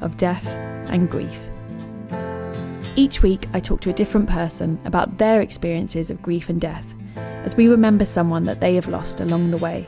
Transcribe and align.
of 0.00 0.16
death 0.16 0.46
and 0.88 1.10
grief. 1.10 1.40
Each 2.96 3.22
week, 3.22 3.46
I 3.52 3.60
talk 3.60 3.80
to 3.82 3.90
a 3.90 3.94
different 3.94 4.28
person 4.28 4.78
about 4.84 5.18
their 5.18 5.40
experiences 5.40 6.10
of 6.10 6.22
grief 6.22 6.48
and 6.48 6.60
death 6.60 6.94
as 7.16 7.56
we 7.56 7.68
remember 7.68 8.04
someone 8.04 8.44
that 8.44 8.60
they 8.60 8.74
have 8.74 8.88
lost 8.88 9.20
along 9.20 9.50
the 9.50 9.58
way, 9.58 9.82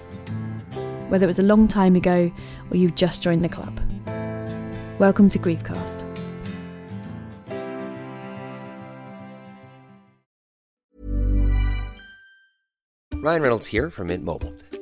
whether 1.09 1.25
it 1.25 1.29
was 1.29 1.39
a 1.39 1.45
long 1.45 1.69
time 1.69 1.97
ago 1.97 2.31
or 2.71 2.77
you've 2.77 2.97
just 2.97 3.23
joined 3.23 3.43
the 3.43 3.49
club. 3.49 3.81
Welcome 4.99 5.29
to 5.31 5.39
Griefcast. 5.39 6.05
Ryan 13.27 13.43
Reynolds 13.43 13.67
here 13.67 13.91
from 13.91 14.07
Mint 14.07 14.23
Mobile. 14.23 14.55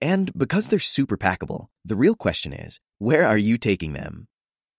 And 0.00 0.32
because 0.36 0.68
they're 0.68 0.78
super 0.78 1.16
packable, 1.16 1.66
the 1.84 1.96
real 1.96 2.14
question 2.14 2.52
is, 2.52 2.80
where 2.98 3.26
are 3.26 3.38
you 3.38 3.58
taking 3.58 3.92
them? 3.92 4.28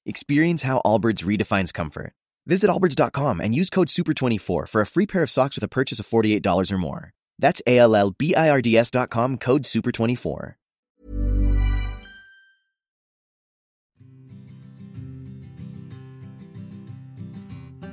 Experience 0.05 0.63
how 0.63 0.81
Allbirds 0.83 1.23
redefines 1.23 1.73
comfort. 1.73 2.13
Visit 2.47 2.69
allbirds.com 2.69 3.39
and 3.39 3.53
use 3.53 3.69
code 3.69 3.87
SUPER24 3.87 4.67
for 4.67 4.81
a 4.81 4.85
free 4.85 5.05
pair 5.05 5.23
of 5.23 5.29
socks 5.29 5.55
with 5.55 5.63
a 5.63 5.67
purchase 5.67 5.99
of 5.99 6.07
$48 6.07 6.71
or 6.71 6.77
more. 6.77 7.11
That's 7.37 7.61
A-L-L-B-I-R-D-S 7.67 8.91
dot 8.91 9.09
com, 9.09 9.37
code 9.37 9.63
SUPER24. 9.63 10.55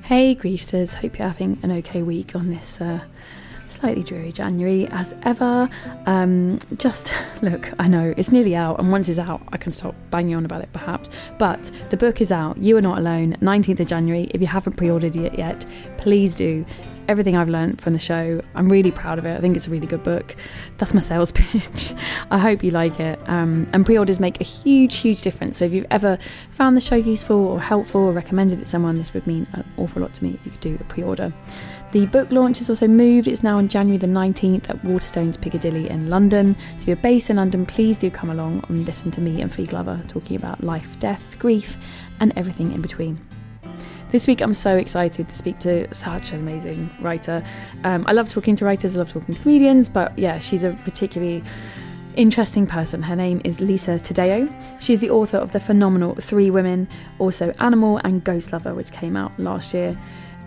Hey, 0.03 0.33
Griefsters, 0.33 0.95
hope 0.95 1.19
you're 1.19 1.27
having 1.27 1.59
an 1.61 1.71
okay 1.71 2.01
week 2.01 2.35
on 2.35 2.49
this 2.49 2.81
uh, 2.81 3.01
slightly 3.79 4.03
dreary 4.03 4.31
January 4.31 4.87
as 4.91 5.15
ever. 5.23 5.69
Um, 6.05 6.59
just 6.77 7.13
look, 7.41 7.71
I 7.79 7.87
know 7.87 8.13
it's 8.17 8.31
nearly 8.31 8.55
out, 8.55 8.79
and 8.79 8.91
once 8.91 9.07
it's 9.07 9.19
out, 9.19 9.41
I 9.53 9.57
can 9.57 9.71
stop 9.71 9.95
banging 10.09 10.35
on 10.35 10.45
about 10.45 10.61
it 10.61 10.69
perhaps. 10.73 11.09
But 11.37 11.71
the 11.89 11.97
book 11.97 12.21
is 12.21 12.31
out, 12.31 12.57
You 12.57 12.77
Are 12.77 12.81
Not 12.81 12.97
Alone, 12.97 13.37
19th 13.41 13.79
of 13.79 13.87
January. 13.87 14.29
If 14.33 14.41
you 14.41 14.47
haven't 14.47 14.73
pre 14.73 14.91
ordered 14.91 15.15
it 15.15 15.37
yet, 15.37 15.65
please 15.97 16.35
do. 16.35 16.65
It's 16.91 17.01
everything 17.07 17.37
I've 17.37 17.49
learned 17.49 17.81
from 17.81 17.93
the 17.93 17.99
show. 17.99 18.41
I'm 18.55 18.69
really 18.69 18.91
proud 18.91 19.17
of 19.17 19.25
it. 19.25 19.35
I 19.35 19.39
think 19.39 19.55
it's 19.55 19.67
a 19.67 19.69
really 19.69 19.87
good 19.87 20.03
book. 20.03 20.35
That's 20.77 20.93
my 20.93 20.99
sales 20.99 21.31
pitch. 21.33 21.93
I 22.31 22.37
hope 22.37 22.63
you 22.63 22.71
like 22.71 22.99
it. 22.99 23.19
Um, 23.27 23.67
and 23.73 23.85
pre 23.85 23.97
orders 23.97 24.19
make 24.19 24.41
a 24.41 24.43
huge, 24.43 24.97
huge 24.97 25.21
difference. 25.21 25.57
So 25.57 25.65
if 25.65 25.73
you've 25.73 25.87
ever 25.89 26.17
found 26.51 26.75
the 26.75 26.81
show 26.81 26.95
useful 26.95 27.37
or 27.37 27.59
helpful 27.61 28.01
or 28.01 28.11
recommended 28.11 28.59
it 28.59 28.63
to 28.63 28.69
someone, 28.69 28.95
this 28.95 29.13
would 29.13 29.25
mean 29.25 29.47
an 29.53 29.63
awful 29.77 30.01
lot 30.01 30.11
to 30.13 30.23
me 30.23 30.31
if 30.33 30.45
you 30.45 30.51
could 30.51 30.59
do 30.59 30.77
a 30.79 30.83
pre 30.85 31.03
order. 31.03 31.33
The 31.91 32.05
book 32.05 32.31
launch 32.31 32.59
has 32.59 32.69
also 32.69 32.87
moved. 32.87 33.27
It's 33.27 33.41
now 33.41 33.57
on 33.57 33.67
January 33.67 33.97
the 33.97 34.05
19th 34.05 34.69
at 34.69 34.79
Waterstones 34.83 35.41
Piccadilly 35.41 35.89
in 35.89 36.07
London. 36.07 36.55
So 36.77 36.83
if 36.83 36.87
you're 36.87 36.95
based 36.97 37.31
in 37.31 37.37
London, 37.37 37.65
please 37.65 37.97
do 37.97 38.11
come 38.11 38.29
along 38.29 38.63
and 38.69 38.85
listen 38.85 39.09
to 39.09 39.21
me 39.21 39.41
and 39.41 39.51
Fi 39.51 39.65
Glover 39.65 39.99
talking 40.07 40.35
about 40.35 40.63
life, 40.63 40.99
death, 40.99 41.39
grief, 41.39 41.77
and 42.19 42.31
everything 42.35 42.73
in 42.73 42.81
between. 42.83 43.19
This 44.11 44.27
week, 44.27 44.41
I'm 44.41 44.53
so 44.53 44.77
excited 44.77 45.29
to 45.29 45.35
speak 45.35 45.57
to 45.59 45.91
such 45.91 46.31
an 46.31 46.39
amazing 46.39 46.91
writer. 47.01 47.43
Um, 47.83 48.03
I 48.07 48.11
love 48.11 48.29
talking 48.29 48.55
to 48.57 48.65
writers, 48.65 48.95
I 48.95 48.99
love 48.99 49.11
talking 49.11 49.33
to 49.33 49.41
comedians, 49.41 49.89
but 49.89 50.17
yeah, 50.17 50.37
she's 50.37 50.63
a 50.63 50.73
particularly 50.83 51.43
interesting 52.15 52.67
person. 52.67 53.01
Her 53.01 53.15
name 53.15 53.41
is 53.43 53.61
Lisa 53.61 53.93
Taddeo. 53.93 54.51
She's 54.79 54.99
the 54.99 55.09
author 55.09 55.37
of 55.37 55.53
the 55.53 55.59
phenomenal 55.59 56.13
Three 56.15 56.51
Women, 56.51 56.87
also 57.17 57.51
Animal 57.59 57.97
and 58.03 58.23
Ghost 58.23 58.53
Lover, 58.53 58.75
which 58.75 58.91
came 58.91 59.15
out 59.15 59.31
last 59.39 59.73
year. 59.73 59.97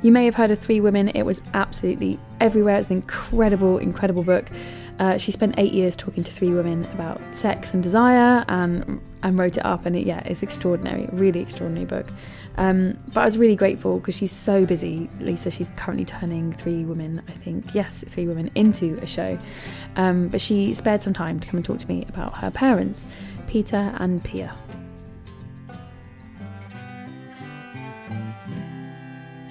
You 0.02 0.10
may 0.10 0.24
have 0.24 0.34
heard 0.34 0.50
of 0.50 0.58
Three 0.58 0.80
Women, 0.80 1.08
it 1.10 1.22
was 1.22 1.40
absolutely 1.54 2.18
everywhere. 2.40 2.76
It's 2.76 2.90
an 2.90 2.96
incredible, 2.96 3.78
incredible 3.78 4.24
book. 4.24 4.50
Uh, 4.98 5.16
she 5.16 5.30
spent 5.30 5.54
eight 5.58 5.72
years 5.72 5.96
talking 5.96 6.22
to 6.24 6.30
three 6.30 6.50
women 6.50 6.84
about 6.86 7.20
sex 7.34 7.72
and 7.72 7.82
desire 7.82 8.44
and 8.48 9.00
and 9.22 9.38
wrote 9.38 9.56
it 9.56 9.64
up. 9.64 9.86
And 9.86 9.96
it, 9.96 10.06
yeah 10.06 10.20
it's 10.24 10.42
extraordinary 10.42 11.08
really 11.12 11.40
extraordinary 11.40 11.86
book. 11.86 12.08
Um, 12.56 12.98
but 13.12 13.20
i 13.20 13.24
was 13.24 13.38
really 13.38 13.56
grateful 13.56 13.98
because 13.98 14.16
she's 14.16 14.32
so 14.32 14.66
busy 14.66 15.08
lisa. 15.20 15.50
She's 15.50 15.70
currently 15.76 16.04
turning 16.04 16.52
three 16.52 16.84
women 16.84 17.22
i 17.28 17.32
think. 17.32 17.74
Yes 17.74 18.04
three 18.06 18.26
women 18.26 18.50
into 18.54 18.98
a 19.00 19.06
show. 19.06 19.38
Um, 19.96 20.28
but 20.28 20.40
she 20.40 20.74
spared 20.74 21.02
some 21.02 21.14
time 21.14 21.40
to 21.40 21.48
come 21.48 21.58
and 21.58 21.64
talk 21.64 21.78
to 21.78 21.88
me 21.88 22.04
about 22.08 22.36
her 22.38 22.50
parents 22.50 23.06
peter 23.46 23.94
and 23.98 24.22
pia 24.22 24.54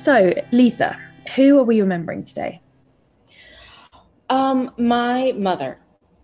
so 0.03 0.34
lisa 0.51 0.97
who 1.35 1.59
are 1.59 1.63
we 1.63 1.79
remembering 1.81 2.23
today 2.23 2.62
Um, 4.29 4.72
my 4.78 5.34
mother, 5.35 5.78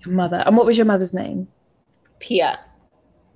your 0.06 0.16
mother 0.16 0.42
and 0.46 0.56
what 0.56 0.66
was 0.66 0.78
your 0.78 0.86
mother's 0.86 1.14
name 1.14 1.48
Pia. 2.20 2.60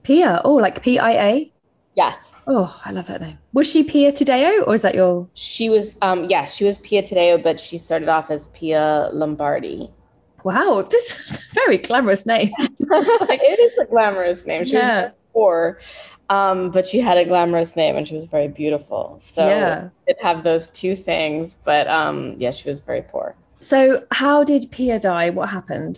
pia 0.03 0.41
oh 0.45 0.55
like 0.55 0.81
p-i-a 0.81 1.51
Yes, 1.93 2.33
Oh, 2.47 2.79
I 2.85 2.91
love 2.93 3.07
that 3.07 3.19
name. 3.19 3.37
Was 3.51 3.69
she 3.69 3.83
Pia 3.83 4.13
Taddeo, 4.13 4.65
or 4.65 4.73
is 4.75 4.81
that 4.83 4.95
your? 4.95 5.27
she 5.33 5.69
was. 5.69 5.93
Um, 6.01 6.23
yes, 6.23 6.55
she 6.55 6.63
was 6.63 6.77
Pia 6.77 7.03
Taddeo, 7.03 7.43
but 7.43 7.59
she 7.59 7.77
started 7.77 8.07
off 8.07 8.31
as 8.31 8.47
Pia 8.53 9.09
Lombardi. 9.11 9.91
Wow, 10.45 10.87
this 10.89 11.19
is 11.19 11.35
a 11.37 11.39
very 11.53 11.77
glamorous 11.77 12.25
name. 12.25 12.49
it 12.79 13.59
is 13.59 13.77
a 13.77 13.85
glamorous 13.91 14.45
name. 14.45 14.63
She 14.63 14.77
Yeah. 14.77 15.01
was 15.01 15.11
poor, 15.33 15.79
um, 16.35 16.71
but 16.71 16.83
she 16.87 16.99
had 17.07 17.17
a 17.17 17.25
glamorous 17.25 17.75
name 17.75 17.95
and 17.97 18.07
she 18.07 18.13
was 18.19 18.25
very 18.25 18.47
beautiful. 18.47 19.01
So 19.19 19.41
Yeah. 19.47 19.89
it 20.07 20.17
have 20.27 20.43
those 20.43 20.63
two 20.81 20.95
things. 20.95 21.57
But 21.69 21.85
um, 21.99 22.35
yeah, 22.43 22.51
she 22.51 22.69
was 22.71 22.79
very 22.79 23.01
poor. 23.13 23.35
So, 23.59 23.79
how 24.11 24.43
did 24.51 24.71
Pia 24.71 24.97
die? 24.99 25.29
What 25.29 25.49
happened? 25.49 25.95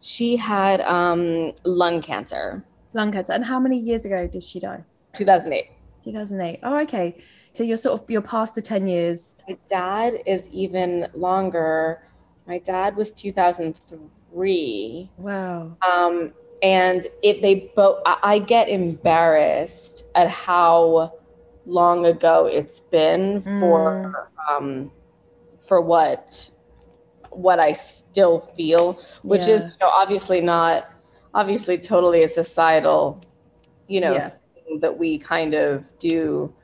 She 0.00 0.36
had 0.36 0.80
um, 0.98 1.52
lung 1.64 2.00
cancer. 2.02 2.64
Lung 2.94 3.12
cancer. 3.12 3.32
And 3.36 3.44
how 3.44 3.58
many 3.60 3.78
years 3.78 4.04
ago 4.08 4.26
did 4.26 4.42
she 4.42 4.58
die? 4.60 4.82
2008. 5.14 5.70
2008. 6.02 6.60
Oh, 6.62 6.78
okay. 6.80 7.16
So 7.52 7.62
you're 7.64 7.76
sort 7.86 8.00
of 8.00 8.10
you're 8.10 8.22
past 8.36 8.54
the 8.54 8.62
10 8.62 8.86
years. 8.86 9.42
My 9.48 9.56
dad 9.68 10.10
is 10.26 10.48
even 10.50 11.08
longer. 11.14 12.02
My 12.46 12.58
dad 12.58 12.96
was 12.96 13.10
2003. 13.12 15.10
Wow. 15.18 15.76
um, 15.90 16.32
and 16.62 17.06
it 17.22 17.42
they 17.42 17.70
both 17.76 18.00
I, 18.06 18.38
get 18.38 18.68
embarrassed 18.68 20.04
at 20.14 20.28
how 20.28 21.12
long 21.66 22.06
ago 22.06 22.46
it's 22.46 22.80
been 22.80 23.40
for 23.40 24.30
um 24.48 24.90
for 25.66 25.80
what 25.80 26.50
what 27.30 27.60
I 27.60 27.72
still 27.72 28.40
feel 28.40 29.00
which 29.22 29.48
is 29.48 29.62
you 29.62 29.68
know 29.80 29.88
obviously 29.88 30.40
not 30.40 30.90
obviously 31.34 31.76
totally 31.78 32.22
a 32.22 32.28
societal 32.28 33.22
you 33.88 34.00
know 34.00 34.14
Yeah. 34.14 34.30
thing 34.54 34.80
that 34.80 34.96
we 34.96 35.18
kind 35.18 35.54
of 35.54 35.98
do 35.98 36.54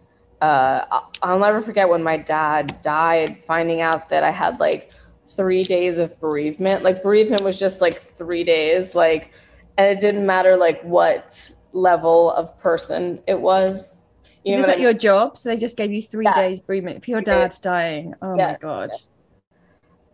uh, 0.43 1.00
I'll 1.23 1.38
never 1.38 1.62
forget 1.62 1.88
when 1.88 2.03
my 2.03 2.17
dad 2.17 2.83
died, 2.83 3.38
finding 3.47 3.81
out 3.81 4.09
that 4.09 4.25
I 4.25 4.33
had 4.33 4.59
like 4.59 4.91
three 5.29 5.62
days 5.62 5.99
of 5.99 6.19
bereavement. 6.19 6.83
Like 6.83 7.00
bereavement 7.00 7.43
was 7.43 7.61
just 7.61 7.81
like 7.81 7.97
three 7.97 8.43
days, 8.43 8.97
like, 8.97 9.31
and 9.79 9.91
it 9.91 10.01
didn't 10.01 10.27
matter 10.27 10.57
like 10.57 10.83
what 10.83 11.51
level 11.73 12.33
of 12.33 12.59
person 12.59 13.21
it 13.27 13.41
was. 13.41 13.99
You 14.45 14.55
Is 14.55 14.67
this 14.67 14.69
at 14.69 14.81
your 14.81 14.93
job? 14.95 15.39
So 15.39 15.49
they 15.49 15.57
just 15.57 15.77
gave 15.77 15.93
you 15.93 16.03
three 16.03 16.25
Yeah. 16.25 16.35
days 16.35 16.61
bereavement 16.61 17.05
for 17.05 17.11
your 17.11 17.21
days. 17.21 17.59
dad 17.59 17.63
dying. 17.63 18.15
Oh 18.23 18.37
Yeah. 18.37 18.53
my 18.53 18.57
god. 18.61 18.91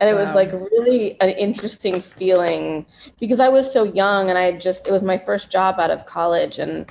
and 0.00 0.08
it 0.08 0.14
was 0.14 0.32
like 0.34 0.52
um, 0.52 0.62
really 0.62 1.20
an 1.20 1.30
interesting 1.30 2.00
feeling 2.00 2.86
because 3.18 3.40
I 3.40 3.48
was 3.48 3.72
so 3.72 3.82
young 3.82 4.28
and 4.28 4.38
I 4.38 4.52
just 4.52 4.86
it 4.86 4.92
was 4.92 5.02
my 5.02 5.18
first 5.18 5.50
job 5.50 5.80
out 5.80 5.90
of 5.90 6.06
college 6.06 6.58
and 6.58 6.90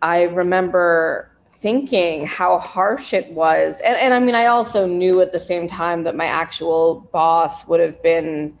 I 0.00 0.22
remember 0.22 1.30
thinking 1.48 2.24
how 2.24 2.56
harsh 2.58 3.12
it 3.12 3.30
was 3.32 3.80
and, 3.80 3.96
and 3.96 4.14
I 4.14 4.20
mean 4.20 4.34
I 4.34 4.46
also 4.46 4.86
knew 4.86 5.20
at 5.20 5.32
the 5.32 5.38
same 5.38 5.68
time 5.68 6.04
that 6.04 6.16
my 6.16 6.24
actual 6.26 7.00
boss 7.12 7.66
would 7.66 7.80
have 7.80 8.00
been 8.02 8.56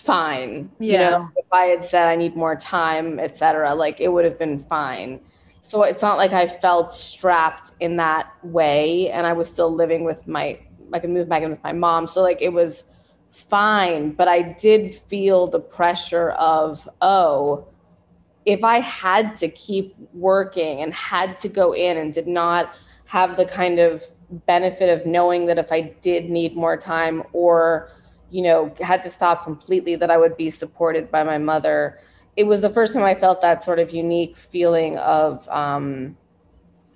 fine 0.00 0.70
you 0.78 0.98
know? 0.98 1.28
If 1.36 1.46
I 1.52 1.66
had 1.66 1.84
said 1.84 2.08
I 2.08 2.16
need 2.16 2.36
more 2.36 2.56
time 2.56 3.18
etc 3.18 3.74
like 3.74 4.00
it 4.00 4.08
would 4.08 4.24
have 4.24 4.38
been 4.38 4.58
fine. 4.58 5.20
So 5.62 5.82
it's 5.82 6.02
not 6.02 6.16
like 6.16 6.32
I 6.32 6.46
felt 6.48 6.92
strapped 6.94 7.72
in 7.80 7.96
that 7.96 8.32
way 8.42 9.10
and 9.10 9.26
I 9.26 9.32
was 9.32 9.48
still 9.48 9.72
living 9.72 10.04
with 10.04 10.26
my 10.26 10.58
I 10.92 10.98
could 10.98 11.10
move 11.10 11.28
back 11.28 11.42
in 11.42 11.50
with 11.50 11.62
my 11.62 11.72
mom. 11.72 12.06
So 12.06 12.22
like 12.22 12.42
it 12.42 12.52
was 12.52 12.84
fine, 13.30 14.12
but 14.12 14.28
I 14.28 14.42
did 14.42 14.92
feel 14.92 15.46
the 15.46 15.60
pressure 15.60 16.30
of, 16.30 16.88
oh, 17.00 17.68
if 18.44 18.64
I 18.64 18.80
had 18.80 19.36
to 19.36 19.48
keep 19.48 19.94
working 20.12 20.80
and 20.80 20.92
had 20.94 21.38
to 21.40 21.48
go 21.48 21.72
in 21.72 21.96
and 21.96 22.12
did 22.12 22.26
not 22.26 22.74
have 23.06 23.36
the 23.36 23.44
kind 23.44 23.78
of 23.78 24.02
benefit 24.46 24.88
of 24.88 25.06
knowing 25.06 25.46
that 25.46 25.58
if 25.58 25.70
I 25.72 25.94
did 26.00 26.30
need 26.30 26.56
more 26.56 26.76
time 26.76 27.22
or, 27.32 27.90
you 28.30 28.42
know, 28.42 28.72
had 28.80 29.02
to 29.02 29.10
stop 29.10 29.44
completely, 29.44 29.96
that 29.96 30.10
I 30.10 30.16
would 30.16 30.36
be 30.36 30.50
supported 30.50 31.10
by 31.10 31.24
my 31.24 31.38
mother. 31.38 31.98
It 32.36 32.44
was 32.44 32.60
the 32.60 32.70
first 32.70 32.94
time 32.94 33.04
I 33.04 33.14
felt 33.14 33.40
that 33.42 33.62
sort 33.64 33.78
of 33.78 33.92
unique 33.92 34.36
feeling 34.36 34.96
of, 34.98 35.48
um, 35.48 36.16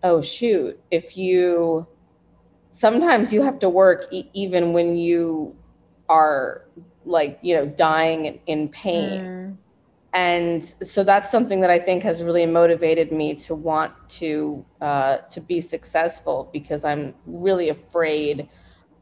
oh, 0.03 0.23
shoot, 0.23 0.81
if 0.91 1.17
you, 1.17 1.87
sometimes 2.73 3.33
you 3.33 3.43
have 3.43 3.59
to 3.61 3.69
work 3.69 4.07
e- 4.13 4.29
even 4.35 4.73
when 4.73 4.97
you 4.97 5.55
are 6.09 6.67
like 7.05 7.39
you 7.43 7.55
know 7.55 7.67
dying 7.67 8.41
in 8.47 8.69
pain 8.69 9.21
Mm. 9.21 9.57
and 10.15 10.63
so 10.83 11.05
that's 11.05 11.31
something 11.31 11.61
that 11.61 11.71
i 11.71 11.79
think 11.79 12.03
has 12.03 12.23
really 12.23 12.47
motivated 12.47 13.13
me 13.13 13.35
to 13.35 13.55
want 13.55 13.93
to 14.09 14.65
uh, 14.81 15.19
to 15.31 15.41
be 15.41 15.61
successful 15.61 16.51
because 16.53 16.85
i'm 16.85 17.15
really 17.27 17.69
afraid 17.71 18.49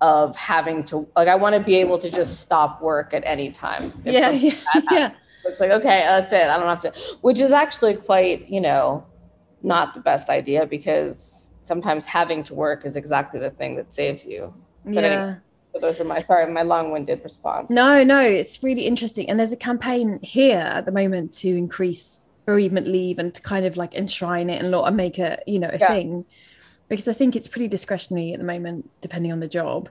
of 0.03 0.37
having 0.37 0.83
to 0.85 1.09
like 1.17 1.29
i 1.29 1.35
want 1.35 1.55
to 1.55 1.61
be 1.63 1.77
able 1.77 1.99
to 1.99 2.11
just 2.11 2.41
stop 2.41 2.83
work 2.83 3.15
at 3.15 3.23
any 3.25 3.51
time 3.51 3.93
Yeah, 4.05 4.31
yeah, 4.31 4.55
yeah. 4.91 5.13
it's 5.47 5.61
like 5.61 5.71
okay 5.71 6.01
that's 6.07 6.33
it 6.33 6.47
i 6.49 6.57
don't 6.59 6.67
have 6.67 6.83
to 6.83 6.93
which 7.23 7.41
is 7.41 7.53
actually 7.53 7.95
quite 7.95 8.49
you 8.51 8.61
know 8.61 9.07
not 9.63 9.95
the 9.95 10.01
best 10.01 10.29
idea 10.29 10.67
because 10.67 11.47
sometimes 11.63 12.05
having 12.05 12.43
to 12.45 12.53
work 12.55 12.85
is 12.85 12.97
exactly 12.97 13.39
the 13.41 13.51
thing 13.51 13.77
that 13.77 13.95
saves 13.95 14.27
you 14.27 14.53
But 14.85 15.05
anyway. 15.05 15.23
Yeah. 15.23 15.37
so 15.73 15.79
those 15.81 16.01
are 16.01 16.05
my 16.05 16.21
sorry 16.23 16.53
my 16.53 16.63
long-winded 16.63 17.23
response 17.23 17.71
No, 17.71 18.03
no, 18.03 18.21
it's 18.21 18.61
really 18.63 18.87
interesting. 18.93 19.31
And 19.31 19.39
there's 19.39 19.53
a 19.53 19.57
campaign 19.71 20.19
here 20.23 20.59
at 20.59 20.85
the 20.85 20.93
moment 20.93 21.33
to 21.43 21.49
increase 21.49 22.27
bereavement 22.45 22.89
leave 22.89 23.21
and 23.21 23.33
to 23.37 23.41
kind 23.41 23.65
of 23.65 23.77
like 23.77 23.95
enshrine 23.95 24.51
it 24.51 24.61
and 24.63 24.75
and 24.75 24.97
make 24.97 25.17
it, 25.21 25.45
you 25.47 25.61
know, 25.61 25.71
a 25.73 25.79
Yeah. 25.79 25.87
thing. 25.87 26.25
Because 26.93 27.09
I 27.09 27.15
think 27.15 27.35
it's 27.35 27.49
pretty 27.49 27.69
discretionary 27.69 28.35
at 28.35 28.39
the 28.39 28.45
moment, 28.45 28.91
depending 29.01 29.33
on 29.33 29.41
the 29.41 29.49
job. 29.49 29.89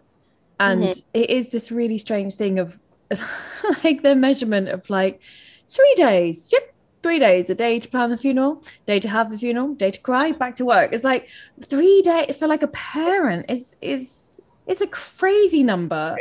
And 0.60 0.84
Mhm. 0.84 1.04
it 1.16 1.32
is 1.32 1.50
this 1.50 1.72
really 1.72 1.98
strange 1.98 2.36
thing 2.36 2.60
of 2.60 2.80
like 3.84 4.04
the 4.04 4.14
measurement 4.16 4.70
of 4.70 4.88
like 4.88 5.20
three 5.68 5.96
days. 5.96 6.48
Yep. 6.52 6.62
Three 7.02 7.18
days, 7.18 7.50
a 7.50 7.56
day 7.56 7.80
to 7.80 7.90
plan 7.90 8.12
the 8.12 8.18
funeral, 8.18 8.64
day 8.86 9.00
to 9.00 9.10
have 9.10 9.32
the 9.32 9.38
funeral, 9.40 9.74
day 9.74 9.90
to 9.90 10.00
cry, 10.00 10.32
back 10.32 10.54
to 10.58 10.66
work. 10.66 10.94
It's 10.94 11.04
like 11.04 11.28
three 11.64 12.04
days 12.04 12.38
for 12.38 12.48
like 12.48 12.62
a 12.62 12.68
parent 12.68 13.48
is 13.50 13.76
is 13.82 14.40
it's 14.68 14.82
a 14.82 14.88
crazy 14.88 15.64
number. 15.64 16.16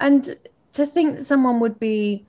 And 0.00 0.34
to 0.72 0.86
think 0.86 1.18
that 1.18 1.24
someone 1.24 1.60
would 1.60 1.78
be 1.78 2.24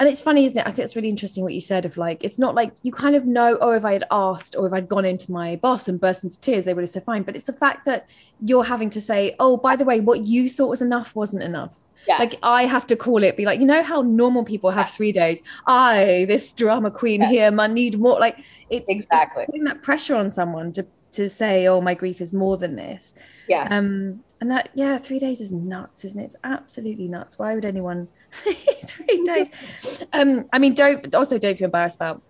and 0.00 0.08
it's 0.08 0.20
funny, 0.20 0.44
isn't 0.44 0.58
it? 0.58 0.66
I 0.66 0.70
think 0.70 0.84
it's 0.84 0.94
really 0.96 1.08
interesting 1.08 1.42
what 1.42 1.54
you 1.54 1.60
said 1.60 1.84
of 1.84 1.96
like, 1.96 2.22
it's 2.22 2.38
not 2.38 2.54
like 2.54 2.72
you 2.82 2.92
kind 2.92 3.16
of 3.16 3.26
know, 3.26 3.58
oh, 3.60 3.72
if 3.72 3.84
I 3.84 3.92
had 3.94 4.04
asked 4.10 4.54
or 4.56 4.66
if 4.66 4.72
I'd 4.72 4.88
gone 4.88 5.04
into 5.04 5.32
my 5.32 5.56
boss 5.56 5.88
and 5.88 6.00
burst 6.00 6.24
into 6.24 6.38
tears, 6.40 6.64
they 6.64 6.74
would 6.74 6.82
have 6.82 6.90
said 6.90 7.04
fine. 7.04 7.22
But 7.24 7.34
it's 7.34 7.46
the 7.46 7.52
fact 7.52 7.84
that 7.86 8.08
you're 8.40 8.64
having 8.64 8.90
to 8.90 9.00
say, 9.00 9.34
oh, 9.40 9.56
by 9.56 9.76
the 9.76 9.84
way, 9.84 10.00
what 10.00 10.26
you 10.26 10.48
thought 10.48 10.68
was 10.68 10.82
enough 10.82 11.14
wasn't 11.16 11.42
enough. 11.42 11.78
Yes. 12.06 12.20
Like 12.20 12.38
I 12.44 12.64
have 12.66 12.86
to 12.86 12.96
call 12.96 13.24
it, 13.24 13.36
be 13.36 13.44
like, 13.44 13.58
you 13.58 13.66
know 13.66 13.82
how 13.82 14.02
normal 14.02 14.44
people 14.44 14.70
have 14.70 14.88
three 14.88 15.10
days. 15.10 15.42
I, 15.66 16.26
this 16.28 16.52
drama 16.52 16.90
queen 16.92 17.20
here, 17.22 17.50
man, 17.50 17.74
need 17.74 17.98
more. 17.98 18.20
Like 18.20 18.38
it's 18.70 18.88
it's 18.88 19.00
Exactly. 19.00 19.46
putting 19.46 19.64
that 19.64 19.82
pressure 19.82 20.14
on 20.14 20.30
someone 20.30 20.72
to 20.74 20.86
to 21.12 21.28
say, 21.28 21.66
oh, 21.66 21.80
my 21.80 21.94
grief 21.94 22.20
is 22.20 22.32
more 22.32 22.56
than 22.56 22.76
this. 22.76 23.14
yeah 23.48 23.66
Um, 23.70 24.22
and 24.40 24.50
that, 24.52 24.68
yeah, 24.74 24.98
three 24.98 25.18
days 25.18 25.40
is 25.40 25.52
nuts, 25.52 26.04
isn't 26.04 26.20
it? 26.20 26.24
It's 26.24 26.36
absolutely 26.44 27.08
nuts. 27.08 27.38
Why 27.38 27.54
would 27.54 27.64
anyone 27.64 28.06
three 28.86 29.22
days? 29.24 29.48
Um, 30.12 30.46
I 30.52 30.58
mean, 30.58 30.74
don't 30.74 31.14
also 31.14 31.38
don't 31.38 31.58
feel 31.58 31.66
embarrassed 31.66 31.96
about 31.96 32.22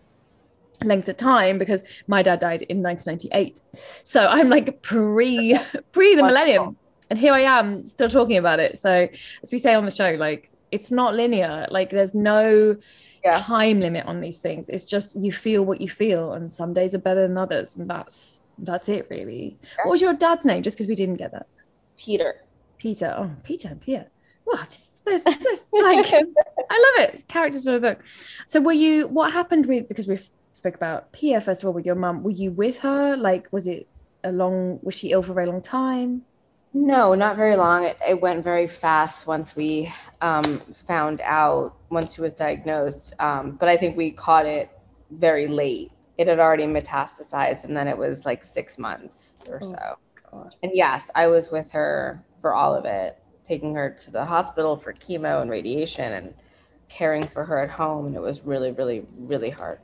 length 0.84 1.08
of 1.08 1.16
time 1.16 1.58
because 1.58 1.82
my 2.06 2.22
dad 2.22 2.40
died 2.40 2.62
in 2.62 2.82
1998, 2.82 3.60
so 4.04 4.26
I'm 4.26 4.48
like 4.48 4.82
pre 4.82 5.58
pre 5.92 6.14
the 6.14 6.22
millennium, 6.22 6.76
and 7.10 7.18
here 7.18 7.32
I 7.32 7.40
am 7.40 7.84
still 7.84 8.08
talking 8.08 8.36
about 8.36 8.60
it. 8.60 8.78
So 8.78 9.08
as 9.42 9.50
we 9.52 9.58
say 9.58 9.74
on 9.74 9.84
the 9.84 9.90
show, 9.90 10.12
like 10.12 10.48
it's 10.70 10.90
not 10.90 11.14
linear. 11.14 11.66
Like 11.70 11.90
there's 11.90 12.14
no 12.14 12.76
Yeah. 13.24 13.40
time 13.42 13.80
limit 13.80 14.06
on 14.06 14.20
these 14.20 14.38
things. 14.38 14.68
It's 14.68 14.84
just 14.84 15.16
you 15.20 15.32
feel 15.32 15.64
what 15.64 15.80
you 15.80 15.88
feel, 15.88 16.32
and 16.34 16.52
some 16.52 16.72
days 16.74 16.94
are 16.94 16.98
better 17.00 17.26
than 17.26 17.36
others, 17.36 17.76
and 17.76 17.90
that's 17.90 18.40
that's 18.58 18.88
it 18.88 19.06
really. 19.10 19.58
What 19.82 19.90
was 19.92 20.00
your 20.00 20.14
dad's 20.14 20.44
name? 20.44 20.62
Just 20.62 20.76
because 20.76 20.86
we 20.88 20.94
didn't 20.94 21.16
get 21.16 21.32
that. 21.32 21.46
peter 21.96 22.42
Peter. 22.78 23.12
Oh, 23.18 23.30
Peter 23.42 23.76
Peter. 23.80 24.06
Wow, 24.50 24.62
this, 24.64 25.02
this, 25.04 25.24
this 25.24 25.68
like 25.72 26.06
I 26.70 26.94
love 26.98 27.08
it. 27.08 27.28
Characters 27.28 27.64
from 27.64 27.74
a 27.74 27.80
book. 27.80 28.04
So 28.46 28.60
were 28.60 28.72
you 28.72 29.06
what 29.08 29.32
happened 29.32 29.66
with 29.66 29.88
because 29.88 30.06
we've 30.06 30.30
spoke 30.52 30.74
about 30.74 31.12
Pia 31.12 31.40
first 31.40 31.62
of 31.62 31.66
all 31.66 31.72
with 31.72 31.84
your 31.84 31.94
mum. 31.94 32.22
Were 32.22 32.30
you 32.30 32.50
with 32.50 32.78
her? 32.80 33.16
Like 33.16 33.48
was 33.52 33.66
it 33.66 33.88
a 34.24 34.32
long 34.32 34.78
was 34.82 34.94
she 34.94 35.10
ill 35.10 35.22
for 35.22 35.32
a 35.32 35.34
very 35.34 35.46
long 35.46 35.60
time? 35.60 36.22
No, 36.74 37.14
not 37.14 37.36
very 37.36 37.56
long. 37.56 37.84
It, 37.84 37.96
it 38.06 38.20
went 38.20 38.44
very 38.44 38.66
fast 38.66 39.26
once 39.26 39.56
we 39.56 39.92
um, 40.20 40.44
found 40.60 41.20
out, 41.22 41.74
once 41.90 42.14
she 42.14 42.20
was 42.20 42.32
diagnosed. 42.32 43.14
Um, 43.18 43.52
but 43.52 43.68
I 43.68 43.76
think 43.76 43.96
we 43.96 44.10
caught 44.10 44.46
it 44.46 44.70
very 45.10 45.46
late. 45.46 45.90
It 46.18 46.26
had 46.26 46.38
already 46.38 46.64
metastasized, 46.64 47.64
and 47.64 47.76
then 47.76 47.88
it 47.88 47.96
was 47.96 48.26
like 48.26 48.44
six 48.44 48.76
months 48.76 49.36
or 49.48 49.60
so. 49.60 49.96
God. 50.30 50.54
And 50.62 50.72
yes, 50.74 51.10
I 51.14 51.26
was 51.28 51.50
with 51.50 51.70
her 51.70 52.22
for 52.40 52.54
all 52.54 52.74
of 52.74 52.84
it, 52.84 53.18
taking 53.48 53.74
her 53.74 53.90
to 53.90 54.10
the 54.10 54.24
hospital 54.24 54.76
for 54.76 54.92
chemo 54.92 55.42
and 55.42 55.50
radiation 55.50 56.12
and 56.12 56.34
caring 56.88 57.26
for 57.26 57.44
her 57.44 57.58
at 57.58 57.70
home. 57.70 58.06
And 58.06 58.16
it 58.16 58.22
was 58.22 58.44
really, 58.44 58.72
really, 58.72 59.06
really 59.18 59.50
hard. 59.50 59.80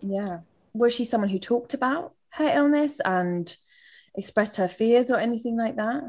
Yeah. 0.00 0.40
Was 0.72 0.94
she 0.94 1.04
someone 1.04 1.30
who 1.30 1.38
talked 1.38 1.74
about 1.74 2.14
her 2.34 2.48
illness 2.54 3.00
and 3.00 3.54
expressed 4.14 4.56
her 4.56 4.68
fears 4.68 5.10
or 5.10 5.18
anything 5.18 5.56
like 5.56 5.76
that? 5.76 6.02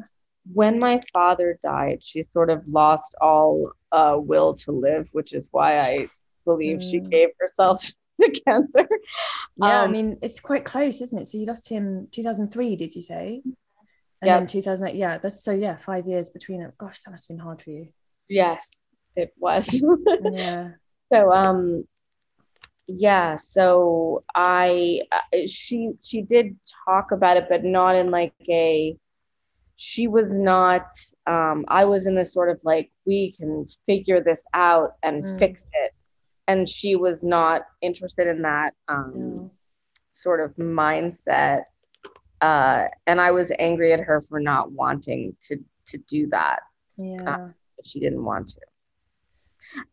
when 0.53 0.79
my 0.79 1.01
father 1.13 1.57
died, 1.61 2.03
she 2.03 2.23
sort 2.33 2.49
of 2.49 2.67
lost 2.67 3.15
all 3.21 3.71
uh, 3.91 4.15
will 4.19 4.55
to 4.55 4.71
live, 4.71 5.09
which 5.11 5.33
is 5.33 5.47
why 5.51 5.79
I 5.79 6.07
believe 6.45 6.81
she 6.81 6.99
Mm. 6.99 7.11
gave 7.11 7.29
herself 7.39 7.85
to 8.21 8.31
cancer. 8.45 8.87
Yeah, 9.55 9.81
I 9.81 9.87
Um, 9.87 9.91
mean 9.91 10.17
it's 10.21 10.39
quite 10.39 10.65
close, 10.65 11.01
isn't 11.01 11.17
it? 11.19 11.25
So 11.27 11.37
you 11.37 11.45
lost 11.45 11.69
him 11.69 12.07
2003, 12.11 12.75
did 12.75 12.95
you 12.95 13.01
say? 13.01 13.43
And 14.21 14.29
Yep. 14.29 14.39
then 14.39 14.47
2008, 14.47 14.95
yeah, 14.97 15.17
that's 15.17 15.43
so 15.43 15.51
yeah, 15.51 15.75
five 15.75 16.05
years 16.05 16.29
between 16.29 16.61
it. 16.61 16.77
Gosh, 16.77 17.01
that 17.01 17.11
must 17.11 17.27
have 17.27 17.35
been 17.37 17.43
hard 17.43 17.61
for 17.61 17.71
you. 17.71 17.87
Yes, 18.29 18.69
it 19.15 19.33
was. 19.37 19.83
Yeah. 20.21 20.69
so, 21.11 21.29
um, 21.31 21.85
yeah. 22.87 23.35
So 23.37 24.21
I, 24.35 25.01
uh, 25.11 25.37
she, 25.47 25.91
she 26.03 26.21
did 26.21 26.55
talk 26.85 27.11
about 27.11 27.37
it, 27.37 27.47
but 27.49 27.63
not 27.63 27.95
in 27.95 28.11
like 28.11 28.33
a. 28.47 28.95
She 29.77 30.07
was 30.07 30.31
not. 30.31 30.87
Um, 31.25 31.65
I 31.67 31.85
was 31.85 32.05
in 32.05 32.13
this 32.13 32.31
sort 32.33 32.49
of 32.49 32.61
like 32.63 32.91
we 33.05 33.31
can 33.31 33.65
figure 33.87 34.21
this 34.21 34.45
out 34.53 34.91
and 35.01 35.23
Mm. 35.23 35.39
fix 35.39 35.65
it, 35.83 35.93
and 36.47 36.69
she 36.69 36.95
was 36.95 37.23
not 37.23 37.63
interested 37.81 38.27
in 38.27 38.43
that. 38.43 38.73
Um, 38.87 39.13
Yeah. 39.15 39.47
sort 40.11 40.41
of 40.41 40.55
mindset 40.57 41.63
uh, 42.41 42.85
and 43.07 43.21
i 43.21 43.31
was 43.31 43.51
angry 43.59 43.93
at 43.93 43.99
her 43.99 44.19
for 44.21 44.39
not 44.39 44.71
wanting 44.71 45.35
to 45.41 45.57
to 45.85 45.97
do 45.99 46.27
that 46.27 46.59
Yeah. 46.97 47.17
but 47.77 47.85
she 47.85 47.99
didn't 47.99 48.23
want 48.23 48.47
to 48.49 48.61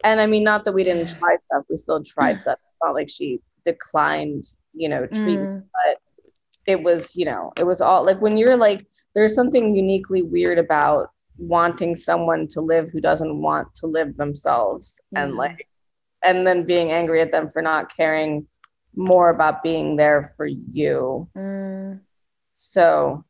and 0.05 0.21
i 0.21 0.27
mean 0.27 0.45
not 0.45 0.65
that 0.65 0.73
we 0.73 0.85
didn't 0.85 1.09
try 1.19 1.37
stuff 1.47 1.65
we 1.69 1.77
still 1.77 2.03
tried 2.03 2.41
stuff 2.41 2.59
it's 2.59 2.79
not 2.83 2.95
like 2.95 3.09
she 3.09 3.41
declined 3.65 4.45
you 4.75 4.89
know 4.89 5.07
treatment 5.07 5.51
Mm. 5.51 5.65
but 5.73 6.01
it 6.67 6.83
was 6.83 7.17
you 7.17 7.25
know 7.25 7.53
it 7.59 7.65
was 7.65 7.81
all 7.81 8.05
like 8.05 8.21
when 8.21 8.37
you're 8.37 8.57
like 8.57 8.87
there's 9.15 9.35
something 9.35 9.75
uniquely 9.75 10.23
weird 10.23 10.59
about 10.59 11.11
wanting 11.39 11.95
someone 11.95 12.47
to 12.49 12.61
live 12.61 12.91
who 12.91 13.01
doesn't 13.01 13.41
want 13.41 13.73
to 13.75 13.87
live 13.87 14.17
themselves 14.17 15.01
and 15.17 15.35
like 15.37 15.69
and 16.25 16.47
then 16.47 16.65
being 16.65 16.91
angry 16.91 17.21
at 17.21 17.31
them 17.31 17.49
for 17.49 17.63
not 17.63 17.95
caring 17.97 18.47
more 18.97 19.31
about 19.31 19.63
being 19.63 19.97
there 19.97 20.33
for 20.37 20.47
you 20.47 21.29
Mm. 21.37 22.01
So 22.59 23.25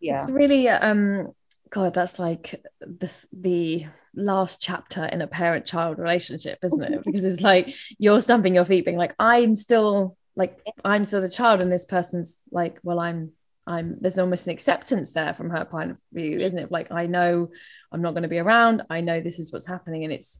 yeah 0.00 0.16
It's 0.16 0.30
really 0.30 0.68
um 0.68 1.32
God, 1.70 1.92
that's 1.92 2.20
like 2.20 2.64
this 2.80 3.26
the 3.32 3.86
last 4.14 4.62
chapter 4.62 5.06
in 5.06 5.20
a 5.22 5.26
parent-child 5.26 5.98
relationship, 5.98 6.58
isn't 6.62 6.84
it? 6.84 7.02
Because 7.04 7.24
it's 7.24 7.42
like 7.42 7.74
you're 7.98 8.20
stamping 8.20 8.54
your 8.54 8.64
feet, 8.64 8.84
being 8.84 8.96
like, 8.96 9.14
I'm 9.18 9.56
still 9.56 10.16
like 10.36 10.56
I'm 10.84 11.04
still 11.04 11.20
the 11.20 11.28
child, 11.28 11.60
and 11.60 11.72
this 11.72 11.84
person's 11.84 12.44
like, 12.52 12.78
well, 12.84 13.00
I'm 13.00 13.32
I'm 13.66 13.96
there's 14.00 14.20
almost 14.20 14.46
an 14.46 14.52
acceptance 14.52 15.12
there 15.14 15.34
from 15.34 15.50
her 15.50 15.64
point 15.64 15.90
of 15.92 16.00
view, 16.12 16.38
isn't 16.38 16.58
it? 16.58 16.70
Like 16.70 16.92
I 16.92 17.06
know 17.06 17.50
I'm 17.90 18.02
not 18.02 18.12
going 18.12 18.22
to 18.22 18.28
be 18.28 18.38
around. 18.38 18.82
I 18.88 19.00
know 19.00 19.20
this 19.20 19.40
is 19.40 19.52
what's 19.52 19.66
happening, 19.66 20.04
and 20.04 20.12
it's 20.12 20.38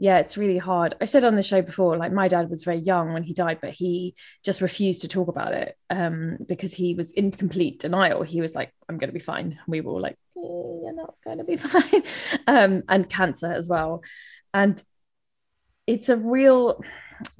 yeah, 0.00 0.18
it's 0.18 0.38
really 0.38 0.56
hard. 0.56 0.94
I 1.02 1.04
said 1.04 1.24
on 1.24 1.36
the 1.36 1.42
show 1.42 1.60
before, 1.60 1.98
like 1.98 2.10
my 2.10 2.26
dad 2.26 2.48
was 2.48 2.64
very 2.64 2.78
young 2.78 3.12
when 3.12 3.22
he 3.22 3.34
died, 3.34 3.58
but 3.60 3.72
he 3.72 4.14
just 4.42 4.62
refused 4.62 5.02
to 5.02 5.08
talk 5.08 5.28
about 5.28 5.52
it 5.52 5.76
um, 5.90 6.38
because 6.48 6.72
he 6.72 6.94
was 6.94 7.10
in 7.10 7.30
complete 7.30 7.80
denial. 7.80 8.22
He 8.22 8.40
was 8.40 8.54
like, 8.54 8.72
I'm 8.88 8.96
going 8.96 9.10
to 9.10 9.14
be 9.14 9.20
fine. 9.20 9.58
We 9.68 9.82
were 9.82 9.92
all 9.92 10.00
like, 10.00 10.16
"Eh, 10.38 10.40
you're 10.40 10.94
not 10.94 11.16
going 11.22 11.36
to 11.36 11.44
be 11.44 11.56
fine. 11.58 12.02
um, 12.46 12.82
and 12.88 13.10
cancer 13.10 13.52
as 13.52 13.68
well. 13.68 14.02
And 14.54 14.82
it's 15.86 16.08
a 16.08 16.16
real, 16.16 16.82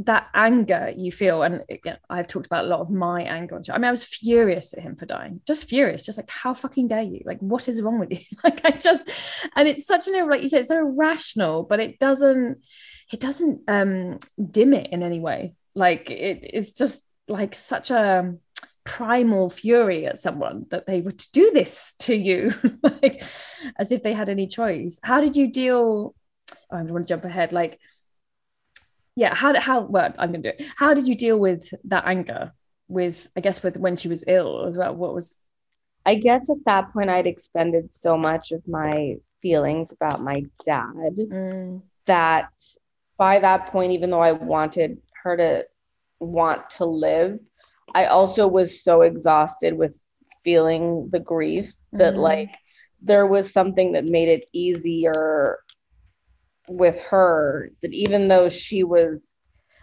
that 0.01 0.29
anger 0.35 0.93
you 0.97 1.13
feel. 1.13 1.43
And 1.43 1.65
again, 1.69 1.99
I've 2.09 2.29
talked 2.29 2.47
about 2.47 2.65
a 2.65 2.69
lot 2.69 2.81
of 2.81 2.91
my 2.91 3.23
anger 3.23 3.57
on 3.57 3.63
show. 3.63 3.73
I 3.73 3.79
mean, 3.79 3.85
I 3.85 3.91
was 3.91 4.05
furious 4.05 4.75
at 4.75 4.83
him 4.83 4.97
for 4.97 5.07
dying, 5.07 5.41
just 5.47 5.69
furious, 5.69 6.05
just 6.05 6.19
like, 6.19 6.31
how 6.31 6.55
fucking 6.55 6.89
dare 6.89 7.03
you? 7.03 7.23
Like, 7.25 7.41
what 7.41 7.69
is 7.69 7.83
wrong 7.83 7.99
with 7.99 8.13
you? 8.13 8.25
like, 8.45 8.65
I 8.65 8.73
just, 8.73 9.09
and 9.57 9.69
it's 9.69 9.87
such 9.87 10.09
an, 10.09 10.29
like 10.29 10.43
you 10.43 10.49
said, 10.49 10.61
it's 10.61 10.69
so 10.69 10.95
rational, 10.97 11.63
but 11.63 11.81
it 11.81 11.99
doesn't, 11.99 12.59
it 13.13 13.21
doesn't 13.21 13.63
um 13.69 14.19
dim 14.51 14.73
it 14.73 14.91
in 14.93 15.03
any 15.03 15.21
way. 15.21 15.55
Like, 15.75 16.11
it 16.11 16.51
is 16.53 16.75
just 16.75 17.03
like 17.29 17.55
such 17.55 17.91
a, 17.91 18.35
primal 18.83 19.51
fury 19.51 20.07
at 20.07 20.19
someone 20.19 20.65
that 20.71 20.87
they 20.87 21.01
would 21.03 21.23
do 21.33 21.51
this 21.53 21.95
to 21.99 22.15
you 22.15 22.51
like 22.83 23.23
as 23.79 23.93
if 23.93 24.03
they 24.03 24.15
had 24.15 24.31
any 24.31 24.47
choice 24.47 24.99
how 25.03 25.21
did 25.21 25.37
you 25.37 25.53
deal 25.53 26.15
oh, 26.73 26.77
i 26.77 26.83
want 26.83 27.03
to 27.05 27.09
jump 27.09 27.25
ahead 27.25 27.53
like 27.53 27.79
yeah 29.17 29.35
how 29.35 29.59
how 29.61 29.83
well 29.83 30.13
i'm 30.19 30.33
gonna 30.33 30.43
do 30.43 30.49
it. 30.51 30.63
How 30.77 30.95
did 30.95 31.09
you 31.09 31.15
deal 31.15 31.39
with 31.39 31.69
that 31.85 32.05
anger 32.07 32.53
with 32.89 33.29
i 33.37 33.41
guess 33.41 33.63
with 33.63 33.77
when 33.77 33.97
she 33.97 34.09
was 34.09 34.25
ill 34.27 34.67
as 34.67 34.77
well? 34.79 34.95
What 34.95 35.15
was 35.15 35.39
I 36.07 36.15
guess 36.15 36.49
at 36.49 36.65
that 36.65 36.93
point 36.93 37.11
I'd 37.11 37.27
expended 37.27 37.95
so 37.95 38.17
much 38.17 38.53
of 38.53 38.67
my 38.67 39.17
feelings 39.43 39.93
about 39.93 40.23
my 40.23 40.45
dad 40.65 41.17
mm, 41.19 41.83
that 42.07 42.51
by 43.19 43.39
that 43.39 43.67
point, 43.67 43.93
even 43.93 44.11
though 44.11 44.23
I 44.23 44.33
wanted 44.33 44.99
her 45.23 45.37
to 45.37 45.67
want 46.19 46.71
to 46.71 46.87
live, 46.87 47.39
I 47.95 48.07
also 48.07 48.49
was 48.49 48.83
so 48.83 49.03
exhausted 49.03 49.77
with 49.77 49.99
feeling 50.43 51.09
the 51.11 51.21
grief 51.21 51.75
that 51.93 52.15
Mhm. 52.15 52.23
like 52.23 52.51
there 53.03 53.27
was 53.27 53.53
something 53.53 53.93
that 53.93 54.05
made 54.07 54.29
it 54.29 54.49
easier 54.53 55.59
with 56.71 57.01
her 57.01 57.71
that 57.83 57.93
even 57.93 58.29
though 58.29 58.49
she 58.49 58.85
was 58.85 59.35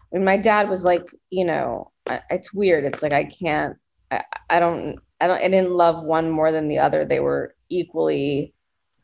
when 0.09 0.23
my 0.23 0.37
dad 0.37 0.69
was 0.69 0.85
like 0.85 1.13
you 1.29 1.43
know 1.43 1.91
it's 2.29 2.53
weird. 2.53 2.85
It's 2.85 3.03
like 3.03 3.11
i 3.11 3.25
can't 3.25 3.75
I, 4.09 4.23
I 4.49 4.59
don't 4.59 4.97
i 5.19 5.27
don't 5.27 5.37
i 5.37 5.49
didn't 5.49 5.71
love 5.71 6.03
one 6.03 6.31
more 6.31 6.51
than 6.51 6.69
the 6.69 6.79
other. 6.79 7.03
They 7.05 7.19
were 7.19 7.55
equally 7.69 8.53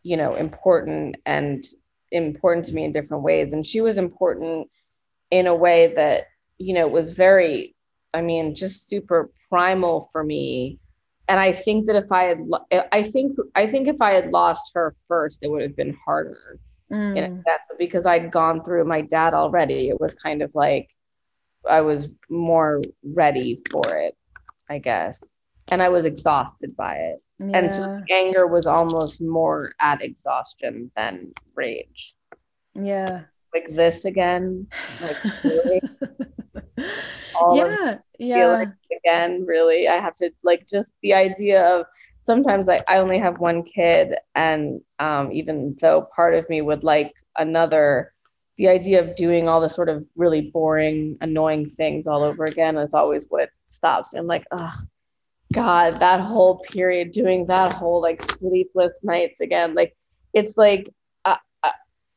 you 0.03 0.15
know 0.15 0.35
important 0.35 1.17
and 1.25 1.63
important 2.11 2.65
to 2.67 2.73
me 2.73 2.85
in 2.85 2.93
different 2.93 3.23
ways. 3.23 3.51
And 3.51 3.65
she 3.65 3.81
was 3.81 3.97
important 3.97 4.69
in 5.29 5.47
a 5.47 5.55
way 5.55 5.93
that 5.95 6.27
you 6.57 6.73
know 6.73 6.87
was 6.87 7.13
very 7.13 7.75
i 8.13 8.21
mean 8.21 8.55
just 8.55 8.89
super 8.89 9.29
primal 9.49 10.09
for 10.13 10.23
me. 10.23 10.79
And 11.27 11.39
i 11.39 11.51
think 11.51 11.87
that 11.87 11.97
if 11.97 12.11
i 12.13 12.23
had 12.23 12.39
i 12.93 13.03
think 13.03 13.37
i 13.55 13.67
think 13.67 13.87
if 13.87 14.01
i 14.01 14.11
had 14.11 14.31
lost 14.31 14.71
her 14.73 14.95
first 15.09 15.39
it 15.41 15.49
would 15.49 15.61
have 15.61 15.75
been 15.75 15.97
harder 16.05 16.59
in 17.15 17.23
a 17.25 17.29
mm, 17.29 17.43
sense 17.47 17.63
because 17.77 18.05
I'd 18.05 18.31
gone 18.31 18.63
through 18.63 18.85
my 18.85 19.01
dad 19.01 19.33
already. 19.33 19.89
It 19.89 19.99
was 19.99 20.13
kind 20.15 20.41
of 20.41 20.53
like 20.55 20.89
I 21.69 21.81
was 21.81 22.13
more 22.29 22.81
ready 23.03 23.59
for 23.71 23.95
it, 23.97 24.15
I 24.69 24.79
guess. 24.79 25.23
And 25.69 25.81
I 25.81 25.89
was 25.89 26.05
exhausted 26.05 26.75
by 26.75 26.95
it. 26.97 27.19
And 27.53 27.71
so 27.73 27.85
anger 28.11 28.47
was 28.47 28.67
almost 28.67 29.21
more 29.21 29.73
at 29.79 30.01
exhaustion 30.01 30.91
than 30.95 31.33
rage. 31.55 32.15
yeah 32.75 33.23
Like 33.53 33.69
this 33.69 34.05
again, 34.05 34.67
like 34.99 35.17
really? 35.43 35.81
all 37.35 37.57
yeah 37.57 37.97
yeah 38.17 38.65
again, 38.91 39.45
really. 39.45 39.87
I 39.87 39.95
have 39.95 40.15
to 40.17 40.31
like 40.43 40.67
just 40.67 40.93
the 41.01 41.13
idea 41.13 41.63
of 41.63 41.85
sometimes 42.23 42.69
I, 42.69 42.79
I 42.87 42.97
only 42.97 43.19
have 43.19 43.39
one 43.39 43.63
kid 43.63 44.15
and 44.33 44.81
um, 44.99 45.31
even 45.31 45.75
though 45.81 46.07
part 46.15 46.33
of 46.33 46.49
me 46.49 46.61
would 46.61 46.83
like 46.83 47.13
another 47.37 48.13
the 48.57 48.69
idea 48.69 49.01
of 49.01 49.15
doing 49.15 49.49
all 49.49 49.59
the 49.59 49.67
sort 49.67 49.89
of 49.89 50.05
really 50.15 50.49
boring 50.51 51.17
annoying 51.21 51.67
things 51.69 52.07
all 52.07 52.23
over 52.23 52.45
again 52.45 52.77
is 52.77 52.93
always 52.93 53.25
what 53.29 53.49
stops 53.65 54.13
me. 54.13 54.19
I'm 54.19 54.27
like 54.27 54.45
oh 54.51 54.73
god 55.53 55.99
that 55.99 56.21
whole 56.21 56.59
period 56.59 57.11
doing 57.11 57.45
that 57.47 57.73
whole 57.73 58.01
like 58.01 58.21
sleepless 58.21 59.03
nights 59.03 59.41
again. 59.41 59.75
Like 59.75 59.95
it's 60.33 60.57
like 60.57 60.89
uh, 61.25 61.35
uh, 61.63 61.71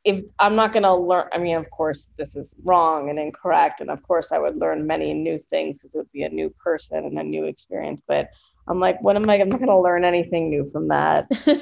if 0.04 0.22
i'm 0.38 0.54
not 0.54 0.72
going 0.72 0.84
to 0.84 0.94
learn 0.94 1.28
i 1.32 1.38
mean 1.38 1.56
of 1.56 1.68
course 1.70 2.10
this 2.16 2.36
is 2.36 2.54
wrong 2.64 3.10
and 3.10 3.18
incorrect 3.18 3.80
and 3.80 3.90
of 3.90 4.02
course 4.04 4.30
i 4.30 4.38
would 4.38 4.56
learn 4.56 4.86
many 4.86 5.12
new 5.12 5.36
things 5.36 5.78
because 5.78 5.94
it 5.94 5.98
would 5.98 6.12
be 6.12 6.22
a 6.22 6.30
new 6.30 6.48
person 6.62 6.98
and 6.98 7.18
a 7.18 7.24
new 7.24 7.44
experience 7.44 8.00
but 8.06 8.28
i'm 8.68 8.80
like 8.80 9.00
what 9.02 9.16
am 9.16 9.28
i 9.28 9.40
i'm 9.40 9.48
not 9.48 9.58
going 9.58 9.68
to 9.68 9.78
learn 9.78 10.04
anything 10.04 10.50
new 10.50 10.64
from 10.64 10.88
that 10.88 11.28
kind 11.44 11.60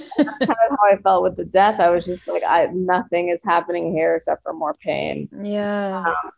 of 0.70 0.74
how 0.84 0.88
I 0.90 0.96
felt 0.96 1.22
with 1.22 1.36
the 1.36 1.44
death. 1.44 1.80
I 1.80 1.90
was 1.90 2.04
just 2.04 2.28
like, 2.28 2.42
I 2.46 2.66
nothing 2.66 3.28
is 3.28 3.42
happening 3.44 3.92
here 3.92 4.14
except 4.16 4.42
for 4.42 4.52
more 4.52 4.74
pain. 4.74 5.28
Yeah. 5.42 6.04
Um, 6.06 6.30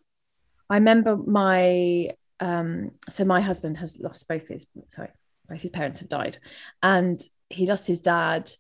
I 0.70 0.76
remember 0.76 1.16
my 1.16 2.11
um 2.40 2.90
so 3.08 3.25
my 3.25 3.40
husband 3.40 3.78
has 3.78 3.99
lost 4.00 4.28
both 4.28 4.49
his 4.49 4.66
sorry, 4.88 5.11
both 5.49 5.62
his 5.62 5.70
parents 5.70 6.00
have 6.00 6.08
died. 6.08 6.38
And 6.82 7.20
he 7.49 7.66
lost 7.66 7.87
his 7.87 8.00
dad 8.00 8.50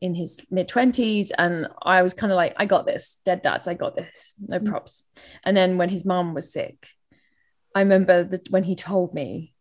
in 0.00 0.14
his 0.14 0.46
mid 0.50 0.68
20s 0.68 1.30
and 1.36 1.66
I 1.82 2.02
was 2.02 2.14
kind 2.14 2.30
of 2.30 2.36
like 2.36 2.54
I 2.56 2.66
got 2.66 2.86
this 2.86 3.20
dead 3.24 3.42
dads 3.42 3.66
I 3.66 3.74
got 3.74 3.96
this 3.96 4.34
no 4.38 4.60
props 4.60 5.02
and 5.42 5.56
then 5.56 5.76
when 5.76 5.88
his 5.88 6.04
mom 6.04 6.34
was 6.34 6.52
sick 6.52 6.86
I 7.74 7.80
remember 7.80 8.22
that 8.22 8.48
when 8.48 8.62
he 8.62 8.76
told 8.76 9.12
me 9.12 9.54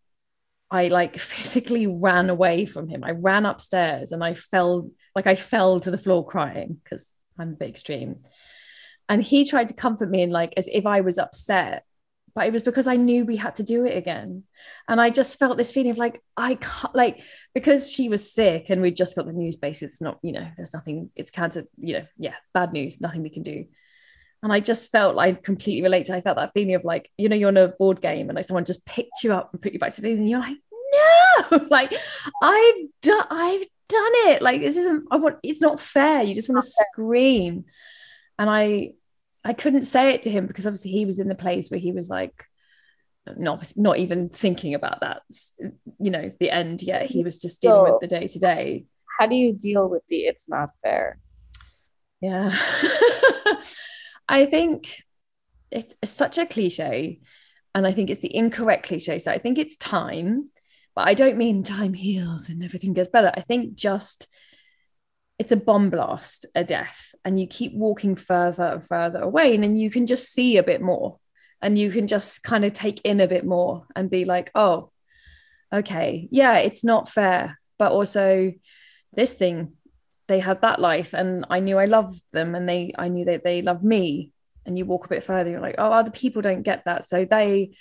I 0.69 0.87
like 0.89 1.17
physically 1.19 1.87
ran 1.87 2.29
away 2.29 2.65
from 2.65 2.87
him 2.87 3.03
I 3.03 3.11
ran 3.11 3.45
upstairs 3.45 4.11
and 4.11 4.23
I 4.23 4.33
fell 4.33 4.89
like 5.15 5.27
I 5.27 5.35
fell 5.35 5.79
to 5.79 5.91
the 5.91 5.97
floor 5.97 6.25
crying 6.25 6.79
because 6.83 7.13
I'm 7.39 7.53
a 7.53 7.55
bit 7.55 7.69
extreme 7.69 8.17
and 9.09 9.21
he 9.21 9.45
tried 9.45 9.69
to 9.69 9.73
comfort 9.73 10.09
me 10.09 10.23
and 10.23 10.31
like 10.31 10.53
as 10.57 10.67
if 10.67 10.85
I 10.85 11.01
was 11.01 11.17
upset 11.17 11.83
but 12.37 12.45
it 12.45 12.53
was 12.53 12.61
because 12.61 12.85
I 12.85 12.97
knew 12.97 13.25
we 13.25 13.35
had 13.35 13.55
to 13.55 13.63
do 13.63 13.83
it 13.83 13.97
again. 13.97 14.43
And 14.87 15.01
I 15.01 15.09
just 15.09 15.39
felt 15.39 15.57
this 15.57 15.71
feeling 15.71 15.89
of 15.89 15.97
like, 15.97 16.21
I 16.37 16.53
can't, 16.53 16.93
like, 16.93 17.23
because 17.55 17.89
she 17.91 18.09
was 18.09 18.31
sick 18.31 18.69
and 18.69 18.79
we 18.79 18.91
just 18.91 19.15
got 19.15 19.25
the 19.25 19.33
news 19.33 19.55
basically, 19.55 19.87
it's 19.87 20.03
not, 20.03 20.19
you 20.21 20.33
know, 20.33 20.47
there's 20.55 20.71
nothing, 20.71 21.09
it's 21.15 21.31
cancer, 21.31 21.65
you 21.79 21.93
know, 21.93 22.05
yeah, 22.15 22.35
bad 22.53 22.73
news, 22.73 23.01
nothing 23.01 23.23
we 23.23 23.31
can 23.31 23.41
do. 23.41 23.65
And 24.47 24.53
I 24.53 24.61
just 24.61 24.93
felt 24.93 25.13
like 25.13 25.43
completely 25.43 25.81
relate 25.81 26.05
to, 26.05 26.15
I 26.15 26.21
felt 26.21 26.37
that 26.37 26.53
feeling 26.53 26.73
of 26.75 26.85
like, 26.85 27.11
you 27.17 27.27
know, 27.27 27.35
you're 27.35 27.49
on 27.49 27.57
a 27.57 27.67
board 27.67 27.99
game 27.99 28.29
and 28.29 28.35
like 28.37 28.45
someone 28.45 28.63
just 28.63 28.85
picked 28.85 29.21
you 29.21 29.33
up 29.33 29.51
and 29.51 29.61
put 29.61 29.73
you 29.73 29.79
back 29.79 29.91
to 29.95 29.99
the 30.01 30.09
and 30.09 30.29
you're 30.29 30.39
like, 30.39 30.55
no, 31.51 31.65
like 31.69 31.93
I've 32.41 32.75
done, 33.01 33.25
I've 33.29 33.65
done 33.89 34.11
it. 34.29 34.41
Like 34.41 34.61
this 34.61 34.77
isn't, 34.77 35.03
I 35.11 35.17
want, 35.17 35.35
it's 35.43 35.61
not 35.61 35.81
fair. 35.81 36.23
You 36.23 36.33
just 36.33 36.47
want 36.47 36.63
to 36.63 36.71
scream. 36.93 37.65
And 38.39 38.49
I, 38.49 38.93
I 39.43 39.51
couldn't 39.51 39.83
say 39.83 40.13
it 40.13 40.23
to 40.23 40.29
him 40.29 40.47
because 40.47 40.65
obviously 40.65 40.91
he 40.91 41.03
was 41.05 41.19
in 41.19 41.27
the 41.27 41.35
place 41.35 41.69
where 41.69 41.81
he 41.81 41.91
was 41.91 42.07
like, 42.09 42.45
not, 43.35 43.69
not 43.75 43.97
even 43.97 44.29
thinking 44.29 44.75
about 44.75 45.01
that, 45.01 45.23
you 45.99 46.09
know, 46.09 46.31
the 46.39 46.51
end 46.51 46.83
yet. 46.83 47.07
He 47.07 47.21
was 47.21 47.37
just 47.37 47.61
dealing 47.61 47.85
So- 47.85 47.91
with 47.91 47.99
the 47.99 48.07
day 48.07 48.27
to 48.27 48.39
day. 48.39 48.85
How 49.19 49.27
do 49.27 49.35
you 49.35 49.51
deal 49.51 49.89
with 49.89 50.03
the 50.07 50.19
it's 50.19 50.47
not 50.47 50.69
fair? 50.81 51.19
Yeah. 52.21 52.57
I 54.27 54.45
think 54.45 55.03
it's, 55.71 55.95
such 56.05 56.37
a 56.37 56.45
cliche. 56.45 57.19
And 57.75 57.85
I 57.85 57.91
think 57.91 58.09
it's 58.09 58.21
the 58.21 58.35
incorrect 58.35 58.87
cliche. 58.87 59.19
So 59.19 59.31
I 59.31 59.37
think 59.37 59.57
it's 59.57 59.77
time, 59.77 60.49
but 60.95 61.07
I 61.07 61.13
don't 61.13 61.37
mean 61.37 61.63
time 61.63 61.93
heals 61.93 62.49
and 62.49 62.63
everything 62.63 62.93
gets 62.93 63.09
better. 63.09 63.31
I 63.35 63.41
think 63.41 63.75
just 63.75 64.27
it's 65.37 65.51
a 65.51 65.57
bomb 65.57 65.91
blast, 65.91 66.47
a 66.55 66.63
death, 66.63 67.13
and 67.23 67.39
you 67.39 67.45
keep 67.45 67.73
walking 67.75 68.15
further 68.15 68.63
and 68.63 68.83
further 68.83 69.19
away, 69.19 69.53
and 69.53 69.63
then 69.63 69.75
you 69.75 69.91
can 69.91 70.07
just 70.07 70.33
see 70.33 70.57
a 70.57 70.63
bit 70.63 70.81
more 70.81 71.19
and 71.61 71.77
you 71.77 71.91
can 71.91 72.07
just 72.07 72.43
kind 72.43 72.65
of 72.65 72.73
take 72.73 73.01
in 73.01 73.19
a 73.19 73.27
bit 73.27 73.45
more 73.45 73.85
and 73.95 74.09
be 74.09 74.25
like, 74.25 74.51
oh, 74.55 74.91
okay, 75.73 76.27
yeah, 76.31 76.57
it's 76.57 76.83
not 76.83 77.09
fair, 77.09 77.59
but 77.77 77.91
also 77.91 78.53
this 79.13 79.33
thing, 79.33 79.73
they 80.27 80.39
had 80.39 80.61
that 80.61 80.79
life, 80.79 81.13
and 81.13 81.45
I 81.49 81.59
knew 81.59 81.77
I 81.77 81.85
loved 81.85 82.21
them, 82.31 82.55
and 82.55 82.67
they, 82.67 82.93
I 82.97 83.07
knew 83.07 83.25
that 83.25 83.43
they 83.43 83.61
loved 83.61 83.83
me. 83.83 84.31
And 84.65 84.77
you 84.77 84.85
walk 84.85 85.05
a 85.05 85.09
bit 85.09 85.23
further, 85.23 85.49
you're 85.49 85.61
like, 85.61 85.75
oh, 85.77 85.91
other 85.91 86.11
people 86.11 86.41
don't 86.41 86.63
get 86.63 86.83
that, 86.85 87.05
so 87.05 87.23
they, 87.23 87.71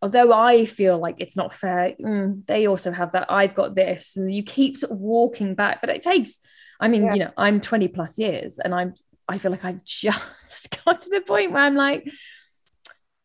although 0.00 0.32
I 0.32 0.64
feel 0.64 0.98
like 0.98 1.16
it's 1.18 1.36
not 1.36 1.54
fair, 1.54 1.94
mm, 2.00 2.44
they 2.46 2.66
also 2.66 2.90
have 2.90 3.12
that. 3.12 3.30
I've 3.30 3.54
got 3.54 3.74
this, 3.76 4.16
and 4.16 4.32
you 4.32 4.42
keep 4.42 4.76
sort 4.76 4.92
of 4.92 5.00
walking 5.00 5.54
back, 5.54 5.80
but 5.80 5.90
it 5.90 6.02
takes. 6.02 6.38
I 6.80 6.88
mean, 6.88 7.04
Yeah. 7.04 7.12
you 7.14 7.18
know, 7.20 7.30
I'm 7.36 7.60
20 7.60 7.88
plus 7.88 8.18
years, 8.18 8.58
and 8.58 8.74
I'm. 8.74 8.94
I 9.28 9.38
feel 9.38 9.52
like 9.52 9.64
I've 9.64 9.84
just 10.02 10.76
got 10.84 11.00
to 11.00 11.10
the 11.10 11.20
point 11.20 11.52
where 11.52 11.62
I'm 11.62 11.76
like, 11.76 12.10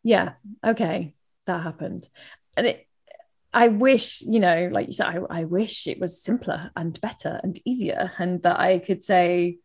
yeah, 0.04 0.34
okay, 0.66 1.14
that 1.48 1.64
happened, 1.64 2.08
and 2.56 2.68
it. 2.68 2.87
I 3.58 3.70
wish, 3.70 4.22
you 4.22 4.40
know, 4.40 4.70
like 4.72 4.86
you 4.86 4.94
said, 4.94 5.08
I, 5.08 5.40
I 5.40 5.44
wish 5.46 5.88
it 5.88 6.00
was 6.00 6.22
simpler 6.22 6.70
and 6.76 7.02
better 7.02 7.40
and 7.42 7.60
easier, 7.66 8.12
and 8.20 8.44
that 8.44 8.60
I 8.60 8.78
could 8.78 9.02
say, 9.02 9.58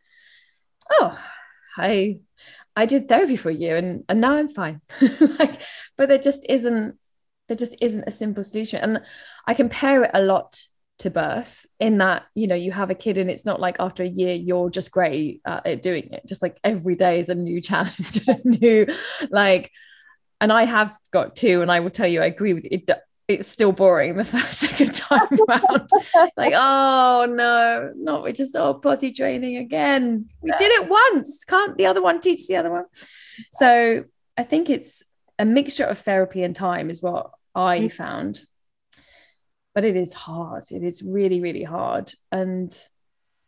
oh, 0.90 1.22
I 1.76 2.20
I 2.74 2.86
did 2.86 3.06
therapy 3.06 3.36
for 3.36 3.50
a 3.50 3.54
year 3.54 3.76
and 3.76 4.02
and 4.08 4.18
now 4.18 4.32
I'm 4.36 4.48
fine. 4.48 4.80
like, 5.38 5.60
but 5.98 6.08
there 6.08 6.16
just 6.16 6.46
isn't 6.48 6.98
there 7.48 7.56
just 7.56 7.76
isn't 7.82 8.08
a 8.08 8.10
simple 8.10 8.42
solution. 8.44 8.80
And 8.80 9.02
I 9.46 9.52
compare 9.52 10.04
it 10.04 10.10
a 10.14 10.22
lot 10.22 10.58
to 11.00 11.10
birth 11.10 11.66
in 11.78 11.98
that, 11.98 12.22
you 12.34 12.46
know, 12.46 12.54
you 12.54 12.72
have 12.72 12.88
a 12.88 12.94
kid 12.94 13.18
and 13.18 13.28
it's 13.28 13.44
not 13.44 13.60
like 13.60 13.76
after 13.78 14.02
a 14.04 14.08
year 14.08 14.34
you're 14.34 14.70
just 14.70 14.90
great 14.90 15.42
at 15.44 15.82
doing 15.82 16.08
it. 16.12 16.22
Just 16.26 16.40
like 16.40 16.56
every 16.64 16.94
day 16.94 17.20
is 17.20 17.28
a 17.28 17.34
new 17.34 17.60
challenge, 17.68 18.26
a 18.26 18.40
new 18.42 18.86
like 19.28 19.70
and 20.40 20.50
I 20.50 20.64
have 20.64 20.96
got 21.12 21.36
two, 21.36 21.60
and 21.60 21.70
I 21.70 21.80
will 21.80 21.90
tell 21.90 22.08
you, 22.08 22.22
I 22.22 22.26
agree 22.26 22.54
with 22.54 22.64
it. 22.64 22.90
It's 23.28 23.48
still 23.48 23.72
boring 23.72 24.16
the 24.16 24.24
first 24.36 24.58
second 24.58 24.94
time 24.94 25.28
round. 25.48 25.88
like, 26.36 26.52
oh 26.56 27.26
no, 27.28 27.92
not 27.96 28.22
we 28.22 28.32
just 28.32 28.56
oh 28.56 28.74
potty 28.74 29.12
training 29.12 29.56
again. 29.56 30.28
We 30.40 30.52
did 30.58 30.70
it 30.72 30.88
once. 30.88 31.44
Can't 31.44 31.76
the 31.76 31.86
other 31.86 32.02
one 32.02 32.20
teach 32.20 32.46
the 32.46 32.56
other 32.56 32.70
one? 32.70 32.84
So 33.52 34.04
I 34.36 34.42
think 34.42 34.70
it's 34.70 35.04
a 35.38 35.44
mixture 35.44 35.84
of 35.84 35.98
therapy 35.98 36.42
and 36.42 36.54
time 36.54 36.90
is 36.90 37.02
what 37.02 37.30
I 37.54 37.80
mm. 37.80 37.92
found. 37.92 38.42
But 39.74 39.84
it 39.84 39.96
is 39.96 40.12
hard. 40.12 40.64
It 40.70 40.82
is 40.82 41.02
really, 41.02 41.40
really 41.40 41.64
hard. 41.64 42.12
And 42.30 42.70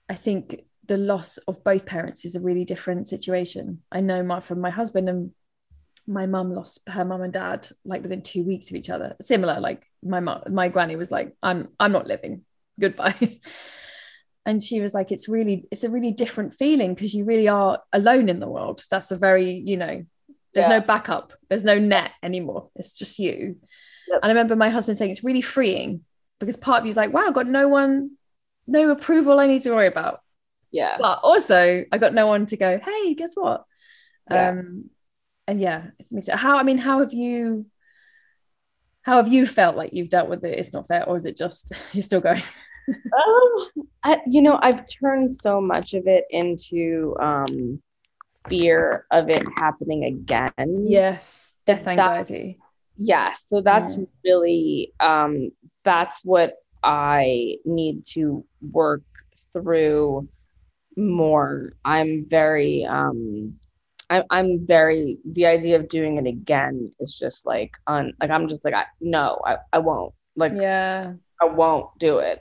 I 0.08 0.14
think 0.14 0.62
the 0.86 0.96
loss 0.96 1.38
of 1.38 1.64
both 1.64 1.86
parents 1.86 2.24
is 2.24 2.34
a 2.34 2.40
really 2.40 2.64
different 2.64 3.08
situation. 3.08 3.82
I 3.92 4.00
know 4.00 4.22
my 4.22 4.40
from 4.40 4.60
my 4.60 4.70
husband 4.70 5.08
and 5.08 5.32
my 6.06 6.26
mum 6.26 6.52
lost 6.54 6.80
her 6.88 7.04
mum 7.04 7.22
and 7.22 7.32
dad 7.32 7.68
like 7.84 8.02
within 8.02 8.22
two 8.22 8.42
weeks 8.44 8.70
of 8.70 8.76
each 8.76 8.90
other. 8.90 9.16
Similar, 9.20 9.60
like 9.60 9.86
my 10.02 10.20
mum, 10.20 10.42
my 10.50 10.68
granny 10.68 10.96
was 10.96 11.10
like, 11.10 11.34
"I'm 11.42 11.68
I'm 11.80 11.92
not 11.92 12.06
living. 12.06 12.42
Goodbye." 12.78 13.40
and 14.46 14.62
she 14.62 14.80
was 14.80 14.92
like, 14.94 15.12
"It's 15.12 15.28
really 15.28 15.66
it's 15.70 15.84
a 15.84 15.90
really 15.90 16.12
different 16.12 16.52
feeling 16.54 16.94
because 16.94 17.14
you 17.14 17.24
really 17.24 17.48
are 17.48 17.80
alone 17.92 18.28
in 18.28 18.40
the 18.40 18.48
world. 18.48 18.82
That's 18.90 19.10
a 19.10 19.16
very 19.16 19.52
you 19.54 19.76
know, 19.76 20.04
there's 20.52 20.66
Yeah. 20.68 20.78
no 20.78 20.80
backup. 20.80 21.32
There's 21.48 21.64
no 21.64 21.78
net 21.78 22.12
anymore. 22.22 22.70
It's 22.76 22.92
just 22.92 23.18
you." 23.18 23.56
Yep. 24.08 24.20
And 24.22 24.24
I 24.24 24.28
remember 24.28 24.56
my 24.56 24.68
husband 24.68 24.98
saying 24.98 25.10
it's 25.10 25.24
really 25.24 25.40
freeing 25.40 26.02
because 26.40 26.56
part 26.58 26.80
of 26.80 26.84
you 26.86 26.90
is 26.90 26.96
like, 26.96 27.12
"Wow, 27.12 27.26
I've 27.28 27.34
got 27.34 27.46
no 27.46 27.68
one, 27.68 28.12
no 28.66 28.90
approval 28.90 29.40
I 29.40 29.46
need 29.46 29.62
to 29.62 29.70
worry 29.70 29.86
about." 29.86 30.20
Yeah. 30.70 30.96
but 30.98 31.20
also 31.22 31.84
I 31.92 31.98
got 31.98 32.14
no 32.14 32.26
one 32.26 32.46
to 32.46 32.56
go, 32.56 32.80
hey, 32.84 33.14
guess 33.14 33.34
what? 33.34 33.62
Yeah. 34.28 34.48
Um, 34.48 34.90
and 35.46 35.60
yeah, 35.60 35.86
it's 35.98 36.12
mixed. 36.12 36.30
How 36.30 36.58
I 36.58 36.62
mean, 36.62 36.78
how 36.78 37.00
have 37.00 37.12
you 37.12 37.66
how 39.02 39.16
have 39.16 39.28
you 39.32 39.46
felt 39.46 39.76
like 39.76 39.92
you've 39.92 40.08
dealt 40.08 40.28
with 40.28 40.44
it? 40.44 40.58
It's 40.58 40.72
not 40.72 40.88
fair, 40.88 41.04
or 41.08 41.16
is 41.16 41.26
it 41.26 41.36
just 41.36 41.72
you're 41.92 42.02
still 42.02 42.20
going? 42.20 42.42
Um, 42.86 43.66
I, 44.02 44.20
you 44.26 44.42
know, 44.42 44.58
I've 44.60 44.82
turned 44.86 45.34
so 45.34 45.58
much 45.58 45.94
of 45.94 46.06
it 46.06 46.26
into 46.28 47.16
um 47.18 47.80
fear 48.46 49.06
of 49.10 49.30
it 49.30 49.42
happening 49.56 50.04
again. 50.04 50.84
Yes, 50.86 51.54
death 51.64 51.84
That- 51.86 51.98
anxiety. 51.98 52.58
Yeah. 52.98 53.32
So 53.48 53.62
that's 53.62 53.96
Mm. 53.96 54.06
really 54.22 54.92
um 55.00 55.50
that's 55.82 56.22
what 56.26 56.56
I 56.82 57.56
need 57.64 58.04
to 58.12 58.44
work 58.70 59.02
through 59.54 60.28
more. 60.94 61.72
I'm 61.86 62.26
very 62.28 62.84
um 62.84 63.58
I, 64.14 64.22
I'm 64.30 64.66
very 64.66 65.18
the 65.32 65.46
idea 65.46 65.76
of 65.78 65.88
doing 65.88 66.16
it 66.18 66.26
again 66.26 66.90
is 67.00 67.16
just 67.18 67.46
like 67.46 67.72
on 67.86 68.12
like 68.20 68.30
I'm 68.30 68.48
just 68.48 68.64
like 68.64 68.74
I 68.74 68.84
no 69.00 69.40
I, 69.44 69.56
I 69.72 69.78
won't 69.78 70.14
like 70.36 70.52
Yeah, 70.56 71.14
I 71.40 71.44
won't 71.46 71.88
do 71.98 72.18
it. 72.18 72.40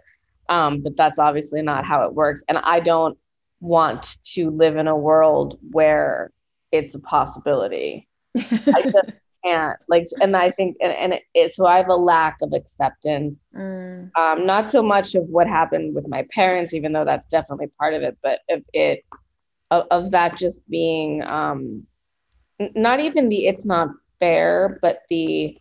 Um, 0.50 0.82
but 0.82 0.98
that's 0.98 1.20
obviously 1.20 1.62
not 1.62 1.86
how 1.86 2.04
it 2.06 2.14
works. 2.14 2.44
And 2.50 2.58
I 2.60 2.80
don't 2.80 3.18
want 3.62 4.18
to 4.34 4.50
live 4.52 4.76
in 4.76 4.88
a 4.88 4.96
world 4.98 5.58
where 5.72 6.32
it's 6.72 6.96
a 6.96 7.00
possibility. 7.00 8.08
I 8.36 8.82
just 8.92 9.10
can't. 9.46 9.80
Like, 9.88 10.04
and 10.22 10.36
I 10.36 10.52
think, 10.52 10.78
and, 10.82 10.92
and 10.92 11.14
it, 11.14 11.24
it, 11.34 11.56
so 11.56 11.66
I 11.66 11.78
have 11.78 11.88
a 11.90 11.96
lack 11.96 12.38
of 12.42 12.54
acceptance. 12.54 13.46
Mm, 13.56 14.12
Um, 14.18 14.46
not 14.46 14.70
so 14.70 14.84
much 14.84 15.16
of 15.16 15.24
what 15.30 15.48
happened 15.48 15.96
with 15.96 16.08
my 16.08 16.26
parents, 16.32 16.74
even 16.74 16.92
though 16.94 17.06
that's 17.06 17.30
definitely 17.30 17.68
part 17.80 17.94
of 17.94 18.02
it, 18.04 18.18
but 18.22 18.40
of 18.50 18.64
it, 18.74 19.04
of, 19.74 19.88
of 19.92 20.12
that 20.12 20.38
just 20.38 20.60
being, 20.70 21.24
um, 21.32 21.86
not 22.76 23.00
even 23.00 23.30
the 23.30 23.48
it's 23.48 23.66
not 23.66 23.90
fair, 24.20 24.78
but 24.82 25.02
the, 25.10 25.58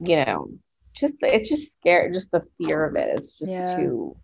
you 0.00 0.16
know, 0.24 0.48
just 0.94 1.14
it's 1.20 1.48
just 1.48 1.74
scary. 1.80 2.12
Just 2.12 2.30
the 2.30 2.42
fear 2.58 2.78
of 2.78 2.96
it. 2.96 3.08
it 3.08 3.18
is 3.20 3.34
just 3.38 3.52
Yeah. 3.52 3.74
too. 3.74 4.16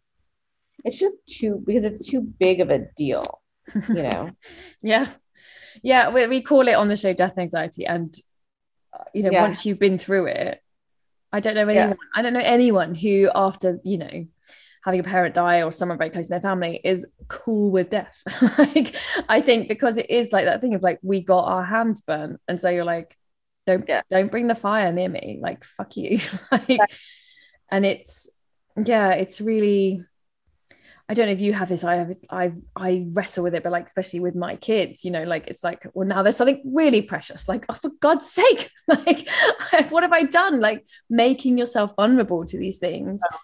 It's 0.85 0.99
just 0.99 1.17
too 1.29 1.63
because 1.67 1.85
it's 1.85 2.09
too 2.11 2.23
big 2.39 2.61
of 2.61 2.71
a 2.71 2.81
deal, 2.97 3.25
you 3.93 4.03
know. 4.09 4.31
yeah, 4.83 5.07
yeah. 5.83 6.11
We, 6.11 6.27
we 6.27 6.43
call 6.43 6.69
it 6.69 6.75
on 6.75 6.89
the 6.89 6.97
show 6.97 7.13
death 7.13 7.37
anxiety, 7.39 7.87
and 7.87 8.15
uh, 8.93 9.05
you 9.15 9.23
know, 9.25 9.33
Yeah. 9.33 9.43
once 9.43 9.67
you've 9.67 9.79
been 9.79 9.99
through 9.99 10.27
it, 10.27 10.63
I 11.33 11.41
don't 11.41 11.55
know 11.55 11.69
Yeah. 11.69 11.83
anyone. 11.83 11.99
I 12.15 12.23
don't 12.23 12.33
know 12.33 12.41
anyone 12.43 12.95
who, 12.95 13.31
after 13.35 13.79
you 13.85 13.99
know, 13.99 14.27
having 14.83 15.01
a 15.01 15.05
parent 15.05 15.35
die 15.35 15.63
or 15.63 15.73
someone 15.73 15.99
very 15.99 16.11
close 16.11 16.29
in 16.29 16.35
their 16.35 16.41
family, 16.41 16.81
is 16.83 17.07
cool 17.29 17.71
with 17.71 17.91
death. 17.91 18.23
like, 18.59 18.95
I 19.29 19.41
think 19.41 19.69
because 19.69 19.97
it 19.97 20.11
is 20.11 20.33
like 20.33 20.47
that 20.47 20.61
thing 20.61 20.75
of 20.75 20.83
like 20.83 20.99
we 21.03 21.21
got 21.21 21.45
our 21.45 21.63
hands 21.65 22.01
burnt, 22.01 22.41
and 22.49 22.61
so 22.61 22.71
you're 22.71 22.85
like, 22.85 23.17
don't 23.67 23.85
Yeah. 23.89 24.03
don't 24.11 24.31
bring 24.31 24.47
the 24.47 24.55
fire 24.55 24.93
near 24.93 25.09
me. 25.09 25.39
Like 25.41 25.65
fuck 25.65 25.97
you. 25.97 26.19
like, 26.53 26.81
and 27.71 27.85
it's 27.87 28.31
yeah, 28.77 29.13
it's 29.13 29.41
really. 29.41 30.05
I 31.09 31.15
don't 31.15 31.27
know 31.27 31.33
if 31.33 31.41
you 31.41 31.53
have 31.53 31.69
this. 31.69 31.83
I 31.83 31.97
have. 31.97 32.13
I 32.31 32.53
I 32.77 33.07
wrestle 33.13 33.43
with 33.43 33.55
it, 33.57 33.65
but 33.65 33.73
like 33.73 33.87
especially 33.87 34.21
with 34.21 34.37
my 34.37 34.55
kids, 34.55 35.05
you 35.05 35.11
know, 35.11 35.25
like 35.25 35.49
it's 35.49 35.65
like, 35.65 35.85
well, 35.93 36.07
now 36.07 36.23
there's 36.23 36.37
something 36.37 36.63
really 36.65 37.03
precious. 37.03 37.49
Like, 37.49 37.65
oh, 37.69 37.75
for 37.75 37.91
God's 38.01 38.31
sake, 38.31 38.71
like, 38.87 39.29
what 39.91 40.05
have 40.05 40.13
I 40.13 40.23
done? 40.23 40.61
Like 40.61 40.87
making 41.09 41.59
yourself 41.59 41.95
vulnerable 41.97 42.45
to 42.45 42.57
these 42.57 42.79
things, 42.79 43.21
oh. 43.33 43.39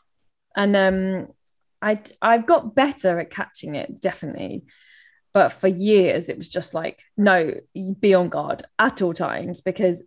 And 0.56 0.74
um, 0.74 1.28
I 1.82 2.00
I've 2.22 2.46
got 2.46 2.74
better 2.74 3.18
at 3.20 3.30
catching 3.30 3.74
it, 3.76 4.00
definitely, 4.00 4.64
but 5.34 5.50
for 5.50 5.68
years 5.68 6.28
it 6.28 6.38
was 6.38 6.48
just 6.48 6.74
like, 6.74 7.02
no, 7.16 7.52
be 8.00 8.14
on 8.14 8.28
guard 8.30 8.64
at 8.78 9.02
all 9.02 9.12
times 9.14 9.60
because, 9.60 10.02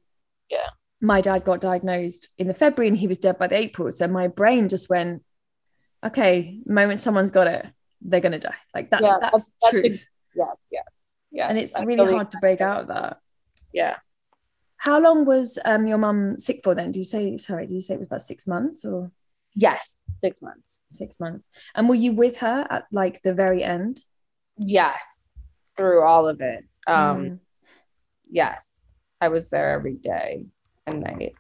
Yeah. 0.50 0.70
my 1.00 1.22
dad 1.22 1.46
got 1.46 1.62
diagnosed 1.62 2.30
in 2.38 2.48
the 2.48 2.54
February 2.54 2.88
and 2.90 2.98
he 2.98 3.08
was 3.08 3.20
dead 3.20 3.38
by 3.38 3.48
the 3.48 3.56
April, 3.58 3.92
so 3.92 4.08
my 4.08 4.28
brain 4.28 4.68
just 4.68 4.90
went 4.90 5.24
okay, 6.04 6.60
the 6.66 6.74
moment 6.74 7.00
someone's 7.00 7.32
got 7.32 7.48
it, 7.48 7.66
they're 8.02 8.22
gonna 8.22 8.40
die. 8.40 8.56
Like 8.74 8.90
that's 8.90 9.04
Yeah, 9.04 9.18
that's, 9.20 9.22
that's- 9.22 9.54
that's 9.62 9.72
truth. 9.72 10.06
Yeah, 10.36 10.46
yeah, 10.72 10.82
yeah. 11.32 11.48
and 11.50 11.58
it's 11.58 11.78
really 11.82 12.14
hard 12.14 12.32
to 12.32 12.38
break 12.40 12.62
out 12.62 12.82
of 12.82 12.88
that. 12.88 13.18
Yeah. 13.74 13.98
How 14.78 15.00
long 15.02 15.26
was 15.26 15.60
um 15.66 15.88
your 15.88 15.98
mum 15.98 16.38
sick 16.38 16.62
for 16.64 16.74
then? 16.74 16.92
Do 16.94 17.00
you 17.00 17.06
say 17.06 17.38
sorry, 17.38 17.68
do 17.68 17.74
you 17.74 17.82
say 17.82 17.96
it 17.96 18.00
was 18.00 18.08
about 18.08 18.22
six 18.22 18.48
months 18.48 18.86
or 18.86 19.12
Yes, 19.60 20.00
six 20.24 20.41
months. 20.41 20.80
six 20.91 21.19
months? 21.19 21.48
And 21.76 21.88
were 21.89 21.95
you 21.95 22.13
with 22.13 22.38
her 22.38 22.65
at 22.69 22.86
like 22.91 23.22
the 23.22 23.34
very 23.34 23.62
end? 23.63 24.00
Yes, 24.58 25.04
through 25.78 26.04
all 26.04 26.28
of 26.28 26.39
it. 26.41 26.63
Um, 26.88 27.17
Mm. 27.17 27.39
yes, 28.32 28.67
I 29.22 29.28
was 29.28 29.50
there 29.50 29.72
every 29.72 29.95
day 29.95 30.45
and 30.88 31.02
night. 31.02 31.36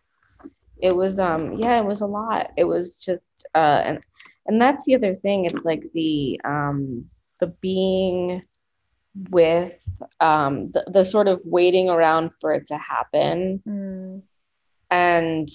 It 0.81 0.95
was 0.95 1.19
um 1.19 1.53
yeah, 1.53 1.79
it 1.79 1.85
was 1.85 2.01
a 2.01 2.05
lot. 2.07 2.51
It 2.57 2.65
was 2.65 2.97
just 2.97 3.23
uh 3.55 3.81
and 3.87 3.99
and 4.45 4.61
that's 4.61 4.85
the 4.85 4.95
other 4.95 5.13
thing. 5.13 5.45
It's 5.45 5.65
like 5.65 5.83
the 5.93 6.39
um 6.43 7.05
the 7.39 7.47
being 7.47 8.43
with 9.29 9.81
um 10.19 10.71
the, 10.71 10.83
the 10.87 11.03
sort 11.03 11.27
of 11.27 11.41
waiting 11.45 11.89
around 11.89 12.31
for 12.39 12.53
it 12.53 12.65
to 12.67 12.77
happen 12.77 13.61
Mm. 13.67 14.21
and 14.91 15.49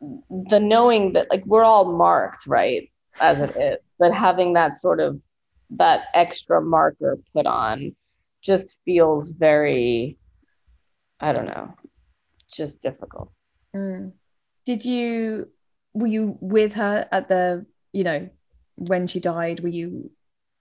the 0.00 0.60
knowing 0.60 1.12
that 1.12 1.26
like 1.30 1.44
we're 1.46 1.64
all 1.64 1.92
marked 1.96 2.46
right 2.46 2.90
as 3.20 3.40
it 3.40 3.56
is 3.56 3.76
but 3.98 4.12
having 4.12 4.52
that 4.52 4.76
sort 4.76 5.00
of 5.00 5.18
that 5.70 6.06
extra 6.14 6.60
marker 6.60 7.18
put 7.34 7.46
on 7.46 7.94
just 8.42 8.78
feels 8.84 9.32
very 9.32 10.18
i 11.20 11.32
don't 11.32 11.46
know 11.48 11.74
just 12.54 12.80
difficult. 12.80 13.32
Mm. 13.74 14.12
Did 14.64 14.84
you 14.84 15.50
were 15.94 16.06
you 16.06 16.36
with 16.40 16.74
her 16.74 17.08
at 17.10 17.28
the 17.28 17.66
you 17.92 18.04
know 18.04 18.28
when 18.76 19.06
she 19.06 19.20
died? 19.20 19.60
Were 19.60 19.68
you 19.68 20.10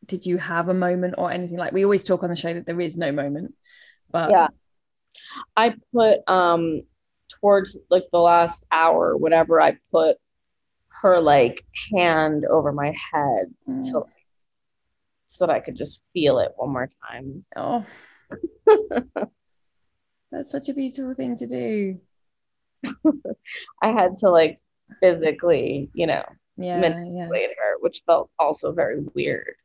did 0.05 0.25
you 0.25 0.37
have 0.37 0.69
a 0.69 0.73
moment 0.73 1.15
or 1.17 1.31
anything? 1.31 1.57
Like 1.57 1.73
we 1.73 1.83
always 1.83 2.03
talk 2.03 2.23
on 2.23 2.29
the 2.29 2.35
show 2.35 2.53
that 2.53 2.65
there 2.65 2.79
is 2.79 2.97
no 2.97 3.11
moment 3.11 3.55
but 4.11 4.31
yeah. 4.31 4.47
I 5.55 5.75
put 5.93 6.27
um 6.29 6.81
towards 7.29 7.77
like 7.89 8.05
the 8.11 8.19
last 8.19 8.65
hour 8.71 9.15
whatever 9.17 9.59
i 9.61 9.77
put 9.91 10.17
her 10.89 11.19
like 11.19 11.65
hand 11.95 12.45
over 12.45 12.71
my 12.71 12.87
head 13.11 13.53
Mm. 13.67 13.83
to, 13.91 14.05
so 15.27 15.45
that 15.45 15.53
i 15.53 15.59
could 15.59 15.75
just 15.75 16.01
feel 16.13 16.39
it 16.39 16.53
one 16.55 16.71
more 16.71 16.89
time. 17.09 17.43
Oh. 17.55 17.83
That's 20.31 20.49
such 20.51 20.69
a 20.69 20.73
beautiful 20.73 21.13
thing 21.13 21.35
to 21.37 21.47
do. 21.47 21.99
I 23.81 23.91
had 23.91 24.17
to 24.19 24.29
like 24.29 24.57
physically 25.01 25.89
you 25.93 26.05
know 26.07 26.23
yeah 26.57 26.79
yeah. 26.79 26.89
manipulate 26.89 27.49
her 27.57 27.77
which 27.79 28.03
felt 28.05 28.29
also 28.39 28.71
very 28.71 28.99
weird. 29.15 29.55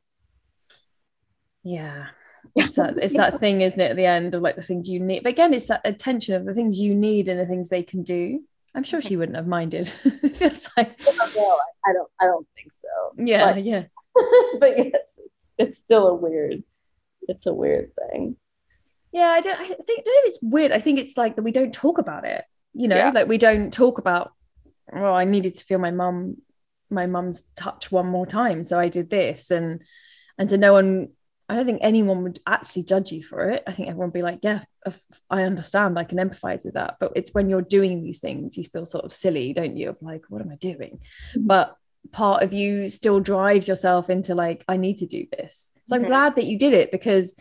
Yeah 1.63 2.07
it's 2.57 2.75
that 2.75 2.97
it's 2.99 3.17
that 3.17 3.39
thing 3.41 3.61
isn't 3.61 3.81
it 3.81 3.91
at 3.91 3.97
the 3.97 4.07
end 4.07 4.35
of 4.35 4.43
like 4.43 4.57
the 4.57 4.63
things 4.63 4.89
you 4.89 4.99
need 5.01 5.23
but 5.23 5.31
again 5.33 5.53
it's 5.55 5.67
that 5.67 5.81
attention 5.85 6.35
of 6.35 6.45
the 6.45 6.55
things 6.55 6.79
you 6.79 6.95
need 6.95 7.29
and 7.29 7.39
the 7.39 7.47
things 7.47 7.69
they 7.69 7.83
can 7.83 8.03
do 8.03 8.41
i'm 8.75 8.83
sure 8.83 9.01
she 9.01 9.17
wouldn't 9.17 9.37
have 9.37 9.47
minded 9.47 9.93
it 10.05 10.35
feels 10.37 10.69
like 10.77 10.99
no, 11.37 11.59
I 11.87 11.93
don't 11.93 12.11
I 12.21 12.25
don't 12.27 12.47
think 12.57 12.73
so. 12.73 13.15
yeah 13.25 13.53
But- 13.53 13.65
yeah 13.65 13.85
but 14.59 14.77
yes, 14.77 15.21
it's 15.25 15.53
it's 15.59 15.79
still 15.79 16.09
a 16.09 16.15
weird 16.15 16.63
it's 17.29 17.47
a 17.47 17.53
weird 17.55 17.93
thing. 18.11 18.37
Yeah, 19.13 19.27
I 19.29 19.41
don't. 19.41 19.59
I 19.61 19.65
think 19.67 19.79
I 20.01 20.03
don't 20.05 20.07
know 20.07 20.21
if 20.23 20.29
it's 20.29 20.39
weird. 20.43 20.73
I 20.73 20.81
think 20.81 20.99
it's 20.99 21.17
like 21.17 21.37
that 21.37 21.43
we 21.43 21.53
don't 21.53 21.73
talk 21.73 21.99
about 21.99 22.25
it. 22.25 22.45
You 22.75 22.89
know, 22.89 22.97
Yeah. 22.97 23.11
like 23.11 23.29
we 23.29 23.39
don't 23.39 23.73
talk 23.73 23.99
about. 23.99 24.33
Oh, 24.93 25.13
I 25.13 25.25
needed 25.25 25.55
to 25.55 25.65
feel 25.65 25.79
my 25.79 25.91
mum, 25.93 26.39
my 26.91 27.07
mum's 27.07 27.43
touch 27.57 27.93
one 27.93 28.07
more 28.07 28.27
time, 28.27 28.63
so 28.65 28.79
I 28.81 28.89
did 28.89 29.11
this, 29.11 29.51
and 29.53 29.83
and 30.39 30.51
so 30.51 30.57
no 30.57 30.73
one. 30.73 31.11
I 31.51 31.55
don't 31.57 31.65
think 31.65 31.81
anyone 31.83 32.23
would 32.23 32.39
actually 32.47 32.85
judge 32.85 33.11
you 33.11 33.25
for 33.25 33.51
it. 33.51 33.65
I 33.67 33.73
think 33.73 33.89
everyone 33.89 34.09
would 34.09 34.15
be 34.15 34.23
like, 34.23 34.39
yeah, 34.43 34.63
I 35.29 35.43
understand. 35.43 35.99
I 35.99 36.05
can 36.05 36.19
empathize 36.19 36.65
with 36.65 36.75
that. 36.75 36.99
But 37.01 37.13
it's 37.17 37.35
when 37.35 37.49
you're 37.49 37.61
doing 37.61 38.03
these 38.03 38.21
things, 38.21 38.57
you 38.57 38.63
feel 38.63 38.85
sort 38.85 39.05
of 39.05 39.13
silly, 39.13 39.53
don't 39.53 39.77
you? 39.77 39.89
Of 39.89 40.01
like, 40.01 40.23
what 40.29 40.43
am 40.43 40.51
I 40.53 40.55
doing? 40.55 41.01
But 41.37 41.75
part 42.13 42.45
of 42.45 42.53
you 42.53 42.89
still 42.89 43.19
drives 43.19 43.67
yourself 43.67 44.11
into 44.11 44.37
like, 44.37 44.65
I 44.69 44.77
need 44.77 44.99
to 44.99 45.07
do 45.07 45.27
this. 45.37 45.73
So 45.87 45.97
I'm 45.97 46.05
glad 46.05 46.37
that 46.37 46.45
you 46.45 46.57
did 46.57 46.73
it 46.73 46.93
because 46.93 47.35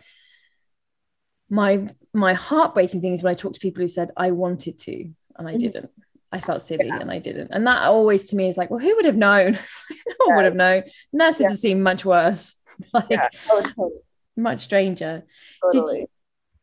my 1.48 1.86
my 2.12 2.34
heartbreaking 2.34 3.00
thing 3.00 3.12
is 3.12 3.22
when 3.22 3.30
I 3.30 3.34
talk 3.34 3.52
to 3.54 3.60
people 3.60 3.82
who 3.82 3.88
said 3.88 4.10
I 4.16 4.32
wanted 4.32 4.78
to 4.80 5.10
and 5.36 5.48
I 5.48 5.54
Mhm. 5.54 5.60
didn't. 5.60 5.90
I 6.32 6.40
felt 6.40 6.62
silly 6.62 6.86
Yeah. 6.86 6.98
and 7.00 7.10
I 7.10 7.18
didn't. 7.18 7.48
And 7.50 7.66
that 7.66 7.82
always 7.82 8.28
to 8.28 8.36
me 8.36 8.48
is 8.48 8.56
like, 8.56 8.70
well, 8.70 8.78
who 8.78 8.94
would 8.96 9.04
have 9.04 9.16
known? 9.16 9.52
no 10.20 10.26
one 10.26 10.36
would 10.36 10.44
have 10.44 10.54
known. 10.54 10.84
Nurses 11.12 11.40
Yeah. 11.42 11.48
have 11.48 11.58
seen 11.58 11.82
much 11.82 12.04
worse, 12.04 12.56
like 12.94 13.06
Yeah. 13.10 13.28
Totally. 13.48 13.90
much 14.36 14.60
stranger. 14.60 15.24
totally. 15.72 16.06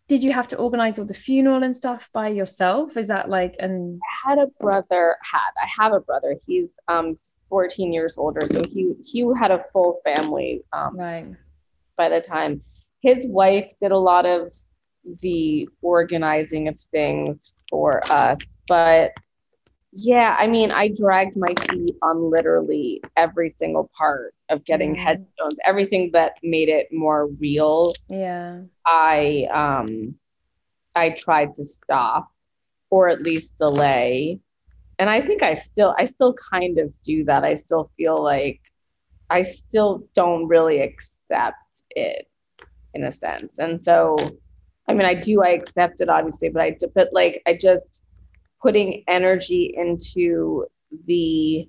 Did 0.07 0.23
you 0.23 0.31
have 0.31 0.47
to 0.49 0.57
organize 0.57 0.97
all 0.97 1.03
the 1.05 1.13
funeral 1.13 1.63
and 1.63 1.75
stuff 1.75 2.09
by 2.13 2.29
yourself? 2.29 2.95
Is 2.95 3.09
that 3.09 3.29
like 3.29 3.57
and 3.59 3.99
I 4.25 4.29
had 4.29 4.39
a 4.39 4.47
brother 4.61 5.17
had 5.21 5.51
I 5.61 5.67
have 5.81 5.91
a 5.91 5.99
brother. 5.99 6.37
He's 6.45 6.69
um 6.87 7.11
14 7.49 7.91
years 7.91 8.17
older. 8.17 8.39
So 8.49 8.63
he 8.63 8.93
he 9.03 9.25
had 9.37 9.51
a 9.51 9.65
full 9.73 9.99
family 10.05 10.63
um 10.71 10.97
right? 10.97 11.25
by 11.97 12.07
the 12.07 12.21
time. 12.21 12.61
His 13.01 13.27
wife 13.27 13.69
did 13.81 13.91
a 13.91 13.97
lot 13.97 14.25
of 14.25 14.53
the 15.21 15.67
organizing 15.81 16.69
of 16.69 16.79
things 16.79 17.53
for 17.69 18.01
us. 18.09 18.39
But 18.67 19.11
yeah, 19.91 20.35
I 20.37 20.47
mean, 20.47 20.71
I 20.71 20.89
dragged 20.89 21.37
my 21.37 21.53
feet 21.69 21.95
on 22.01 22.29
literally 22.29 23.01
every 23.15 23.49
single 23.49 23.89
part 23.97 24.33
of 24.49 24.63
getting 24.65 24.95
Mm. 24.95 24.99
headstones, 24.99 25.57
everything 25.65 26.11
that 26.13 26.37
made 26.43 26.69
it 26.69 26.87
more 26.91 27.27
real. 27.27 27.93
Yeah. 28.09 28.63
I 28.85 29.47
um 29.53 30.15
I 30.95 31.11
tried 31.11 31.55
to 31.55 31.65
stop 31.65 32.31
or 32.89 33.07
at 33.09 33.21
least 33.21 33.57
delay. 33.57 34.39
And 34.99 35.09
I 35.09 35.21
think 35.21 35.43
I 35.43 35.53
still 35.53 35.95
I 35.97 36.05
still 36.05 36.33
kind 36.33 36.79
of 36.79 36.95
do 37.03 37.23
that. 37.25 37.43
I 37.43 37.53
still 37.53 37.91
feel 37.97 38.21
like 38.23 38.61
I 39.29 39.41
still 39.41 40.07
don't 40.13 40.47
really 40.47 40.79
accept 40.81 41.83
it 41.91 42.27
in 42.93 43.03
a 43.03 43.11
sense. 43.11 43.59
And 43.59 43.83
so 43.83 44.15
I 44.87 44.93
mean 44.93 45.05
I 45.05 45.13
do 45.13 45.43
I 45.43 45.49
accept 45.49 46.01
it 46.01 46.09
obviously, 46.09 46.49
but 46.49 46.61
I 46.61 46.77
but 46.95 47.09
like 47.13 47.41
I 47.47 47.53
just 47.55 48.03
putting 48.61 49.03
energy 49.07 49.73
into 49.77 50.65
the 51.05 51.67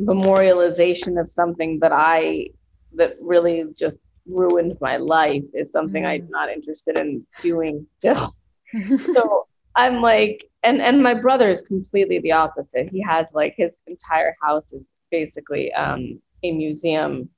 memorialization 0.00 1.20
of 1.20 1.30
something 1.30 1.78
that 1.80 1.92
I 1.92 2.48
that 2.94 3.16
really 3.20 3.64
just 3.78 3.98
ruined 4.26 4.76
my 4.80 4.96
life 4.96 5.44
is 5.54 5.70
something 5.70 6.04
I'm 6.04 6.28
not 6.30 6.50
interested 6.50 6.98
in 6.98 7.26
doing 7.40 7.86
still. 7.98 8.34
so 9.12 9.46
I'm 9.76 9.94
like, 9.94 10.44
and 10.62 10.80
and 10.80 11.02
my 11.02 11.14
brother 11.14 11.48
is 11.50 11.62
completely 11.62 12.18
the 12.20 12.32
opposite. 12.32 12.90
He 12.90 13.00
has 13.02 13.30
like 13.34 13.54
his 13.56 13.78
entire 13.86 14.36
house 14.42 14.72
is 14.72 14.92
basically 15.10 15.72
um, 15.74 16.20
a 16.42 16.52
museum 16.52 17.28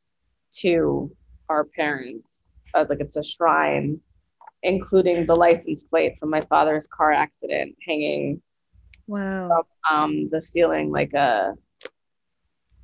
to 0.61 1.11
our 1.49 1.65
parents. 1.65 2.43
Uh, 2.75 2.87
like 2.89 3.01
it's 3.01 3.17
a 3.17 3.23
shrine, 3.23 4.01
including 4.63 5.27
the 5.27 5.35
license 5.35 5.83
plate 5.83 6.19
from 6.19 6.31
my 6.31 6.41
father's 6.41 6.87
car 6.87 7.13
accident 7.13 7.77
hanging 7.87 8.41
wow. 9.07 9.65
um 9.91 10.29
the 10.31 10.41
ceiling 10.41 10.91
like 10.91 11.13
a 11.15 11.55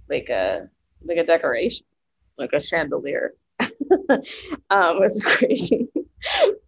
like 0.08 0.28
a 0.28 0.68
like 1.04 1.18
a 1.18 1.24
decoration 1.24 1.86
like 2.38 2.50
a 2.52 2.60
chandelier 2.60 3.34
um 4.70 4.98
was 5.00 5.22
crazy 5.26 5.88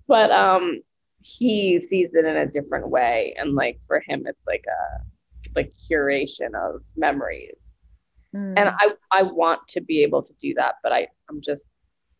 but 0.07 0.31
um 0.31 0.81
he 1.23 1.81
sees 1.81 2.11
it 2.15 2.25
in 2.25 2.37
a 2.37 2.47
different 2.47 2.89
way 2.89 3.35
and 3.39 3.55
like 3.55 3.79
for 3.87 4.03
him 4.07 4.23
it's 4.27 4.47
like 4.47 4.65
a 4.69 5.01
like 5.57 5.73
curation 5.91 6.55
of 6.55 6.83
memories 6.97 7.57
Mm. 8.33 8.55
and 8.57 8.69
i 8.69 8.93
i 9.11 9.25
want 9.25 9.59
to 9.67 9.81
be 9.81 10.05
able 10.05 10.23
to 10.23 10.33
do 10.35 10.55
that 10.55 10.75
but 10.85 10.93
i 10.93 11.09
i'm 11.29 11.41
just 11.41 11.73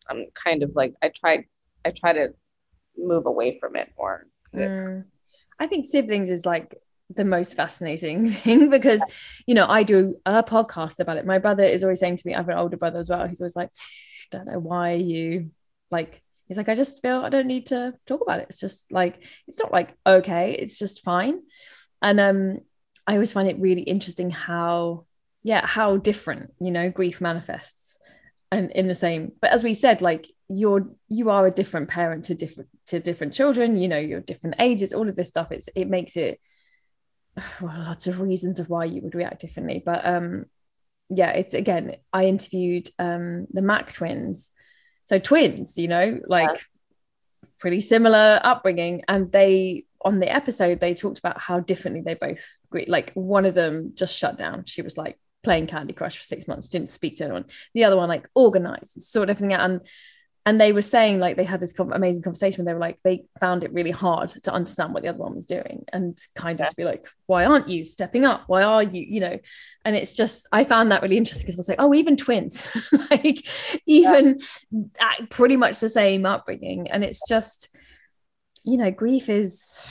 i'm 0.09 0.25
kind 0.33 0.61
of 0.61 0.75
like 0.75 0.93
i 1.01 1.07
tried 1.07 1.45
i 1.85 1.89
try 1.89 2.11
to 2.11 2.33
move 2.97 3.25
away 3.25 3.57
from 3.61 3.77
it 3.77 3.93
more 3.97 4.27
Mm. 4.53 5.05
I 5.57 5.67
think 5.67 5.85
siblings 5.85 6.29
is 6.29 6.45
like 6.45 6.75
the 7.15 7.25
most 7.25 7.55
fascinating 7.55 8.27
thing 8.29 8.69
because, 8.69 9.01
you 9.45 9.55
know, 9.55 9.65
I 9.67 9.83
do 9.83 10.15
a 10.25 10.43
podcast 10.43 10.99
about 10.99 11.17
it. 11.17 11.25
My 11.25 11.39
brother 11.39 11.63
is 11.63 11.83
always 11.83 11.99
saying 11.99 12.17
to 12.17 12.27
me, 12.27 12.33
I 12.33 12.37
have 12.37 12.49
an 12.49 12.57
older 12.57 12.77
brother 12.77 12.99
as 12.99 13.09
well. 13.09 13.27
He's 13.27 13.41
always 13.41 13.55
like, 13.55 13.69
I 13.69 14.37
don't 14.37 14.47
know 14.47 14.59
why 14.59 14.93
you 14.93 15.51
like, 15.89 16.21
he's 16.47 16.57
like, 16.57 16.69
I 16.69 16.75
just 16.75 17.01
feel 17.01 17.21
I 17.21 17.29
don't 17.29 17.47
need 17.47 17.67
to 17.67 17.93
talk 18.05 18.21
about 18.21 18.39
it. 18.39 18.47
It's 18.49 18.59
just 18.59 18.91
like, 18.91 19.23
it's 19.47 19.59
not 19.59 19.71
like, 19.71 19.95
okay, 20.05 20.53
it's 20.53 20.79
just 20.79 21.03
fine. 21.03 21.41
And 22.01 22.19
um, 22.19 22.59
I 23.07 23.13
always 23.13 23.33
find 23.33 23.49
it 23.49 23.59
really 23.59 23.81
interesting 23.81 24.29
how, 24.29 25.05
yeah, 25.43 25.65
how 25.65 25.97
different, 25.97 26.53
you 26.59 26.71
know, 26.71 26.89
grief 26.89 27.21
manifests 27.21 27.99
and 28.51 28.69
in 28.71 28.87
the 28.87 28.95
same 28.95 29.31
but 29.41 29.51
as 29.51 29.63
we 29.63 29.73
said 29.73 30.01
like 30.01 30.27
you're 30.49 30.89
you 31.07 31.29
are 31.29 31.47
a 31.47 31.51
different 31.51 31.89
parent 31.89 32.25
to 32.25 32.35
different 32.35 32.69
to 32.85 32.99
different 32.99 33.33
children 33.33 33.77
you 33.77 33.87
know 33.87 33.97
you're 33.97 34.19
different 34.19 34.55
ages 34.59 34.93
all 34.93 35.07
of 35.07 35.15
this 35.15 35.29
stuff 35.29 35.51
it's 35.51 35.69
it 35.75 35.87
makes 35.87 36.17
it 36.17 36.39
well 37.61 37.77
lots 37.77 38.07
of 38.07 38.19
reasons 38.19 38.59
of 38.59 38.69
why 38.69 38.85
you 38.85 39.01
would 39.01 39.15
react 39.15 39.41
differently 39.41 39.81
but 39.85 40.05
um 40.05 40.45
yeah 41.09 41.31
it's 41.31 41.53
again 41.53 41.95
i 42.13 42.25
interviewed 42.25 42.89
um 42.99 43.47
the 43.51 43.61
mac 43.61 43.91
twins. 43.91 44.51
So 45.03 45.19
twins 45.19 45.77
you 45.77 45.87
know 45.87 46.19
like 46.27 46.57
pretty 47.61 47.79
similar 47.79 48.41
upbringing. 48.43 49.03
And 49.07 49.31
they 49.31 49.85
on 50.03 50.19
the 50.19 50.33
episode 50.33 50.79
they 50.79 50.95
talked 50.95 51.19
about 51.19 51.39
how 51.39 51.59
differently 51.59 52.01
they 52.01 52.15
both 52.15 52.43
greet 52.71 52.89
like 52.89 53.11
one 53.13 53.45
of 53.45 53.53
them 53.53 53.91
just 53.93 54.17
shut 54.17 54.35
down. 54.35 54.65
She 54.65 54.81
was 54.81 54.97
like 54.97 55.17
playing 55.43 55.67
candy 55.67 55.93
crush 55.93 56.17
for 56.17 56.23
six 56.23 56.47
months 56.47 56.67
didn't 56.67 56.89
speak 56.89 57.17
to 57.17 57.23
anyone. 57.23 57.45
The 57.73 57.85
other 57.85 57.95
one 57.95 58.09
like 58.09 58.27
organized 58.35 59.01
sort 59.01 59.29
of 59.29 59.37
everything 59.37 59.53
out. 59.53 59.69
And 59.69 59.81
and 60.45 60.59
they 60.59 60.73
were 60.73 60.81
saying 60.81 61.19
like 61.19 61.37
they 61.37 61.43
had 61.43 61.59
this 61.59 61.73
amazing 61.77 62.23
conversation 62.23 62.65
where 62.65 62.71
they 62.71 62.75
were 62.75 62.79
like 62.79 62.99
they 63.03 63.25
found 63.39 63.63
it 63.63 63.73
really 63.73 63.91
hard 63.91 64.29
to 64.29 64.51
understand 64.51 64.93
what 64.93 65.03
the 65.03 65.09
other 65.09 65.19
one 65.19 65.35
was 65.35 65.45
doing 65.45 65.85
and 65.93 66.17
kind 66.35 66.59
of 66.59 66.69
to 66.69 66.75
be 66.75 66.83
like 66.83 67.07
why 67.27 67.45
aren't 67.45 67.67
you 67.67 67.85
stepping 67.85 68.25
up? 68.25 68.43
Why 68.47 68.63
are 68.63 68.83
you 68.83 69.05
you 69.07 69.19
know? 69.19 69.39
And 69.85 69.95
it's 69.95 70.15
just 70.15 70.47
i 70.51 70.63
found 70.63 70.91
that 70.91 71.01
really 71.01 71.17
interesting 71.17 71.45
because 71.45 71.55
I 71.55 71.61
was 71.61 71.69
like 71.69 71.81
oh 71.81 71.93
even 71.93 72.17
twins. 72.17 72.65
Like 73.11 73.45
even 73.85 74.39
at 74.99 75.29
pretty 75.29 75.57
much 75.57 75.79
the 75.79 75.89
same 75.89 76.25
upbringing. 76.25 76.89
And 76.89 77.03
it's 77.03 77.21
just 77.27 77.75
you 78.63 78.77
know 78.77 78.89
grief 78.89 79.29
is 79.29 79.85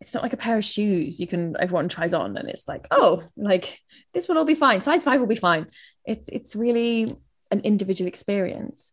it's 0.00 0.14
not 0.14 0.22
like 0.22 0.32
a 0.32 0.38
pair 0.38 0.56
of 0.56 0.64
shoes 0.64 1.20
you 1.20 1.26
can 1.26 1.56
everyone 1.58 1.88
tries 1.88 2.14
on 2.14 2.36
and 2.36 2.48
it's 2.48 2.68
like 2.68 2.86
oh 2.90 3.22
like 3.36 3.78
this 4.14 4.28
will 4.28 4.38
all 4.38 4.44
be 4.44 4.54
fine. 4.54 4.80
Size 4.80 5.04
five 5.04 5.20
will 5.20 5.26
be 5.26 5.34
fine. 5.34 5.66
It's 6.06 6.28
it's 6.30 6.56
really 6.56 7.14
an 7.50 7.60
individual 7.60 8.08
experience 8.08 8.92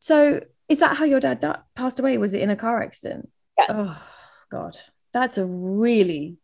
so 0.00 0.40
is 0.68 0.78
that 0.78 0.96
how 0.96 1.04
your 1.04 1.20
dad 1.20 1.40
da- 1.40 1.62
passed 1.76 2.00
away 2.00 2.18
was 2.18 2.34
it 2.34 2.42
in 2.42 2.50
a 2.50 2.56
car 2.56 2.82
accident 2.82 3.28
Yes. 3.56 3.68
oh 3.70 4.02
god 4.50 4.76
that's 5.12 5.38
a 5.38 5.46
really 5.46 6.38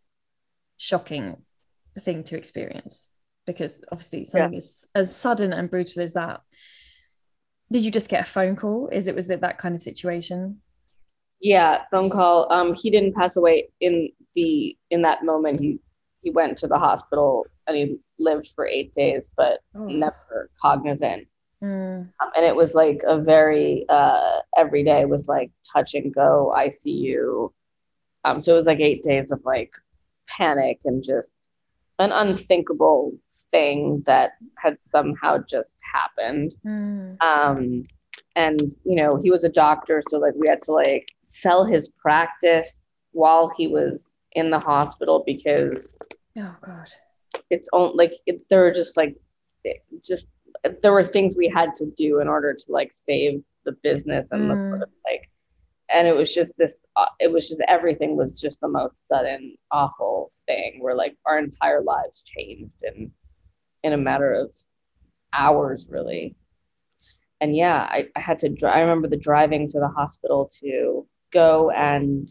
shocking 0.78 1.36
thing 2.00 2.22
to 2.24 2.36
experience 2.36 3.08
because 3.46 3.84
obviously 3.90 4.24
something 4.24 4.52
yeah. 4.52 4.58
is 4.58 4.86
as 4.94 5.14
sudden 5.14 5.52
and 5.52 5.70
brutal 5.70 6.02
as 6.02 6.14
that. 6.14 6.40
Did 7.72 7.84
you 7.84 7.90
just 7.90 8.08
get 8.08 8.22
a 8.22 8.24
phone 8.24 8.56
call? 8.56 8.88
Is 8.92 9.06
it 9.06 9.14
was 9.14 9.30
it 9.30 9.40
that 9.40 9.58
kind 9.58 9.74
of 9.74 9.82
situation? 9.82 10.60
Yeah, 11.40 11.82
phone 11.90 12.10
call. 12.10 12.50
Um, 12.52 12.74
he 12.74 12.90
didn't 12.90 13.14
pass 13.14 13.36
away 13.36 13.68
in 13.80 14.10
the 14.34 14.76
in 14.90 15.02
that 15.02 15.24
moment. 15.24 15.60
He 15.60 15.80
he 16.22 16.30
went 16.30 16.58
to 16.58 16.66
the 16.66 16.78
hospital 16.78 17.46
and 17.66 17.76
he 17.76 17.98
lived 18.18 18.52
for 18.54 18.66
eight 18.66 18.92
days, 18.94 19.28
but 19.36 19.60
oh. 19.74 19.86
never 19.86 20.50
cognizant. 20.60 21.26
Mm. 21.62 22.08
Um, 22.20 22.30
and 22.36 22.44
it 22.44 22.54
was 22.54 22.74
like 22.74 23.02
a 23.06 23.18
very 23.18 23.86
uh, 23.88 24.40
every 24.56 24.84
day 24.84 25.04
was 25.04 25.28
like 25.28 25.50
touch 25.72 25.94
and 25.94 26.14
go 26.14 26.52
ICU. 26.56 27.50
Um, 28.24 28.40
so 28.40 28.54
it 28.54 28.56
was 28.56 28.66
like 28.66 28.80
eight 28.80 29.02
days 29.02 29.30
of 29.30 29.40
like 29.44 29.72
panic 30.28 30.80
and 30.84 31.02
just 31.02 31.34
an 31.98 32.12
unthinkable 32.12 33.12
thing 33.50 34.02
that 34.06 34.32
had 34.58 34.76
somehow 34.90 35.38
just 35.48 35.78
happened. 35.92 36.54
Mm. 36.64 37.22
Um, 37.22 37.86
and 38.34 38.60
you 38.84 38.96
know, 38.96 39.18
he 39.22 39.30
was 39.30 39.44
a 39.44 39.48
doctor, 39.48 40.02
so 40.08 40.18
like 40.18 40.34
we 40.36 40.48
had 40.48 40.62
to 40.62 40.72
like 40.72 41.08
sell 41.24 41.64
his 41.64 41.88
practice 41.88 42.80
while 43.12 43.48
he 43.56 43.66
was 43.66 44.10
in 44.32 44.50
the 44.50 44.58
hospital 44.58 45.22
because 45.26 45.96
oh 46.38 46.56
god, 46.60 46.92
it's 47.48 47.68
only 47.72 47.94
like 47.96 48.12
it, 48.26 48.42
there 48.50 48.60
were 48.60 48.72
just 48.72 48.96
like 48.96 49.16
just 50.04 50.26
there 50.82 50.92
were 50.92 51.04
things 51.04 51.36
we 51.36 51.48
had 51.48 51.74
to 51.76 51.86
do 51.96 52.20
in 52.20 52.28
order 52.28 52.54
to 52.54 52.64
like 52.68 52.92
save 52.92 53.42
the 53.64 53.72
business 53.82 54.28
and 54.30 54.42
mm. 54.42 54.56
the 54.56 54.62
sort 54.62 54.82
of 54.82 54.88
like 55.04 55.30
and 55.88 56.08
it 56.08 56.16
was 56.16 56.34
just 56.34 56.52
this 56.58 56.76
uh, 56.96 57.06
it 57.20 57.30
was 57.30 57.48
just 57.48 57.62
everything 57.68 58.16
was 58.16 58.40
just 58.40 58.60
the 58.60 58.68
most 58.68 59.06
sudden 59.08 59.56
awful 59.70 60.30
thing 60.46 60.78
where 60.80 60.94
like 60.94 61.16
our 61.26 61.38
entire 61.38 61.82
lives 61.82 62.22
changed 62.22 62.76
in 62.82 63.10
in 63.82 63.92
a 63.92 63.96
matter 63.96 64.32
of 64.32 64.50
hours 65.32 65.86
really 65.90 66.36
and 67.40 67.54
yeah 67.54 67.86
i, 67.90 68.06
I 68.16 68.20
had 68.20 68.38
to 68.40 68.48
drive 68.48 68.76
i 68.76 68.80
remember 68.80 69.08
the 69.08 69.16
driving 69.16 69.68
to 69.68 69.78
the 69.78 69.88
hospital 69.88 70.50
to 70.60 71.06
go 71.32 71.70
and 71.70 72.28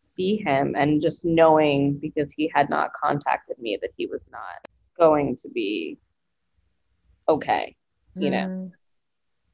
see 0.00 0.36
him 0.36 0.74
and 0.76 1.02
just 1.02 1.24
knowing 1.24 1.98
because 1.98 2.32
he 2.32 2.50
had 2.54 2.70
not 2.70 2.92
contacted 2.92 3.58
me 3.58 3.78
that 3.80 3.90
he 3.96 4.06
was 4.06 4.22
not 4.30 4.68
going 4.98 5.36
to 5.36 5.48
be 5.48 5.98
okay 7.28 7.76
you 8.14 8.30
know 8.30 8.46
mm. 8.46 8.70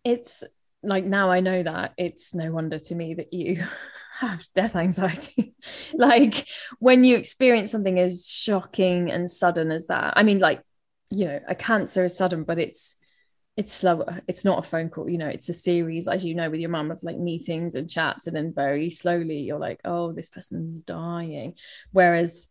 it's 0.05 0.45
like 0.85 1.05
now 1.05 1.31
I 1.31 1.41
know 1.41 1.63
that 1.63 1.95
it's 1.97 2.35
no 2.35 2.53
wonder 2.53 2.79
to 2.79 2.95
me 2.95 3.15
that 3.15 3.33
you 3.33 3.63
have 4.19 4.45
death 4.55 4.77
anxiety. 4.77 5.55
like 5.95 6.47
when 6.79 7.05
you 7.05 7.17
experience 7.17 7.71
something 7.71 7.99
as 7.99 8.27
shocking 8.27 9.11
and 9.11 9.31
sudden 9.31 9.71
as 9.71 9.89
that. 9.89 10.15
I 10.17 10.23
mean, 10.23 10.39
like, 10.39 10.63
you 11.11 11.27
know, 11.27 11.41
a 11.49 11.55
cancer 11.55 12.05
is 12.05 12.17
sudden, 12.17 12.45
but 12.45 12.59
it's 12.59 12.97
it's 13.57 13.73
slower. 13.73 14.21
It's 14.27 14.45
not 14.45 14.59
a 14.59 14.69
phone 14.69 14.89
call, 14.89 15.09
you 15.09 15.19
know, 15.19 15.29
it's 15.29 15.49
a 15.49 15.55
series, 15.55 16.09
as 16.09 16.25
you 16.25 16.35
know, 16.35 16.51
with 16.51 16.59
your 16.59 16.71
mum 16.71 16.91
of 16.91 17.03
like 17.05 17.19
meetings 17.19 17.77
and 17.77 17.89
chats, 17.89 18.27
and 18.27 18.37
then 18.37 18.53
very 18.53 18.91
slowly 18.91 19.39
you're 19.39 19.61
like, 19.61 19.81
oh, 19.85 20.13
this 20.13 20.29
person's 20.29 20.83
dying. 20.83 21.55
Whereas 21.93 22.49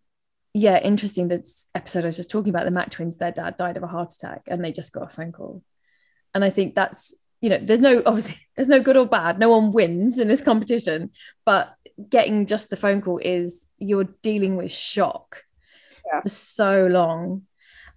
yeah, 0.54 0.80
interesting. 0.80 1.30
That 1.30 1.48
episode 1.74 2.04
I 2.04 2.08
was 2.08 2.18
just 2.18 2.30
talking 2.30 2.50
about 2.50 2.66
the 2.66 2.72
Mac 2.72 2.92
twins, 2.92 3.18
their 3.18 3.32
dad 3.32 3.58
died 3.58 3.78
of 3.78 3.84
a 3.84 3.88
heart 3.88 4.14
attack 4.14 4.44
and 4.48 4.64
they 4.64 4.72
just 4.72 4.94
got 4.94 5.12
a 5.12 5.16
phone 5.16 5.32
call. 5.32 5.64
And 6.36 6.44
I 6.44 6.50
think 6.50 6.76
that's 6.76 7.16
you 7.42 7.50
know, 7.50 7.60
there's 7.62 7.82
no 7.82 8.02
obviously 8.06 8.40
there's 8.56 8.70
no 8.70 8.80
good 8.80 8.98
or 8.98 9.06
bad. 9.06 9.38
No 9.38 9.50
one 9.50 9.72
wins 9.72 10.18
in 10.18 10.28
this 10.28 10.42
competition, 10.42 11.12
but 11.46 11.74
getting 12.10 12.46
just 12.46 12.70
the 12.70 12.78
phone 12.78 13.02
call 13.02 13.18
is 13.18 13.68
you're 13.78 14.08
dealing 14.22 14.56
with 14.56 14.72
shock 14.72 15.44
yeah. 16.06 16.22
for 16.22 16.30
so 16.30 16.88
long. 16.88 17.44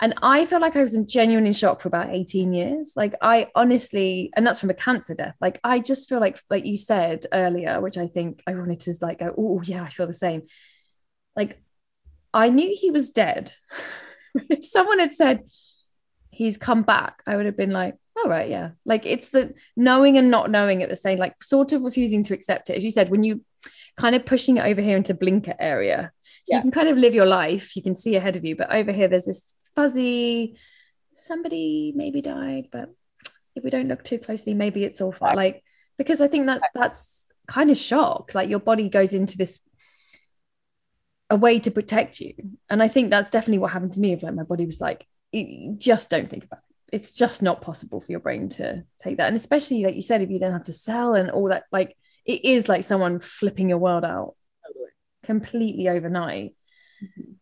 And 0.00 0.14
I 0.20 0.44
feel 0.44 0.60
like 0.60 0.76
I 0.76 0.82
was 0.82 0.94
in 0.94 1.06
genuine 1.06 1.50
shock 1.52 1.80
for 1.80 1.88
about 1.88 2.10
18 2.10 2.52
years. 2.52 2.94
Like 2.96 3.14
I 3.22 3.48
honestly, 3.54 4.30
and 4.36 4.46
that's 4.46 4.60
from 4.60 4.68
a 4.68 4.74
cancer 4.74 5.14
death. 5.14 5.36
Like 5.40 5.58
I 5.62 5.78
just 5.78 6.08
feel 6.08 6.20
like, 6.20 6.38
like 6.50 6.66
you 6.66 6.76
said 6.76 7.24
earlier, 7.32 7.80
which 7.80 7.96
I 7.96 8.06
think 8.06 8.42
I 8.46 8.54
wanted 8.54 8.80
to 8.80 8.94
like 9.00 9.20
go, 9.20 9.32
oh 9.38 9.62
yeah, 9.64 9.84
I 9.84 9.90
feel 9.90 10.06
the 10.06 10.12
same. 10.12 10.42
Like 11.34 11.62
I 12.36 12.50
knew 12.50 12.76
he 12.78 12.90
was 12.90 13.10
dead. 13.10 13.52
if 14.34 14.64
someone 14.64 14.98
had 14.98 15.12
said 15.12 15.44
he's 16.30 16.58
come 16.58 16.82
back, 16.82 17.22
I 17.26 17.36
would 17.36 17.46
have 17.46 17.56
been 17.56 17.70
like, 17.70 17.96
all 18.16 18.30
right, 18.30 18.48
yeah. 18.48 18.70
Like 18.84 19.06
it's 19.06 19.30
the 19.30 19.54
knowing 19.76 20.18
and 20.18 20.30
not 20.30 20.50
knowing 20.50 20.82
at 20.82 20.90
the 20.90 20.96
same, 20.96 21.18
like 21.18 21.42
sort 21.42 21.72
of 21.72 21.82
refusing 21.82 22.22
to 22.24 22.34
accept 22.34 22.68
it. 22.68 22.76
As 22.76 22.84
you 22.84 22.90
said, 22.90 23.10
when 23.10 23.24
you 23.24 23.42
kind 23.96 24.14
of 24.14 24.26
pushing 24.26 24.58
it 24.58 24.66
over 24.66 24.82
here 24.82 24.96
into 24.96 25.14
blinker 25.14 25.54
area. 25.58 26.12
So 26.44 26.52
yeah. 26.52 26.58
you 26.58 26.62
can 26.62 26.70
kind 26.70 26.88
of 26.88 26.98
live 26.98 27.14
your 27.14 27.26
life, 27.26 27.74
you 27.74 27.82
can 27.82 27.94
see 27.94 28.14
ahead 28.16 28.36
of 28.36 28.44
you. 28.44 28.54
But 28.54 28.72
over 28.72 28.92
here, 28.92 29.08
there's 29.08 29.24
this 29.24 29.54
fuzzy, 29.74 30.58
somebody 31.14 31.92
maybe 31.96 32.20
died, 32.20 32.68
but 32.70 32.94
if 33.54 33.64
we 33.64 33.70
don't 33.70 33.88
look 33.88 34.04
too 34.04 34.18
closely, 34.18 34.52
maybe 34.52 34.84
it's 34.84 35.00
all 35.00 35.12
fine. 35.12 35.34
Like, 35.34 35.64
because 35.96 36.20
I 36.20 36.28
think 36.28 36.44
that's 36.44 36.64
that's 36.74 37.28
kind 37.46 37.70
of 37.70 37.78
shock. 37.78 38.34
Like 38.34 38.50
your 38.50 38.60
body 38.60 38.90
goes 38.90 39.14
into 39.14 39.38
this 39.38 39.58
a 41.30 41.36
way 41.36 41.58
to 41.58 41.70
protect 41.70 42.20
you. 42.20 42.34
And 42.68 42.82
I 42.82 42.88
think 42.88 43.10
that's 43.10 43.30
definitely 43.30 43.58
what 43.58 43.72
happened 43.72 43.94
to 43.94 44.00
me. 44.00 44.12
Of 44.12 44.22
like 44.22 44.34
my 44.34 44.42
body 44.44 44.66
was 44.66 44.80
like, 44.80 45.06
just 45.78 46.10
don't 46.10 46.30
think 46.30 46.44
about 46.44 46.58
it 46.58 46.66
it's 46.92 47.12
just 47.12 47.42
not 47.42 47.60
possible 47.60 48.00
for 48.00 48.12
your 48.12 48.20
brain 48.20 48.48
to 48.48 48.84
take 48.98 49.16
that 49.16 49.26
and 49.26 49.36
especially 49.36 49.84
like 49.84 49.94
you 49.94 50.02
said 50.02 50.22
if 50.22 50.30
you 50.30 50.38
don't 50.38 50.52
have 50.52 50.64
to 50.64 50.72
sell 50.72 51.14
and 51.14 51.30
all 51.30 51.48
that 51.48 51.64
like 51.72 51.96
it 52.24 52.44
is 52.44 52.68
like 52.68 52.84
someone 52.84 53.18
flipping 53.18 53.68
your 53.68 53.78
world 53.78 54.04
out 54.04 54.34
completely 55.24 55.88
overnight 55.88 56.54
mm-hmm. 57.02 57.32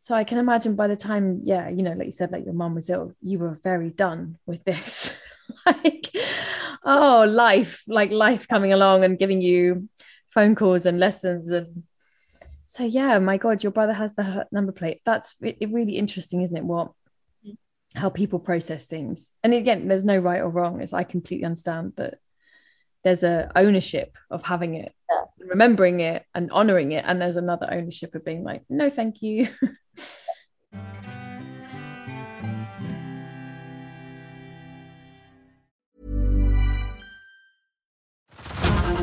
so 0.00 0.14
i 0.14 0.24
can 0.24 0.38
imagine 0.38 0.76
by 0.76 0.86
the 0.86 0.96
time 0.96 1.40
yeah 1.44 1.68
you 1.68 1.82
know 1.82 1.92
like 1.92 2.06
you 2.06 2.12
said 2.12 2.30
like 2.30 2.44
your 2.44 2.54
mom 2.54 2.74
was 2.74 2.90
ill 2.90 3.12
you 3.22 3.38
were 3.38 3.58
very 3.62 3.90
done 3.90 4.36
with 4.44 4.62
this 4.64 5.16
like 5.66 6.10
oh 6.84 7.24
life 7.28 7.82
like 7.88 8.10
life 8.10 8.46
coming 8.46 8.72
along 8.72 9.04
and 9.04 9.18
giving 9.18 9.40
you 9.40 9.88
phone 10.28 10.54
calls 10.54 10.84
and 10.84 11.00
lessons 11.00 11.50
and 11.50 11.82
so 12.76 12.84
yeah 12.84 13.18
my 13.18 13.38
god 13.38 13.62
your 13.62 13.72
brother 13.72 13.94
has 13.94 14.14
the 14.14 14.46
number 14.52 14.70
plate 14.70 15.00
that's 15.06 15.34
really 15.40 15.96
interesting 15.96 16.42
isn't 16.42 16.58
it 16.58 16.64
what 16.64 16.92
mm. 17.44 17.56
how 17.94 18.10
people 18.10 18.38
process 18.38 18.86
things. 18.86 19.32
And 19.42 19.54
again, 19.54 19.88
there's 19.88 20.04
no 20.04 20.18
right 20.18 20.42
or 20.42 20.50
wrong. 20.50 20.82
As 20.82 20.92
I 20.92 21.04
completely 21.04 21.46
understand 21.46 21.94
that 21.96 22.18
there's 23.02 23.24
a 23.24 23.50
ownership 23.56 24.18
of 24.30 24.42
having 24.42 24.74
it, 24.74 24.92
yeah. 25.10 25.24
remembering 25.38 26.00
it, 26.00 26.24
and 26.34 26.50
honoring 26.50 26.92
it, 26.92 27.04
and 27.06 27.18
there's 27.18 27.36
another 27.36 27.68
ownership 27.72 28.14
of 28.14 28.24
being 28.24 28.44
like, 28.44 28.62
no, 28.68 28.90
thank 28.90 29.22
you. 29.22 29.48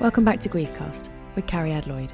Welcome 0.00 0.24
back 0.24 0.40
to 0.40 0.48
Griefcast 0.48 1.10
with 1.34 1.44
Cariad 1.44 1.86
Lloyd. 1.86 2.10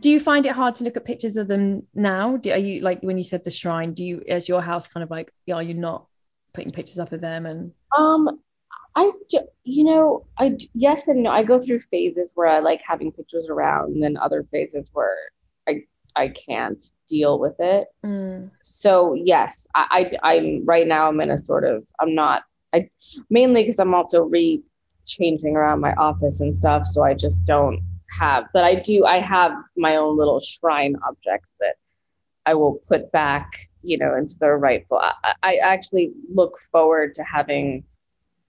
Do 0.00 0.10
you 0.10 0.18
find 0.18 0.44
it 0.44 0.50
hard 0.50 0.74
to 0.74 0.84
look 0.84 0.96
at 0.96 1.04
pictures 1.04 1.36
of 1.36 1.46
them 1.46 1.84
now? 1.94 2.36
Do, 2.36 2.50
are 2.50 2.58
you 2.58 2.80
like 2.80 3.00
when 3.00 3.16
you 3.16 3.22
said 3.22 3.44
the 3.44 3.50
shrine? 3.52 3.94
Do 3.94 4.04
you, 4.04 4.24
is 4.26 4.48
your 4.48 4.60
house 4.60 4.88
kind 4.88 5.04
of 5.04 5.08
like, 5.08 5.32
are 5.52 5.62
you 5.62 5.74
not 5.74 6.08
putting 6.52 6.72
pictures 6.72 6.98
up 6.98 7.12
of 7.12 7.20
them? 7.20 7.46
And 7.46 7.70
Um, 7.96 8.40
I, 8.96 9.12
you 9.62 9.84
know, 9.84 10.26
I 10.36 10.56
yes 10.74 11.06
and 11.06 11.22
no. 11.22 11.30
I 11.30 11.44
go 11.44 11.62
through 11.62 11.78
phases 11.92 12.32
where 12.34 12.48
I 12.48 12.58
like 12.58 12.80
having 12.84 13.12
pictures 13.12 13.46
around, 13.48 13.92
and 13.92 14.02
then 14.02 14.16
other 14.16 14.44
phases 14.50 14.90
where 14.92 15.16
I 15.68 15.84
I 16.16 16.26
can't 16.26 16.82
deal 17.08 17.38
with 17.38 17.54
it. 17.60 17.86
Mm. 18.04 18.50
So 18.64 19.14
yes, 19.14 19.64
I, 19.76 20.10
I 20.22 20.34
I'm 20.34 20.64
right 20.64 20.88
now. 20.88 21.08
I'm 21.08 21.20
in 21.20 21.30
a 21.30 21.38
sort 21.38 21.64
of 21.64 21.88
I'm 22.00 22.16
not. 22.16 22.42
I 22.72 22.90
mainly 23.30 23.62
because 23.62 23.78
I'm 23.78 23.94
also 23.94 24.22
re 24.22 24.60
changing 25.06 25.56
around 25.56 25.80
my 25.80 25.94
office 25.94 26.40
and 26.40 26.56
stuff. 26.56 26.84
So 26.84 27.02
I 27.02 27.14
just 27.14 27.44
don't 27.44 27.80
have. 28.10 28.46
But 28.52 28.64
I 28.64 28.76
do. 28.76 29.04
I 29.04 29.20
have 29.20 29.52
my 29.76 29.96
own 29.96 30.16
little 30.16 30.40
shrine 30.40 30.96
objects 31.06 31.54
that 31.60 31.76
I 32.46 32.54
will 32.54 32.80
put 32.88 33.10
back. 33.12 33.68
You 33.86 33.98
know, 33.98 34.14
into 34.16 34.38
their 34.38 34.56
rightful. 34.56 34.98
I, 34.98 35.34
I 35.42 35.56
actually 35.56 36.12
look 36.32 36.58
forward 36.58 37.12
to 37.14 37.22
having 37.22 37.84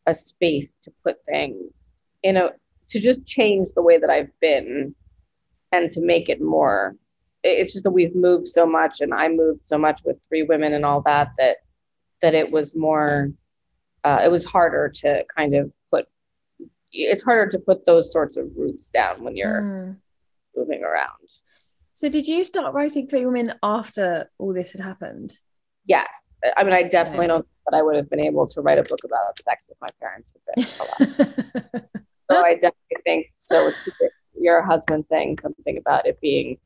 a 0.08 0.14
space 0.14 0.78
to 0.84 0.92
put 1.04 1.18
things 1.26 1.90
you 2.24 2.34
know 2.34 2.52
to 2.90 3.00
just 3.00 3.26
change 3.26 3.70
the 3.76 3.82
way 3.82 3.98
that 3.98 4.10
i've 4.10 4.38
been 4.40 4.94
and 5.72 5.90
to 5.92 6.02
make 6.02 6.30
it 6.30 6.42
more 6.42 6.96
it's 7.44 7.74
just 7.74 7.84
that 7.84 7.92
we've 7.92 8.16
moved 8.16 8.48
so 8.48 8.66
much 8.66 9.02
and 9.02 9.14
i 9.14 9.28
moved 9.28 9.64
so 9.64 9.78
much 9.78 10.02
with 10.04 10.18
three 10.28 10.44
women 10.44 10.74
and 10.74 10.86
all 10.86 11.02
that 11.02 11.30
that 11.38 11.58
that 12.22 12.34
it 12.34 12.52
was 12.52 12.76
more 12.76 13.32
uh, 14.04 14.22
it 14.24 14.30
was 14.30 14.46
harder 14.46 14.88
to 14.88 15.24
kind 15.36 15.56
of 15.56 15.74
put 15.90 16.08
it's 16.96 17.24
harder 17.24 17.50
to 17.52 17.60
put 17.60 17.86
those 17.86 18.12
sorts 18.12 18.38
of 18.38 18.46
roots 18.56 18.90
down 18.90 19.24
when 19.24 19.36
you're 19.36 19.62
Mm. 19.62 19.98
moving 20.56 20.84
around 20.84 21.30
So 21.94 22.10
did 22.10 22.28
you 22.28 22.44
start 22.44 22.74
writing 22.74 23.08
Three 23.08 23.26
Women 23.26 23.54
after 23.64 24.30
all 24.38 24.54
this 24.54 24.72
had 24.72 24.82
happened? 24.82 25.38
yes 25.88 26.24
i 26.58 26.64
mean 26.64 26.74
i 26.74 26.82
definitely 26.84 27.22
Right. 27.28 27.28
don't 27.34 27.44
think 27.44 27.62
that 27.70 27.78
i 27.78 27.82
would 27.84 27.96
have 27.96 28.10
been 28.10 28.20
able 28.20 28.48
to 28.48 28.62
write 28.62 28.80
a 28.80 28.84
book 28.84 29.04
about 29.04 29.40
sex 29.44 29.70
if 29.70 29.78
my 29.82 29.88
parents 30.00 30.34
had 30.34 30.44
been 30.56 30.66
alive 30.80 31.82
So 32.32 32.44
I 32.44 32.54
definitely 32.56 33.02
think 33.04 33.28
so. 33.38 33.70
To 33.70 33.92
your 34.34 34.64
husband 34.64 35.06
saying 35.06 35.38
something 35.44 35.78
about 35.78 36.08
it 36.08 36.20
being 36.22 36.58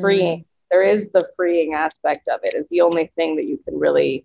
freeing, 0.00 0.46
there 0.70 0.82
is 0.82 1.10
the 1.10 1.28
freeing 1.36 1.74
aspect 1.74 2.26
of 2.28 2.40
it. 2.42 2.54
It's 2.54 2.70
the 2.70 2.80
only 2.80 3.12
thing 3.14 3.36
that 3.36 3.44
you 3.44 3.58
can 3.66 3.78
really, 3.78 4.24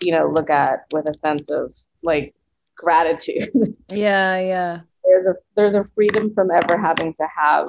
you 0.00 0.10
know, 0.12 0.26
look 0.26 0.48
at 0.48 0.86
with 0.94 1.06
a 1.06 1.12
sense 1.18 1.50
of 1.50 1.76
like 2.02 2.34
gratitude. 2.76 3.50
Yeah, 3.90 4.38
yeah. 4.38 4.80
there's 5.04 5.26
a 5.26 5.34
there's 5.56 5.74
a 5.74 5.84
freedom 5.94 6.32
from 6.34 6.50
ever 6.50 6.76
having 6.78 7.14
to 7.14 7.26
have 7.36 7.68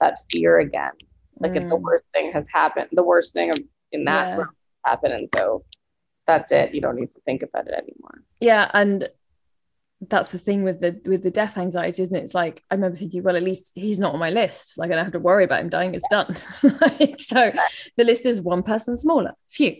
that 0.00 0.18
fear 0.30 0.58
again. 0.60 0.92
Like 1.38 1.56
if 1.56 1.68
the 1.68 1.76
Mm. 1.76 1.82
worst 1.82 2.04
thing 2.14 2.32
has 2.32 2.46
happened, 2.52 2.88
the 2.92 3.02
worst 3.02 3.32
thing 3.32 3.52
in 3.92 4.04
that 4.06 4.28
Yeah. 4.38 4.44
happened, 4.84 5.12
and 5.14 5.28
so 5.34 5.64
that's 6.26 6.50
it. 6.52 6.74
You 6.74 6.80
don't 6.80 6.96
need 6.96 7.12
to 7.12 7.20
think 7.20 7.42
about 7.42 7.66
it 7.68 7.74
anymore. 7.74 8.22
Yeah, 8.40 8.70
and 8.74 9.08
that's 10.08 10.32
the 10.32 10.38
thing 10.38 10.62
with 10.62 10.80
the 10.80 10.98
with 11.04 11.22
the 11.22 11.30
death 11.30 11.58
anxiety, 11.58 12.00
isn't 12.02 12.16
it? 12.16 12.24
It's 12.24 12.34
like 12.34 12.62
I 12.70 12.74
remember 12.74 12.96
thinking, 12.96 13.22
well, 13.22 13.36
at 13.36 13.42
least 13.42 13.72
he's 13.74 14.00
not 14.00 14.14
on 14.14 14.18
my 14.20 14.30
list. 14.30 14.78
Like 14.78 14.90
I 14.90 14.94
don't 14.94 15.04
have 15.04 15.12
to 15.12 15.18
worry 15.20 15.44
about 15.44 15.60
him 15.60 15.68
dying. 15.68 15.94
It's 15.94 16.08
done. 16.10 16.34
like, 16.80 17.20
so 17.20 17.52
the 17.96 18.04
list 18.04 18.24
is 18.26 18.40
one 18.40 18.62
person 18.62 18.96
smaller. 18.96 19.32
Phew. 19.50 19.76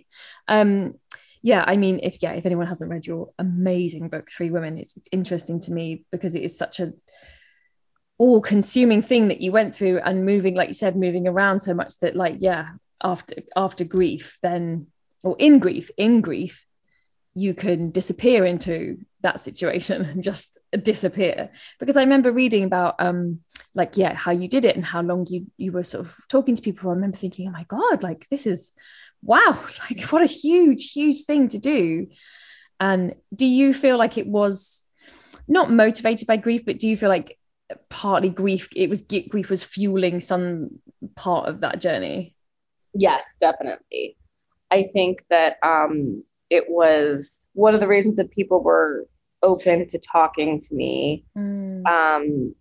Um, 0.46 0.94
yeah, 1.42 1.64
I 1.66 1.76
mean, 1.76 2.00
if 2.03 2.22
yeah, 2.22 2.33
if 2.33 2.44
anyone 2.44 2.66
hasn't 2.66 2.90
read 2.90 3.07
your 3.07 3.31
amazing 3.38 4.09
book, 4.09 4.31
Three 4.31 4.50
Women, 4.50 4.79
it's, 4.79 4.98
interesting 5.11 5.61
to 5.61 5.72
me 5.72 6.05
because 6.11 6.35
it 6.35 6.42
is 6.42 6.57
such 6.57 6.81
a 6.81 6.92
all-consuming 8.18 9.00
thing 9.00 9.29
that 9.29 9.40
you 9.40 9.50
went 9.50 9.74
through 9.74 9.98
and 9.98 10.26
moving, 10.26 10.55
like 10.55 10.68
you 10.68 10.74
said, 10.74 10.94
moving 10.94 11.26
around 11.26 11.61
so 11.61 11.72
much 11.72 11.98
that, 12.00 12.14
like, 12.14 12.37
yeah, 12.40 12.68
after 13.03 13.37
after 13.57 13.85
grief, 13.85 14.38
then 14.42 14.88
or 15.22 15.37
in 15.38 15.59
grief, 15.59 15.90
in 15.96 16.20
grief, 16.20 16.66
you 17.35 17.55
can 17.55 17.90
disappear 17.90 18.44
into 18.44 18.98
that 19.22 19.40
situation 19.40 20.03
and 20.05 20.22
just 20.22 20.59
disappear. 20.83 21.50
Because 21.79 21.96
i 21.96 22.03
remember 22.03 22.33
reading 22.33 22.64
about 22.64 22.96
um 22.98 23.40
like 23.74 23.96
yeah 23.96 24.14
how 24.14 24.33
you 24.33 24.48
did 24.48 24.64
it 24.64 24.76
and 24.76 24.85
how 24.85 25.00
long 25.00 25.26
you 25.29 25.46
you 25.57 25.72
were 25.72 25.85
sort 25.85 26.07
of 26.07 26.14
talking 26.29 26.55
to 26.55 26.62
people. 26.62 26.90
I 26.90 26.94
remember 26.94 27.16
thinking 27.16 27.48
oh 27.48 27.53
my 27.53 27.64
god 27.64 28.03
like 28.03 28.29
this 28.29 28.46
is 28.46 28.72
wow 29.22 29.59
like 29.90 30.02
what 30.04 30.22
a 30.22 30.26
huge 30.26 30.92
huge 30.92 31.24
thing 31.24 31.48
to 31.48 31.59
do 31.59 32.06
and 32.78 33.14
do 33.35 33.46
you 33.46 33.74
feel 33.74 33.98
like 33.98 34.16
it 34.16 34.26
was 34.26 34.85
not 35.48 35.70
motivated 35.70 36.26
by 36.26 36.37
grief 36.37 36.64
but 36.64 36.78
do 36.78 36.88
you 36.88 36.96
feel 36.96 37.09
like 37.09 37.38
partly 37.88 38.28
grief 38.28 38.68
it 38.74 38.88
was 38.88 39.02
grief 39.02 39.50
was 39.50 39.62
fueling 39.62 40.20
some 40.20 40.70
part 41.16 41.48
of 41.48 41.61
that 41.61 41.80
journey 41.80 42.35
Yes, 42.94 43.24
definitely. 43.40 44.16
I 44.70 44.85
think 44.92 45.24
that 45.30 45.56
um, 45.62 46.24
it 46.48 46.64
was 46.68 47.38
one 47.52 47.74
of 47.74 47.80
the 47.80 47.88
reasons 47.88 48.16
that 48.16 48.30
people 48.30 48.62
were 48.62 49.06
open 49.42 49.88
to 49.88 49.98
talking 49.98 50.61
to 50.61 50.74
me. 50.74 51.24
Mm, 51.37 51.87
Um, 51.87 52.54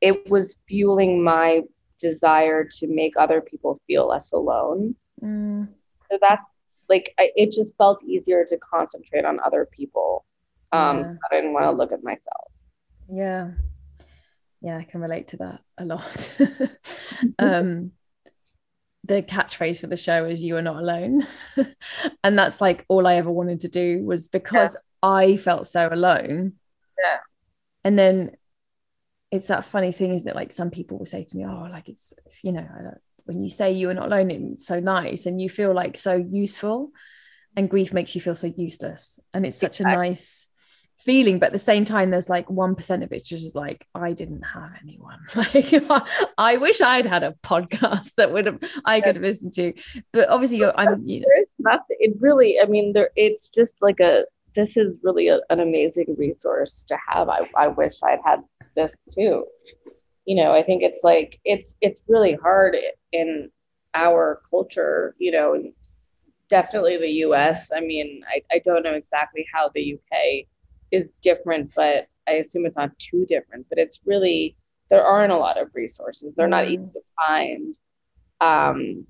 it 0.00 0.28
was 0.30 0.58
fueling 0.66 1.22
my 1.22 1.62
desire 1.98 2.64
to 2.64 2.86
make 2.86 3.14
other 3.18 3.40
people 3.40 3.78
feel 3.86 4.08
less 4.08 4.32
alone. 4.32 4.96
mm, 5.22 5.68
So 6.10 6.18
that's 6.20 6.44
like, 6.88 7.14
I, 7.18 7.30
it 7.36 7.52
just 7.52 7.76
felt 7.76 8.02
easier 8.04 8.44
to 8.44 8.58
concentrate 8.58 9.24
on 9.24 9.38
other 9.40 9.68
people. 9.70 10.24
Um, 10.72 10.98
Yeah. 10.98 11.14
I 11.30 11.34
didn't 11.34 11.52
want 11.52 11.64
to 11.64 11.70
look 11.72 11.92
at 11.92 12.02
myself. 12.02 12.50
Yeah. 13.08 13.50
Yeah, 14.60 14.76
I 14.76 14.84
can 14.84 15.00
relate 15.00 15.28
to 15.28 15.36
that 15.38 15.60
a 15.78 15.84
lot. 15.84 16.36
um 17.38 17.92
the 19.04 19.22
catchphrase 19.22 19.80
for 19.80 19.86
the 19.86 19.96
show 19.96 20.26
is 20.26 20.42
you 20.42 20.56
are 20.56 20.62
not 20.62 20.76
alone. 20.76 21.26
and 22.24 22.38
that's 22.38 22.60
like 22.60 22.84
all 22.88 23.06
I 23.06 23.16
ever 23.16 23.30
wanted 23.30 23.60
to 23.60 23.68
do 23.68 24.04
was 24.04 24.28
because 24.28 24.76
I 25.02 25.36
felt 25.36 25.66
so 25.66 25.88
alone. 25.90 26.52
Yeah. 27.02 27.18
And 27.82 27.98
then 27.98 28.36
it's 29.32 29.46
that 29.46 29.64
funny 29.64 29.90
thing, 29.90 30.12
isn't 30.12 30.28
it? 30.28 30.36
Like 30.36 30.52
some 30.52 30.70
people 30.70 30.98
will 30.98 31.06
say 31.06 31.24
to 31.24 31.36
me, 31.36 31.44
Oh, 31.44 31.68
like 31.70 31.88
it's, 31.88 32.12
it's 32.26 32.44
you 32.44 32.52
know, 32.52 32.60
I 32.60 32.82
don't, 32.82 33.00
when 33.30 33.44
you 33.44 33.48
say 33.48 33.70
you 33.70 33.88
are 33.90 33.94
not 33.94 34.06
alone, 34.06 34.30
it's 34.32 34.66
so 34.66 34.80
nice 34.80 35.24
and 35.24 35.40
you 35.40 35.48
feel 35.48 35.72
like 35.72 35.96
so 35.96 36.16
useful. 36.16 36.90
And 37.56 37.70
grief 37.70 37.92
makes 37.92 38.14
you 38.14 38.20
feel 38.20 38.34
so 38.34 38.52
useless. 38.56 39.20
And 39.32 39.46
it's 39.46 39.56
such 39.56 39.78
a 39.78 39.84
nice 39.84 40.48
feeling 40.98 41.38
but 41.38 41.46
at 41.46 41.52
the 41.52 41.58
same 41.58 41.86
time 41.86 42.10
there's 42.10 42.28
like 42.28 42.46
1% 42.48 43.02
of 43.02 43.10
it 43.10 43.24
just 43.24 43.42
is 43.42 43.54
like 43.54 43.86
i 43.94 44.12
didn't 44.12 44.42
have 44.42 44.70
anyone 44.82 45.18
like 45.34 45.72
i 46.38 46.58
wish 46.58 46.82
i'd 46.82 47.06
had 47.06 47.22
a 47.22 47.34
podcast 47.42 48.14
that 48.16 48.30
would 48.30 48.44
have 48.44 48.58
i 48.84 49.00
could 49.00 49.16
have 49.16 49.24
listened 49.24 49.54
to 49.54 49.72
but 50.12 50.28
obviously 50.28 50.58
you're 50.58 50.78
i'm 50.78 51.02
you 51.06 51.20
know, 51.20 51.26
There 51.26 51.42
is 51.42 51.48
nothing, 51.58 51.96
it 52.00 52.16
really, 52.20 52.60
I 52.60 52.66
mean, 52.66 52.92
there, 52.92 53.08
it's 53.16 53.48
just 53.48 53.76
like 53.80 54.00
a, 54.00 54.24
this 54.54 54.76
is 54.76 54.96
really 55.02 55.28
a, 55.28 55.40
an 55.48 55.60
amazing 55.60 56.16
resource 56.18 56.84
to 56.88 56.98
have. 57.08 57.28
I, 57.28 57.48
I 57.56 57.68
wish 57.68 57.94
I'd 58.02 58.18
had 58.24 58.42
this 58.74 58.94
too. 59.12 59.44
You 60.30 60.36
know, 60.36 60.52
I 60.52 60.62
think 60.62 60.84
it's 60.84 61.02
like, 61.02 61.40
it's, 61.44 61.76
it's 61.80 62.04
really 62.06 62.34
hard 62.34 62.76
in 63.12 63.50
our 63.94 64.40
culture, 64.48 65.16
you 65.18 65.32
know, 65.32 65.54
and 65.54 65.72
definitely 66.48 66.96
the 66.98 67.10
US. 67.26 67.72
I 67.74 67.80
mean, 67.80 68.22
I, 68.28 68.40
I 68.54 68.60
don't 68.64 68.84
know 68.84 68.94
exactly 68.94 69.44
how 69.52 69.70
the 69.74 69.94
UK 69.94 70.46
is 70.92 71.06
different, 71.20 71.72
but 71.74 72.06
I 72.28 72.32
assume 72.34 72.64
it's 72.64 72.76
not 72.76 72.96
too 73.00 73.26
different, 73.26 73.66
but 73.68 73.78
it's 73.78 73.98
really, 74.06 74.56
there 74.88 75.04
aren't 75.04 75.32
a 75.32 75.36
lot 75.36 75.58
of 75.60 75.68
resources. 75.74 76.32
They're 76.36 76.46
not 76.58 76.66
Mm. 76.66 76.70
easy 76.74 76.90
to 76.94 77.00
find. 77.26 77.74
Um, 78.40 79.06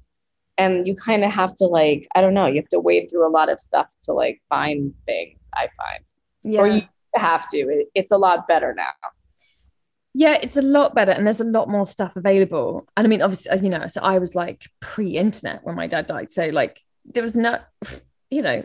and 0.57 0.87
you 0.87 0.95
kind 0.97 1.23
of 1.23 1.33
have 1.33 1.55
to 1.57 1.67
like, 1.67 2.09
I 2.15 2.23
don't 2.23 2.33
know, 2.35 2.47
you 2.47 2.63
have 2.63 2.69
to 2.71 2.81
wade 2.81 3.11
through 3.11 3.27
a 3.29 3.35
lot 3.39 3.51
of 3.51 3.61
stuff 3.61 3.89
to 4.05 4.15
like 4.15 4.41
find 4.49 4.95
things, 5.05 5.39
I 5.55 5.69
find. 5.77 6.03
yeah 6.45 6.61
Or 6.61 6.67
you 6.67 6.83
have 7.15 7.47
to. 7.51 7.59
It, 7.59 7.89
it's 7.95 8.11
a 8.13 8.17
lot 8.17 8.49
better 8.49 8.73
now. 8.75 9.11
Yeah, 10.13 10.39
it's 10.43 10.57
a 10.57 10.63
lot 10.63 10.95
better, 10.95 11.13
and 11.13 11.27
there's 11.27 11.41
a 11.41 11.45
lot 11.45 11.69
more 11.69 11.87
stuff 11.87 12.17
available. 12.17 12.89
And 12.97 13.07
I 13.07 13.09
mean, 13.09 13.23
obviously, 13.23 13.57
you 13.63 13.71
know, 13.71 13.87
so 13.87 14.01
I 14.03 14.19
was 14.19 14.35
like 14.35 14.65
pre-internet 14.81 15.61
when 15.63 15.77
my 15.77 15.87
dad 15.87 16.09
died, 16.09 16.31
so 16.31 16.49
like 16.49 16.81
there 17.05 17.23
was 17.23 17.37
no, 17.37 17.59
you 18.31 18.43
know, 18.43 18.65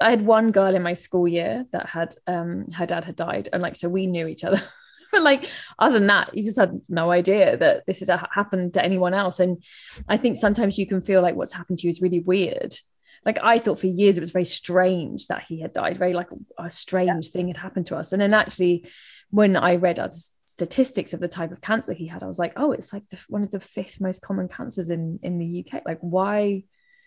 I 0.00 0.10
had 0.10 0.26
one 0.26 0.50
girl 0.50 0.74
in 0.74 0.82
my 0.82 0.94
school 0.94 1.26
year 1.26 1.66
that 1.72 1.88
had 1.88 2.14
um 2.26 2.70
her 2.72 2.86
dad 2.86 3.04
had 3.04 3.16
died, 3.16 3.48
and 3.52 3.62
like 3.62 3.76
so 3.76 3.88
we 3.88 4.06
knew 4.06 4.26
each 4.26 4.44
other. 4.44 4.62
but 5.12 5.22
like 5.22 5.50
other 5.78 5.98
than 5.98 6.08
that, 6.08 6.34
you 6.34 6.42
just 6.42 6.58
had 6.58 6.80
no 6.88 7.10
idea 7.10 7.56
that 7.56 7.86
this 7.86 8.06
had 8.06 8.26
happened 8.32 8.74
to 8.74 8.84
anyone 8.84 9.14
else. 9.14 9.40
And 9.40 9.62
I 10.08 10.18
think 10.18 10.36
sometimes 10.36 10.76
you 10.76 10.86
can 10.86 11.00
feel 11.00 11.22
like 11.22 11.36
what's 11.36 11.52
happened 11.52 11.78
to 11.78 11.86
you 11.86 11.90
is 11.90 12.02
really 12.02 12.20
weird. 12.20 12.76
Like 13.24 13.38
I 13.42 13.58
thought 13.58 13.78
for 13.78 13.86
years 13.86 14.18
it 14.18 14.20
was 14.20 14.32
very 14.32 14.44
strange 14.44 15.28
that 15.28 15.44
he 15.44 15.60
had 15.60 15.72
died, 15.72 15.96
very 15.96 16.12
like 16.12 16.28
a 16.58 16.70
strange 16.70 17.26
yeah. 17.26 17.32
thing 17.32 17.48
had 17.48 17.56
happened 17.56 17.86
to 17.86 17.96
us. 17.96 18.12
And 18.12 18.20
then 18.20 18.34
actually, 18.34 18.86
when 19.30 19.56
I 19.56 19.76
read 19.76 19.98
other 19.98 20.16
statistics 20.54 21.12
of 21.12 21.18
the 21.18 21.26
type 21.26 21.50
of 21.50 21.60
cancer 21.60 21.92
he 21.92 22.06
had, 22.06 22.22
I 22.22 22.28
was 22.28 22.38
like, 22.38 22.52
oh, 22.56 22.70
it's 22.70 22.92
like 22.92 23.08
the, 23.08 23.18
one 23.28 23.42
of 23.42 23.50
the 23.50 23.58
fifth 23.58 24.00
most 24.00 24.22
common 24.22 24.46
cancers 24.46 24.88
in 24.88 25.18
in 25.24 25.38
the 25.38 25.66
UK. 25.66 25.82
Like 25.84 25.98
why? 26.00 26.62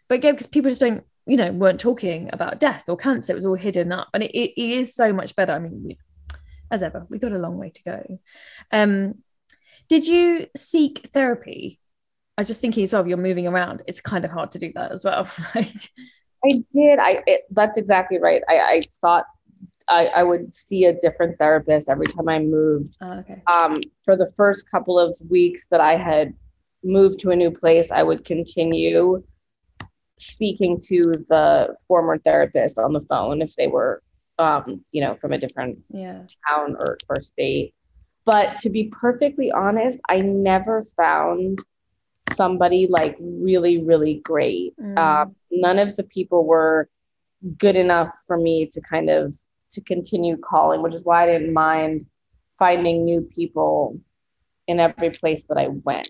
But 0.10 0.22
yeah, 0.22 0.32
because 0.32 0.48
people 0.48 0.70
just 0.70 0.82
don't 0.82 1.06
you 1.26 1.38
know 1.38 1.54
weren't 1.54 1.80
talking 1.80 2.30
about 2.34 2.60
death 2.60 2.90
or 2.90 2.98
cancer 2.98 3.32
it 3.32 3.36
was 3.36 3.46
all 3.46 3.56
hidden 3.56 3.92
up 3.92 4.08
and 4.14 4.24
it, 4.24 4.32
it 4.32 4.58
is 4.58 4.94
so 4.94 5.14
much 5.14 5.34
better. 5.34 5.54
I 5.54 5.60
mean 5.60 5.82
we, 5.82 5.98
as 6.70 6.84
ever 6.84 7.06
we 7.10 7.20
got 7.20 7.32
a 7.32 7.38
long 7.38 7.58
way 7.58 7.70
to 7.70 7.84
go. 7.84 8.20
Um 8.72 9.16
did 9.88 10.06
you 10.06 10.48
seek 10.58 11.10
therapy? 11.14 11.80
I 12.38 12.42
was 12.42 12.48
just 12.48 12.60
thinking 12.60 12.84
as 12.84 12.92
well 12.92 13.08
you're 13.08 13.18
moving 13.18 13.48
around 13.48 13.82
it's 13.88 14.02
kind 14.02 14.26
of 14.26 14.32
hard 14.32 14.52
to 14.52 14.60
do 14.60 14.74
that 14.76 14.92
as 14.92 15.06
well 15.06 15.26
i 15.56 16.52
did. 16.74 17.00
I 17.00 17.24
it, 17.26 17.44
that's 17.52 17.78
exactly 17.78 18.20
right. 18.20 18.42
I 18.50 18.60
i 18.60 18.82
thought 19.02 19.26
I, 19.90 20.08
I 20.08 20.24
would 20.24 20.54
see 20.54 20.86
a 20.86 20.94
different 21.00 21.38
therapist 21.40 21.90
every 21.90 22.08
time 22.08 22.28
I 22.28 22.40
moved. 22.40 22.98
Oh, 23.02 23.20
okay. 23.20 23.42
Um, 23.48 23.78
for 24.04 24.18
the 24.18 24.32
first 24.36 24.70
couple 24.70 25.00
of 25.00 25.18
weeks 25.30 25.68
that 25.72 25.80
I 25.80 25.96
had 25.96 26.34
moved 26.84 27.20
to 27.22 27.32
a 27.32 27.36
new 27.36 27.52
place, 27.52 27.92
I 27.92 28.04
would 28.04 28.26
continue 28.26 29.24
speaking 30.18 30.80
to 30.82 31.02
the 31.30 31.76
former 31.88 32.18
therapist 32.18 32.80
on 32.80 32.94
the 32.94 33.02
phone 33.02 33.42
if 33.42 33.56
they 33.56 33.68
were 33.68 34.02
um, 34.40 34.84
you 34.92 35.02
know 35.02 35.16
from 35.16 35.34
a 35.34 35.38
different 35.38 35.80
yeah. 35.90 36.24
town 36.48 36.76
or, 36.80 36.98
or 37.10 37.22
state 37.22 37.74
but 38.26 38.58
to 38.60 38.70
be 38.70 38.92
perfectly 39.00 39.52
honest 39.52 40.00
i 40.10 40.20
never 40.20 40.86
found 40.96 41.60
somebody 42.34 42.88
like 42.88 43.16
really 43.20 43.84
really 43.84 44.16
great 44.24 44.74
mm. 44.80 44.98
uh, 44.98 45.26
none 45.52 45.80
of 45.80 45.96
the 45.96 46.04
people 46.04 46.46
were 46.46 46.90
good 47.58 47.76
enough 47.76 48.10
for 48.26 48.38
me 48.38 48.66
to 48.66 48.82
kind 48.82 49.10
of 49.10 49.36
to 49.72 49.82
continue 49.82 50.38
calling 50.38 50.82
which 50.82 50.94
is 50.94 51.04
why 51.04 51.24
i 51.24 51.26
didn't 51.26 51.54
mind 51.54 52.06
finding 52.58 53.06
new 53.06 53.22
people 53.36 54.00
in 54.68 54.80
every 54.80 55.10
place 55.10 55.46
that 55.46 55.58
i 55.58 55.68
went 55.84 56.10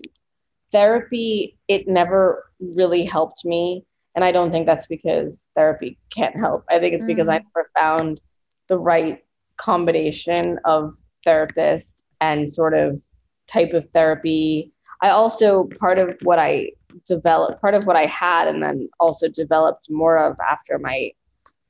therapy 0.72 1.56
it 1.68 1.88
never 1.88 2.50
really 2.60 3.04
helped 3.04 3.44
me 3.44 3.84
and 4.18 4.24
I 4.24 4.32
don't 4.32 4.50
think 4.50 4.66
that's 4.66 4.88
because 4.88 5.48
therapy 5.54 5.96
can't 6.10 6.34
help. 6.34 6.64
I 6.68 6.80
think 6.80 6.92
it's 6.92 7.04
because 7.04 7.28
mm. 7.28 7.34
I 7.34 7.38
never 7.38 7.70
found 7.78 8.20
the 8.66 8.76
right 8.76 9.22
combination 9.58 10.58
of 10.64 10.94
therapist 11.24 12.02
and 12.20 12.52
sort 12.52 12.74
of 12.74 13.00
type 13.46 13.74
of 13.74 13.84
therapy. 13.90 14.72
I 15.02 15.10
also, 15.10 15.68
part 15.78 16.00
of 16.00 16.16
what 16.24 16.40
I 16.40 16.72
developed, 17.06 17.60
part 17.60 17.74
of 17.74 17.86
what 17.86 17.94
I 17.94 18.06
had, 18.06 18.48
and 18.48 18.60
then 18.60 18.88
also 18.98 19.28
developed 19.28 19.88
more 19.88 20.18
of 20.18 20.36
after 20.50 20.80
my 20.80 21.12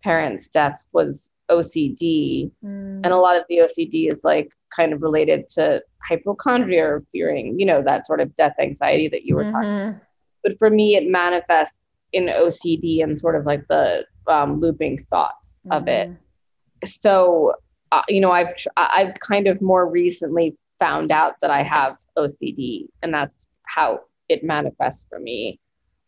parents' 0.03 0.49
deaths 0.49 0.87
was 0.93 1.29
OCD. 1.51 2.51
Mm. 2.65 3.01
And 3.05 3.07
a 3.07 3.17
lot 3.17 3.37
of 3.37 3.45
the 3.49 3.59
OCD 3.59 4.11
is 4.11 4.25
like 4.25 4.53
kind 4.75 4.93
of 4.93 5.03
related 5.03 5.49
to 5.55 5.83
hypochondria 6.09 6.85
or 6.85 7.03
fearing, 7.13 7.59
you 7.59 7.67
know, 7.67 7.83
that 7.83 8.07
sort 8.07 8.21
of 8.21 8.35
death 8.37 8.55
anxiety 8.61 9.09
that 9.09 9.25
you 9.25 9.35
were 9.35 9.45
mm-hmm. 9.45 9.55
talking. 9.55 10.01
But 10.43 10.59
for 10.59 10.71
me, 10.71 10.97
it 10.97 11.09
manifests 11.09 11.79
in 12.13 12.27
OCD 12.27 13.03
and 13.03 13.19
sort 13.19 13.37
of 13.37 13.47
like 13.47 13.67
the 13.69 14.05
um, 14.27 14.61
looping 14.61 14.99
thoughts 14.99 15.61
mm-hmm. 15.65 15.73
of 15.73 15.89
it. 15.89 16.09
Mm-hmm. 16.09 16.87
So, 16.87 17.55
uh, 17.93 18.03
you 18.09 18.21
know, 18.21 18.31
I've 18.31 18.53
I've 18.77 19.15
kind 19.21 19.49
of 19.49 19.61
more 19.61 19.89
recently 19.89 20.57
found 20.79 21.11
out 21.11 21.35
that 21.41 21.51
I 21.51 21.63
have 21.63 21.97
OCD, 22.17 22.87
and 23.03 23.13
that's 23.13 23.47
how 23.67 24.01
it 24.29 24.45
manifests 24.45 25.07
for 25.09 25.19
me. 25.19 25.59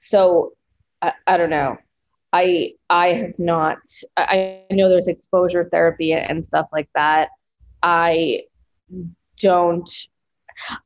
So, 0.01 0.53
I, 1.03 1.13
I 1.27 1.37
don't 1.37 1.51
know. 1.51 1.77
I 2.33 2.75
I 2.89 3.09
have 3.09 3.39
not. 3.39 3.79
I, 4.17 4.63
I 4.71 4.75
know 4.75 4.89
there's 4.89 5.09
exposure 5.09 5.69
therapy 5.71 6.13
and 6.13 6.45
stuff 6.45 6.69
like 6.73 6.89
that. 6.95 7.31
I 7.83 8.45
don't. 9.41 9.91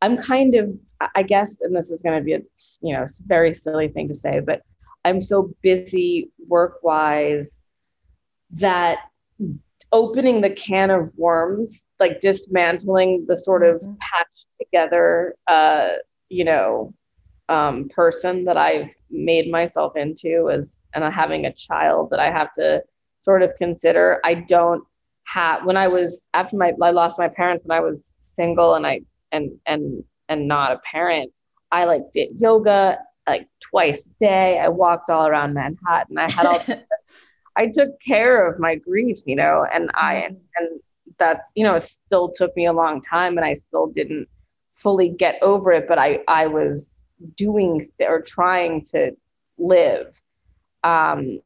I'm 0.03 0.17
kind 0.17 0.55
of, 0.55 0.71
I 1.17 1.23
guess, 1.23 1.61
and 1.61 1.75
this 1.75 1.91
is 1.91 2.03
going 2.03 2.19
to 2.19 2.25
be 2.25 2.35
a 2.35 2.41
you 2.81 2.95
know 2.95 3.07
very 3.27 3.53
silly 3.53 3.89
thing 3.89 4.09
to 4.09 4.15
say, 4.15 4.41
but 4.41 4.63
I'm 5.05 5.21
so 5.21 5.55
busy 5.63 6.31
work 6.49 6.83
wise 6.83 7.63
that 8.53 8.99
opening 9.93 10.41
the 10.41 10.51
can 10.51 10.91
of 10.91 11.13
worms, 11.17 11.85
like 12.01 12.21
dismantling 12.21 13.25
the 13.29 13.37
sort 13.37 13.63
of 13.63 13.77
mm-hmm. 13.77 13.95
patched 14.01 14.47
together, 14.61 15.35
uh, 15.47 15.93
you 16.29 16.45
know, 16.45 16.95
um, 17.49 17.89
person 17.89 18.45
that 18.45 18.57
I've 18.57 18.95
made 19.11 19.51
myself 19.51 19.97
into 19.97 20.49
is, 20.49 20.85
and 20.95 21.05
having 21.13 21.47
a 21.47 21.53
child 21.53 22.11
that 22.11 22.21
I 22.21 22.31
have 22.31 22.53
to 22.53 22.83
sort 23.21 23.43
of 23.43 23.55
consider. 23.57 24.21
I 24.25 24.35
don't 24.35 24.85
have 25.27 25.65
when 25.65 25.77
I 25.77 25.89
was 25.89 26.29
after 26.35 26.57
my 26.57 26.73
I 26.83 26.91
lost 26.91 27.19
my 27.19 27.29
parents 27.29 27.65
when 27.65 27.77
I 27.77 27.81
was 27.81 28.13
single 28.21 28.75
and 28.75 28.87
I 28.87 29.01
and 29.33 29.53
and 29.67 30.05
and 30.29 30.47
not 30.49 30.73
a 30.73 30.79
parent. 30.79 31.33
I 31.73 31.85
like 31.85 32.03
did 32.13 32.41
yoga 32.41 32.99
like 33.27 33.49
twice 33.61 34.07
a 34.07 34.11
day. 34.21 34.59
I 34.59 34.69
walked 34.69 35.11
all 35.11 35.27
around 35.27 35.55
Manhattan. 35.55 36.19
I 36.19 36.31
had 36.31 36.47
all 36.47 36.63
I 37.57 37.71
took 37.73 38.01
care 38.01 38.47
of 38.47 38.59
my 38.59 38.75
grief, 38.75 39.19
you 39.27 39.37
know, 39.37 39.67
and 39.73 39.91
I 39.95 40.17
and, 40.17 40.37
mm-hmm. 40.37 40.65
and 40.65 40.81
that's 41.19 41.53
you 41.55 41.65
know, 41.65 41.75
it 41.75 41.85
still 41.85 42.33
took 42.35 42.55
me 42.57 42.67
a 42.67 42.73
long 42.73 43.01
time 43.01 43.37
and 43.37 43.45
I 43.45 43.55
still 43.55 43.87
didn't 43.87 44.29
fully 44.75 45.09
get 45.09 45.39
over 45.43 45.73
it, 45.73 45.87
but 45.89 45.99
I 45.99 46.21
I 46.29 46.47
was 46.47 47.01
doing 47.37 47.91
or 48.01 48.21
trying 48.21 48.85
to 48.93 49.13
live. 49.59 50.21
Um 50.83 51.41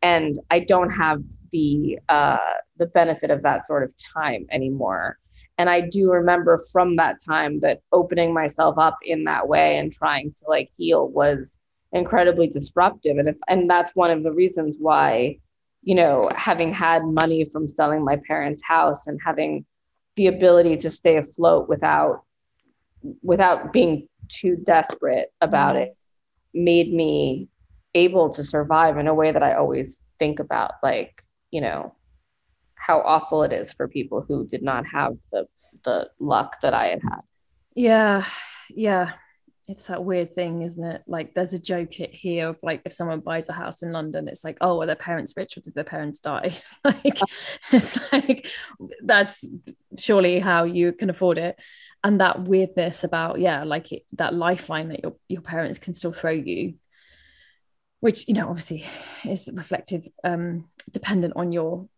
and 0.00 0.38
I 0.50 0.60
don't 0.60 0.90
have 0.90 1.22
the 1.52 1.98
uh 2.08 2.54
the 2.76 2.86
benefit 2.86 3.30
of 3.30 3.42
that 3.42 3.66
sort 3.66 3.82
of 3.82 3.94
time 4.14 4.46
anymore. 4.50 5.18
And 5.58 5.68
I 5.68 5.80
do 5.80 6.12
remember 6.12 6.58
from 6.72 6.96
that 6.96 7.16
time 7.20 7.58
that 7.60 7.80
opening 7.92 8.32
myself 8.32 8.78
up 8.78 8.96
in 9.02 9.24
that 9.24 9.48
way 9.48 9.76
and 9.76 9.92
trying 9.92 10.30
to 10.32 10.44
like 10.48 10.70
heal 10.76 11.08
was 11.08 11.58
incredibly 11.92 12.46
disruptive. 12.48 13.18
And 13.18 13.28
if, 13.28 13.36
and 13.48 13.68
that's 13.68 13.96
one 13.96 14.10
of 14.10 14.22
the 14.22 14.32
reasons 14.32 14.76
why, 14.78 15.38
you 15.82 15.96
know, 15.96 16.30
having 16.36 16.72
had 16.72 17.02
money 17.04 17.44
from 17.44 17.66
selling 17.66 18.04
my 18.04 18.16
parents' 18.26 18.62
house 18.62 19.08
and 19.08 19.18
having 19.24 19.64
the 20.16 20.28
ability 20.28 20.76
to 20.78 20.90
stay 20.90 21.16
afloat 21.16 21.68
without 21.68 22.22
without 23.22 23.72
being 23.72 24.07
too 24.28 24.56
desperate 24.56 25.32
about 25.40 25.74
mm-hmm. 25.74 25.84
it 25.84 25.96
made 26.54 26.92
me 26.92 27.48
able 27.94 28.28
to 28.30 28.44
survive 28.44 28.98
in 28.98 29.06
a 29.06 29.14
way 29.14 29.32
that 29.32 29.42
I 29.42 29.54
always 29.54 30.02
think 30.18 30.38
about 30.38 30.72
like, 30.82 31.22
you 31.50 31.60
know, 31.60 31.94
how 32.74 33.00
awful 33.00 33.42
it 33.42 33.52
is 33.52 33.72
for 33.72 33.88
people 33.88 34.24
who 34.26 34.46
did 34.46 34.62
not 34.62 34.86
have 34.86 35.16
the 35.32 35.46
the 35.84 36.10
luck 36.18 36.56
that 36.62 36.74
I 36.74 36.86
had 36.86 37.00
had. 37.02 37.20
Yeah, 37.74 38.24
yeah. 38.70 39.12
It's 39.68 39.86
that 39.88 40.02
weird 40.02 40.34
thing, 40.34 40.62
isn't 40.62 40.82
it? 40.82 41.02
Like 41.06 41.34
there's 41.34 41.52
a 41.52 41.58
joke 41.58 41.92
here 41.92 42.48
of 42.48 42.58
like 42.62 42.82
if 42.84 42.92
someone 42.92 43.20
buys 43.20 43.48
a 43.48 43.52
house 43.52 43.82
in 43.82 43.92
London, 43.92 44.26
it's 44.26 44.42
like, 44.42 44.56
oh, 44.60 44.80
are 44.80 44.86
their 44.86 44.96
parents 44.96 45.34
rich 45.36 45.56
or 45.56 45.60
did 45.60 45.74
their 45.74 45.84
parents 45.84 46.20
die? 46.20 46.54
like 46.84 47.18
it's 47.72 48.12
like 48.12 48.48
that's 49.02 49.44
surely 49.98 50.40
how 50.40 50.64
you 50.64 50.92
can 50.92 51.10
afford 51.10 51.36
it. 51.36 51.60
And 52.02 52.20
that 52.20 52.44
weirdness 52.44 53.04
about, 53.04 53.40
yeah, 53.40 53.64
like 53.64 53.92
it, 53.92 54.04
that 54.12 54.32
lifeline 54.32 54.88
that 54.88 55.02
your, 55.02 55.16
your 55.28 55.42
parents 55.42 55.78
can 55.78 55.92
still 55.92 56.12
throw 56.12 56.30
you 56.30 56.74
which 58.00 58.28
you 58.28 58.34
know 58.34 58.48
obviously 58.48 58.84
is 59.24 59.50
reflective 59.54 60.06
um 60.24 60.68
dependent 60.92 61.32
on 61.36 61.52
your 61.52 61.88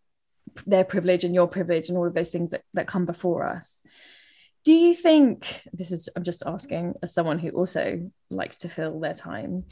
their 0.67 0.85
privilege 0.85 1.25
and 1.25 1.35
your 1.35 1.47
privilege 1.47 1.89
and 1.89 1.97
all 1.99 2.07
of 2.07 2.15
those 2.15 2.33
things 2.33 2.51
that, 2.51 2.63
that 2.75 2.87
come 2.87 3.07
before 3.07 3.47
us 3.47 3.83
do 4.65 4.73
you 4.73 4.95
think 4.95 5.63
this 5.73 5.93
is 5.93 6.09
i'm 6.17 6.23
just 6.23 6.43
asking 6.47 6.95
as 7.03 7.13
someone 7.15 7.39
who 7.39 7.51
also 7.51 8.11
likes 8.31 8.59
to 8.59 8.69
fill 8.69 9.01
their 9.01 9.15
time 9.15 9.65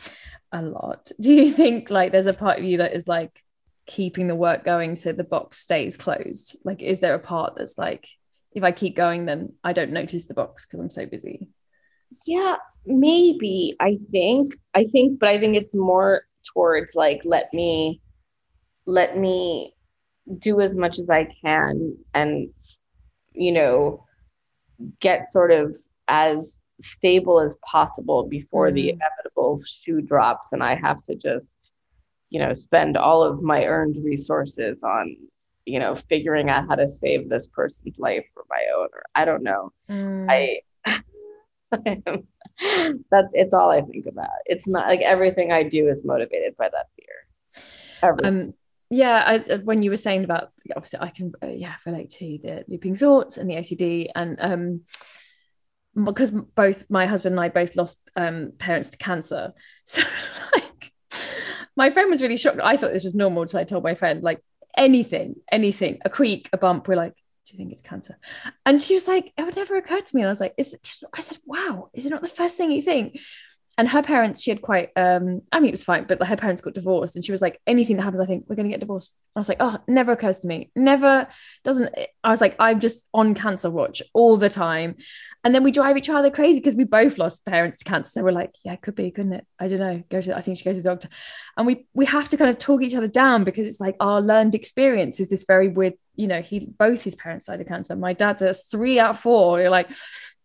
a 0.52 0.62
lot 0.62 1.10
do 1.20 1.32
you 1.32 1.50
think 1.50 1.90
like 1.90 2.12
there's 2.12 2.26
a 2.26 2.34
part 2.34 2.58
of 2.58 2.64
you 2.64 2.78
that 2.78 2.94
is 2.94 3.06
like 3.06 3.42
keeping 3.86 4.28
the 4.28 4.34
work 4.34 4.64
going 4.64 4.94
so 4.94 5.12
the 5.12 5.24
box 5.24 5.56
stays 5.56 5.96
closed? 5.96 6.58
Like 6.62 6.82
is 6.82 6.98
there 6.98 7.14
a 7.14 7.18
part 7.18 7.54
that's 7.56 7.78
like 7.78 8.06
if 8.52 8.62
i 8.62 8.70
keep 8.70 8.94
going 8.94 9.24
then 9.24 9.54
i 9.64 9.72
don't 9.72 9.92
notice 9.92 10.26
the 10.26 10.34
box 10.34 10.66
because 10.66 10.80
i'm 10.80 10.90
so 10.90 11.06
busy? 11.06 11.48
Yeah 12.26 12.56
maybe 12.84 13.76
i 13.80 13.96
think 14.10 14.56
i 14.74 14.84
think 14.84 15.18
but 15.18 15.28
i 15.28 15.38
think 15.38 15.56
it's 15.56 15.74
more 15.74 16.22
towards 16.44 16.94
like 16.94 17.22
let 17.24 17.52
me 17.52 18.00
let 18.86 19.18
me 19.18 19.74
do 20.38 20.60
as 20.60 20.74
much 20.74 20.98
as 20.98 21.08
I 21.08 21.28
can 21.42 21.96
and, 22.14 22.48
you 23.32 23.52
know, 23.52 24.04
get 25.00 25.30
sort 25.30 25.50
of 25.50 25.76
as 26.08 26.58
stable 26.80 27.40
as 27.40 27.56
possible 27.66 28.26
before 28.28 28.70
the 28.70 28.88
Mm. 28.88 28.92
inevitable 28.94 29.60
shoe 29.66 30.00
drops 30.00 30.52
and 30.52 30.62
I 30.62 30.74
have 30.76 31.02
to 31.04 31.14
just, 31.16 31.72
you 32.30 32.38
know, 32.38 32.52
spend 32.52 32.96
all 32.96 33.22
of 33.22 33.42
my 33.42 33.64
earned 33.64 33.98
resources 34.04 34.82
on, 34.84 35.16
you 35.66 35.80
know, 35.80 35.94
figuring 35.94 36.48
out 36.50 36.68
how 36.68 36.76
to 36.76 36.86
save 36.86 37.28
this 37.28 37.46
person's 37.48 37.98
life 37.98 38.24
for 38.32 38.44
my 38.48 38.62
own 38.76 38.88
or 38.92 39.02
I 39.14 39.24
don't 39.24 39.42
know. 39.42 39.72
Mm. 39.90 40.26
I 40.30 40.60
that's 43.10 43.34
it's 43.34 43.52
all 43.54 43.70
I 43.70 43.82
think 43.82 44.06
about. 44.06 44.30
It's 44.46 44.68
not 44.68 44.86
like 44.86 45.00
everything 45.00 45.52
I 45.52 45.62
do 45.64 45.88
is 45.88 46.04
motivated 46.04 46.56
by 46.56 46.68
that 46.70 46.86
fear. 46.96 47.06
Everything. 48.02 48.48
um 48.48 48.54
yeah 48.90 49.22
I, 49.26 49.36
uh, 49.36 49.58
when 49.58 49.82
you 49.82 49.90
were 49.90 49.96
saying 49.96 50.24
about 50.24 50.50
obviously 50.74 51.00
i 51.00 51.10
can 51.10 51.32
uh, 51.42 51.48
yeah 51.48 51.74
relate 51.84 52.10
to 52.10 52.38
the 52.42 52.64
looping 52.68 52.94
thoughts 52.94 53.36
and 53.36 53.50
the 53.50 53.56
ocd 53.56 54.08
and 54.14 54.36
um 54.40 54.80
because 56.04 56.30
both 56.30 56.84
my 56.88 57.06
husband 57.06 57.34
and 57.34 57.40
i 57.40 57.48
both 57.48 57.76
lost 57.76 57.98
um 58.16 58.52
parents 58.58 58.90
to 58.90 58.98
cancer. 58.98 59.52
So 59.84 60.02
like 60.54 60.92
my 61.76 61.90
friend 61.90 62.10
was 62.10 62.20
really 62.20 62.36
shocked. 62.36 62.60
I 62.62 62.76
thought 62.76 62.92
this 62.92 63.04
was 63.04 63.14
normal 63.14 63.42
until 63.42 63.60
i 63.60 63.64
told 63.64 63.84
my 63.84 63.94
friend 63.94 64.22
like 64.22 64.42
anything 64.76 65.36
anything 65.50 65.98
a 66.04 66.10
creak 66.10 66.48
a 66.52 66.58
bump 66.58 66.86
we're 66.88 66.94
like 66.94 67.14
do 67.14 67.54
you 67.54 67.58
think 67.58 67.72
it's 67.72 67.80
cancer? 67.80 68.18
And 68.66 68.80
she 68.80 68.92
was 68.94 69.08
like 69.08 69.32
it 69.36 69.42
would 69.42 69.56
never 69.56 69.76
occur 69.76 70.00
to 70.00 70.16
me. 70.16 70.22
And 70.22 70.28
i 70.28 70.32
was 70.32 70.40
like 70.40 70.54
is 70.58 70.74
it 70.74 70.82
just 70.82 71.04
i 71.14 71.20
said 71.20 71.38
wow 71.46 71.88
is 71.94 72.06
it 72.06 72.10
not 72.10 72.22
the 72.22 72.28
first 72.28 72.56
thing 72.56 72.70
you 72.70 72.82
think 72.82 73.18
and 73.78 73.88
her 73.88 74.02
parents 74.02 74.42
she 74.42 74.50
had 74.50 74.60
quite 74.60 74.90
um 74.96 75.40
i 75.52 75.60
mean 75.60 75.68
it 75.68 75.72
was 75.72 75.84
fine 75.84 76.04
but 76.04 76.22
her 76.22 76.36
parents 76.36 76.60
got 76.60 76.74
divorced 76.74 77.14
and 77.14 77.24
she 77.24 77.32
was 77.32 77.40
like 77.40 77.60
anything 77.66 77.96
that 77.96 78.02
happens 78.02 78.20
i 78.20 78.26
think 78.26 78.44
we're 78.48 78.56
going 78.56 78.68
to 78.68 78.72
get 78.72 78.80
divorced. 78.80 79.14
I 79.36 79.40
was 79.40 79.48
like 79.48 79.58
oh 79.60 79.78
never 79.86 80.12
occurs 80.12 80.40
to 80.40 80.48
me. 80.48 80.70
Never 80.74 81.28
doesn't 81.62 81.94
i 82.24 82.28
was 82.28 82.40
like 82.40 82.56
i'm 82.58 82.80
just 82.80 83.06
on 83.14 83.34
cancer 83.34 83.70
watch 83.70 84.02
all 84.12 84.36
the 84.36 84.48
time. 84.48 84.96
And 85.44 85.54
then 85.54 85.62
we 85.62 85.70
drive 85.70 85.96
each 85.96 86.10
other 86.10 86.30
crazy 86.30 86.58
because 86.58 86.74
we 86.74 86.84
both 86.84 87.16
lost 87.16 87.46
parents 87.46 87.78
to 87.78 87.84
cancer. 87.84 88.10
So 88.10 88.24
we're 88.24 88.32
like 88.32 88.52
yeah 88.64 88.72
it 88.72 88.82
could 88.82 88.96
be 88.96 89.12
couldn't 89.12 89.32
it? 89.32 89.46
I 89.58 89.68
don't 89.68 89.78
know. 89.78 90.02
Go 90.10 90.20
to 90.20 90.36
i 90.36 90.40
think 90.40 90.58
she 90.58 90.64
goes 90.64 90.76
to 90.76 90.82
the 90.82 90.88
doctor. 90.88 91.08
And 91.56 91.66
we 91.66 91.86
we 91.94 92.04
have 92.06 92.28
to 92.30 92.36
kind 92.36 92.50
of 92.50 92.58
talk 92.58 92.82
each 92.82 92.96
other 92.96 93.06
down 93.06 93.44
because 93.44 93.66
it's 93.66 93.80
like 93.80 93.96
our 94.00 94.20
learned 94.20 94.56
experience 94.56 95.20
is 95.20 95.30
this 95.30 95.44
very 95.46 95.68
weird 95.68 95.94
you 96.16 96.26
know 96.26 96.42
he 96.42 96.66
both 96.78 97.04
his 97.04 97.14
parents 97.14 97.46
died 97.46 97.60
of 97.60 97.68
cancer. 97.68 97.94
My 97.94 98.12
dad 98.12 98.38
does 98.38 98.64
three 98.64 98.98
out 98.98 99.10
of 99.10 99.20
four. 99.20 99.60
You're 99.60 99.70
like 99.70 99.92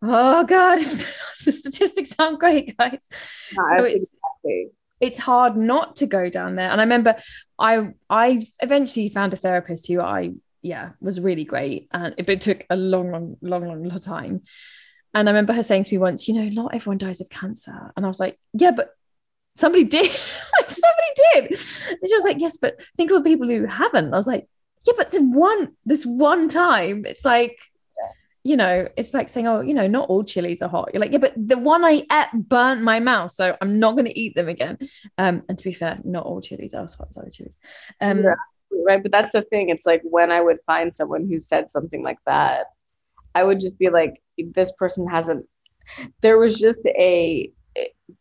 oh 0.03 0.43
god 0.43 0.79
the 1.45 1.51
statistics 1.51 2.15
aren't 2.19 2.39
great 2.39 2.77
guys? 2.77 3.07
Yeah, 3.51 3.77
so 3.77 3.83
it's 3.83 4.13
exactly. 4.13 4.67
it's 4.99 5.19
hard 5.19 5.57
not 5.57 5.97
to 5.97 6.05
go 6.05 6.29
down 6.29 6.55
there. 6.55 6.69
And 6.69 6.79
i 6.79 6.83
remember 6.83 7.15
i 7.59 7.93
i 8.09 8.45
eventually 8.61 9.09
found 9.09 9.33
a 9.33 9.37
therapist 9.37 9.87
who 9.87 10.01
i 10.01 10.31
yeah 10.61 10.91
was 11.01 11.19
really 11.19 11.45
great. 11.45 11.87
And 11.91 12.13
it, 12.17 12.29
it 12.29 12.41
took 12.41 12.65
a 12.69 12.75
long 12.75 13.11
long 13.11 13.37
long 13.41 13.67
long 13.67 13.83
long 13.83 13.99
time. 13.99 14.41
And 15.13 15.29
i 15.29 15.31
remember 15.31 15.53
her 15.53 15.63
saying 15.63 15.85
to 15.85 15.93
me 15.93 15.99
once 15.99 16.27
you 16.27 16.33
know 16.33 16.49
not 16.49 16.73
everyone 16.73 16.97
dies 16.97 17.21
of 17.21 17.29
cancer. 17.29 17.91
And 17.95 18.05
i 18.05 18.07
was 18.07 18.19
like 18.19 18.39
yeah 18.53 18.71
but 18.71 18.91
somebody 19.55 19.83
did. 19.83 20.11
Like 20.59 20.69
somebody 20.69 21.49
did. 21.49 21.59
And 21.89 22.07
she 22.07 22.15
was 22.15 22.23
like 22.23 22.39
yes 22.39 22.57
but 22.57 22.81
think 22.95 23.11
of 23.11 23.23
the 23.23 23.29
people 23.29 23.47
who 23.47 23.65
haven't. 23.65 24.13
I 24.13 24.17
was 24.17 24.27
like 24.27 24.47
yeah 24.85 24.93
but 24.97 25.11
the 25.11 25.21
one 25.21 25.75
this 25.85 26.05
one 26.05 26.47
time 26.47 27.05
it's 27.05 27.25
like 27.25 27.57
you 28.43 28.57
know, 28.57 28.87
it's 28.97 29.13
like 29.13 29.29
saying, 29.29 29.47
oh, 29.47 29.61
you 29.61 29.73
know, 29.73 29.87
not 29.87 30.09
all 30.09 30.23
chilies 30.23 30.61
are 30.61 30.69
hot. 30.69 30.89
You're 30.93 31.01
like, 31.01 31.11
yeah, 31.13 31.17
but 31.19 31.33
the 31.35 31.57
one 31.57 31.85
I 31.85 32.03
ate 32.11 32.27
burnt 32.33 32.81
my 32.81 32.99
mouth, 32.99 33.31
so 33.31 33.55
I'm 33.61 33.79
not 33.79 33.93
going 33.93 34.05
to 34.05 34.19
eat 34.19 34.35
them 34.35 34.49
again. 34.49 34.77
Um, 35.17 35.43
and 35.47 35.57
to 35.57 35.63
be 35.63 35.71
fair, 35.71 35.99
not 36.03 36.25
all 36.25 36.41
chilies 36.41 36.73
are 36.73 36.83
as 36.83 36.93
hot 36.93 37.07
as 37.09 37.17
other 37.17 37.29
chilies. 37.29 37.57
Um, 38.01 38.19
You're 38.19 38.35
right. 38.85 39.01
But 39.01 39.11
that's 39.13 39.31
the 39.31 39.43
thing. 39.43 39.69
It's 39.69 39.85
like 39.85 40.01
when 40.03 40.29
I 40.31 40.41
would 40.41 40.59
find 40.65 40.93
someone 40.93 41.25
who 41.27 41.39
said 41.39 41.71
something 41.71 42.03
like 42.03 42.19
that, 42.25 42.67
I 43.33 43.43
would 43.43 43.59
just 43.59 43.79
be 43.79 43.89
like, 43.89 44.21
this 44.37 44.71
person 44.73 45.07
hasn't. 45.07 45.47
There 46.21 46.37
was 46.37 46.59
just 46.59 46.81
a 46.85 47.51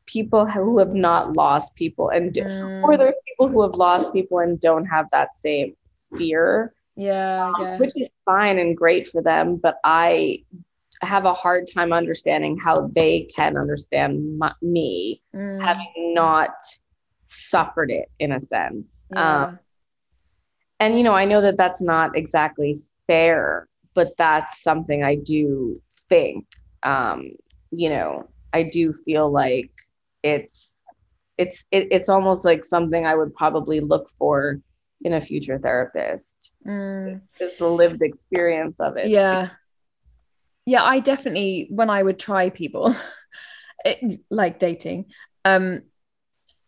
people 0.06 0.46
who 0.46 0.78
have 0.78 0.94
not 0.94 1.36
lost 1.36 1.74
people, 1.74 2.10
and 2.10 2.32
Mm. 2.32 2.82
or 2.84 2.96
there's 2.96 3.16
people 3.26 3.48
who 3.48 3.62
have 3.62 3.74
lost 3.74 4.12
people 4.12 4.38
and 4.38 4.58
don't 4.60 4.86
have 4.86 5.08
that 5.10 5.38
same 5.38 5.74
fear, 6.16 6.72
yeah, 6.96 7.52
yeah. 7.60 7.78
which 7.78 7.92
is 7.96 8.10
fine 8.24 8.58
and 8.58 8.76
great 8.76 9.08
for 9.08 9.22
them. 9.22 9.56
But 9.56 9.78
I 9.84 10.44
have 11.02 11.24
a 11.24 11.32
hard 11.32 11.68
time 11.72 11.92
understanding 11.92 12.58
how 12.58 12.88
they 12.94 13.22
can 13.34 13.56
understand 13.56 14.38
my, 14.38 14.52
me 14.62 15.20
Mm, 15.34 15.60
having 15.62 16.14
not 16.14 16.50
suffered 17.26 17.90
it 17.90 18.10
in 18.18 18.32
a 18.32 18.40
sense. 18.40 18.86
yeah. 19.10 19.44
Um, 19.44 19.58
and 20.80 20.96
you 20.98 21.04
know 21.04 21.14
i 21.14 21.24
know 21.24 21.40
that 21.40 21.56
that's 21.56 21.80
not 21.80 22.16
exactly 22.16 22.78
fair 23.06 23.68
but 23.94 24.08
that's 24.18 24.62
something 24.62 25.04
i 25.04 25.14
do 25.14 25.74
think 26.08 26.44
um 26.82 27.30
you 27.70 27.88
know 27.88 28.28
i 28.52 28.62
do 28.62 28.92
feel 29.04 29.30
like 29.30 29.70
it's 30.22 30.72
it's 31.38 31.64
it, 31.70 31.88
it's 31.90 32.08
almost 32.08 32.44
like 32.44 32.64
something 32.64 33.06
i 33.06 33.14
would 33.14 33.32
probably 33.34 33.80
look 33.80 34.08
for 34.18 34.60
in 35.04 35.12
a 35.12 35.20
future 35.20 35.58
therapist. 35.58 36.36
Mm. 36.66 37.20
is 37.40 37.58
the 37.58 37.68
lived 37.68 38.02
experience 38.02 38.80
of 38.80 38.96
it. 38.96 39.08
Yeah. 39.08 39.50
Yeah 40.64 40.84
i 40.84 41.00
definitely 41.00 41.66
when 41.70 41.90
i 41.90 42.00
would 42.00 42.20
try 42.20 42.48
people 42.50 42.94
it, 43.84 44.20
like 44.30 44.60
dating 44.60 45.06
um 45.44 45.82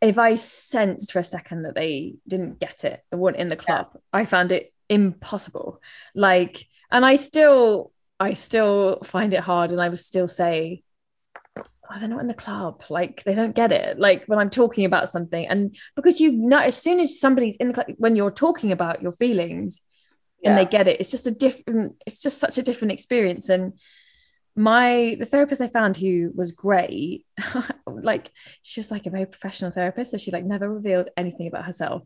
if 0.01 0.19
i 0.19 0.35
sensed 0.35 1.13
for 1.13 1.21
a 1.21 1.25
second 1.25 1.63
that 1.63 1.77
they 1.77 2.17
didn't 2.27 2.59
get 2.59 2.83
it 2.83 3.05
they 3.11 3.17
weren't 3.17 3.37
in 3.37 3.49
the 3.49 3.57
club 3.57 3.97
i 4.13 4.25
found 4.25 4.51
it 4.51 4.73
impossible. 4.89 5.81
Like 6.15 6.67
and 6.91 7.05
i 7.05 7.17
still 7.17 7.93
i 8.21 8.35
still 8.35 9.01
find 9.05 9.33
it 9.33 9.41
hard 9.41 9.71
and 9.71 9.81
i 9.81 9.89
would 9.89 9.99
still 9.99 10.29
say 10.29 10.83
oh, 11.91 11.99
they're 11.99 12.09
not 12.09 12.21
in 12.21 12.27
the 12.27 12.35
club. 12.35 12.85
Like 12.89 13.23
they 13.25 13.35
don't 13.35 13.55
get 13.55 13.73
it. 13.73 13.99
Like 13.99 14.25
when 14.27 14.39
i'm 14.39 14.51
talking 14.51 14.85
about 14.85 15.09
something 15.09 15.47
and 15.47 15.77
because 15.97 16.21
you 16.21 16.33
know 16.33 16.59
as 16.59 16.77
soon 16.77 17.01
as 17.01 17.21
somebody's 17.21 17.57
in 17.57 17.69
the 17.69 17.75
club 17.75 17.87
when 17.99 18.17
you're 18.17 18.31
talking 18.31 18.73
about 18.73 19.03
your 19.03 19.13
feelings 19.13 19.81
and 20.45 20.59
they 20.59 20.67
get 20.67 20.87
it 20.89 21.01
it's 21.01 21.11
just 21.11 21.27
a 21.27 21.31
different 21.31 21.95
it's 22.07 22.21
just 22.21 22.39
such 22.39 22.59
a 22.59 22.63
different 22.63 22.93
experience. 22.93 23.49
And 23.49 23.79
my 24.57 25.17
the 25.19 25.27
therapist 25.27 25.61
i 25.61 25.67
found 25.67 25.97
who 25.97 26.31
was 26.33 26.53
great 26.53 27.27
like 27.89 28.31
she 28.63 28.79
was 28.79 28.89
like 28.89 29.05
a 29.05 29.11
very 29.11 29.27
professional 29.27 29.73
therapist 29.73 30.13
so 30.13 30.17
she 30.17 30.31
like 30.31 30.45
never 30.45 30.73
revealed 30.73 31.09
anything 31.17 31.49
about 31.49 31.65
herself. 31.65 32.03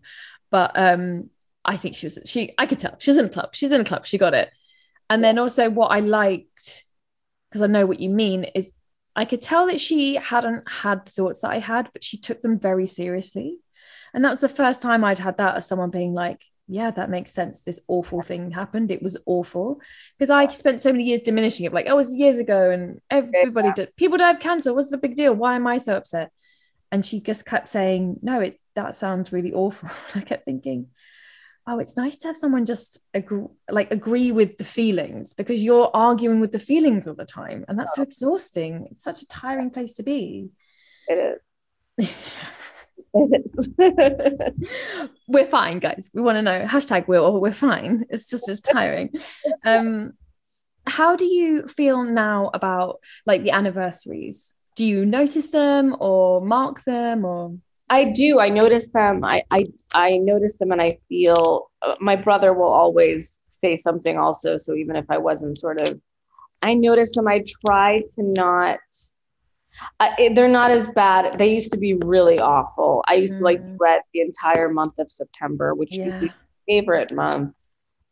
But 0.50 0.72
um 0.78 1.30
i 1.64 1.76
think 1.76 1.94
she 1.94 2.06
was 2.06 2.18
she 2.24 2.54
i 2.58 2.66
could 2.66 2.78
tell. 2.78 2.96
She's 2.98 3.16
in 3.16 3.26
a 3.26 3.28
club. 3.28 3.54
She's 3.54 3.72
in 3.72 3.80
a 3.80 3.84
club. 3.84 4.06
She 4.06 4.18
got 4.18 4.34
it. 4.34 4.50
And 5.10 5.22
then 5.22 5.38
also 5.38 5.68
what 5.70 5.88
i 5.88 6.00
liked 6.00 6.84
because 7.50 7.62
i 7.62 7.66
know 7.66 7.86
what 7.86 8.00
you 8.00 8.10
mean 8.10 8.44
is 8.44 8.72
i 9.18 9.24
could 9.24 9.42
tell 9.42 9.66
that 9.66 9.80
she 9.80 10.14
hadn't 10.14 10.68
had 10.68 11.04
the 11.04 11.10
thoughts 11.10 11.40
that 11.40 11.50
i 11.50 11.58
had 11.58 11.90
but 11.92 12.02
she 12.02 12.16
took 12.16 12.40
them 12.42 12.58
very 12.58 12.86
seriously. 12.86 13.58
And 14.14 14.24
that 14.24 14.30
was 14.30 14.40
the 14.40 14.48
first 14.48 14.80
time 14.80 15.04
i'd 15.04 15.18
had 15.18 15.36
that 15.36 15.56
as 15.56 15.66
someone 15.66 15.90
being 15.90 16.14
like 16.14 16.42
yeah 16.68 16.90
that 16.90 17.10
makes 17.10 17.32
sense. 17.32 17.62
This 17.62 17.80
awful 17.88 18.22
thing 18.22 18.50
happened. 18.50 18.90
It 18.90 19.02
was 19.02 19.16
awful. 19.26 19.80
Because 20.16 20.30
i 20.30 20.46
spent 20.48 20.80
so 20.80 20.92
many 20.92 21.04
years 21.04 21.22
diminishing 21.22 21.66
it. 21.66 21.72
Like 21.72 21.86
oh 21.88 21.94
it 21.94 21.96
was 21.96 22.14
years 22.14 22.38
ago 22.38 22.70
and 22.70 23.00
everybody 23.10 23.72
did 23.72 23.96
people 23.96 24.18
die 24.18 24.32
of 24.32 24.40
cancer. 24.40 24.72
What's 24.74 24.90
the 24.90 24.98
big 24.98 25.16
deal? 25.16 25.34
Why 25.34 25.56
am 25.56 25.66
i 25.66 25.78
so 25.78 25.96
upset? 25.96 26.30
And 26.92 27.04
she 27.04 27.20
just 27.20 27.46
kept 27.46 27.68
saying 27.68 28.18
no 28.22 28.40
it 28.40 28.60
that 28.74 28.94
sounds 28.94 29.32
really 29.32 29.52
awful. 29.52 29.88
I 30.14 30.20
kept 30.20 30.44
thinking 30.44 30.88
oh 31.68 31.78
it's 31.78 31.96
nice 31.96 32.16
to 32.18 32.28
have 32.28 32.36
someone 32.36 32.64
just 32.64 32.98
agree, 33.12 33.44
like 33.70 33.92
agree 33.92 34.32
with 34.32 34.56
the 34.56 34.64
feelings 34.64 35.34
because 35.34 35.62
you're 35.62 35.90
arguing 35.92 36.40
with 36.40 36.50
the 36.50 36.58
feelings 36.58 37.06
all 37.06 37.14
the 37.14 37.26
time 37.26 37.64
and 37.68 37.78
that's 37.78 37.94
so 37.94 38.02
exhausting. 38.02 38.88
It's 38.90 39.02
such 39.02 39.22
a 39.22 39.28
tiring 39.28 39.70
place 39.70 39.94
to 39.94 40.02
be. 40.02 40.48
It 41.06 41.38
is. 41.98 42.10
It 43.14 43.42
is 43.56 43.68
we're 45.28 45.46
fine 45.46 45.78
guys. 45.78 46.10
We 46.14 46.22
want 46.22 46.36
to 46.36 46.42
know. 46.42 46.64
Hashtag 46.64 47.06
will 47.06 47.38
we're 47.40 47.52
fine. 47.52 48.06
It's 48.08 48.30
just 48.30 48.48
as 48.48 48.60
tiring. 48.60 49.10
Um 49.64 50.12
how 50.86 51.16
do 51.16 51.26
you 51.26 51.66
feel 51.66 52.02
now 52.02 52.50
about 52.54 53.00
like 53.26 53.42
the 53.42 53.50
anniversaries? 53.50 54.54
Do 54.74 54.86
you 54.86 55.04
notice 55.04 55.48
them 55.48 55.96
or 56.00 56.40
mark 56.40 56.82
them 56.84 57.26
or 57.26 57.58
I 57.90 58.04
do. 58.04 58.38
I 58.40 58.48
notice 58.48 58.88
them. 58.88 59.24
I 59.24 59.42
I 59.50 59.66
I 59.94 60.18
notice 60.18 60.56
them, 60.56 60.72
and 60.72 60.80
I 60.82 60.98
feel 61.08 61.70
uh, 61.82 61.96
my 62.00 62.16
brother 62.16 62.52
will 62.52 62.72
always 62.72 63.38
say 63.48 63.76
something 63.76 64.18
also. 64.18 64.58
So 64.58 64.74
even 64.74 64.96
if 64.96 65.06
I 65.08 65.18
wasn't 65.18 65.58
sort 65.58 65.80
of, 65.80 66.00
I 66.62 66.74
notice 66.74 67.14
them. 67.14 67.28
I 67.28 67.44
try 67.64 68.00
to 68.00 68.22
not. 68.22 68.78
Uh, 70.00 70.10
it- 70.18 70.34
they're 70.34 70.48
not 70.48 70.70
as 70.70 70.88
bad. 70.88 71.38
They 71.38 71.52
used 71.54 71.72
to 71.72 71.78
be 71.78 71.94
really 72.04 72.38
awful. 72.40 73.04
I 73.06 73.14
used 73.14 73.36
to 73.36 73.44
like 73.44 73.60
Mm. 73.60 73.78
dread 73.78 74.02
the 74.12 74.20
entire 74.20 74.68
month 74.68 74.98
of 74.98 75.10
September, 75.10 75.74
which 75.74 75.96
Yeah. 75.96 76.08
is 76.08 76.22
my 76.22 76.28
favorite 76.66 77.12
month. 77.12 77.54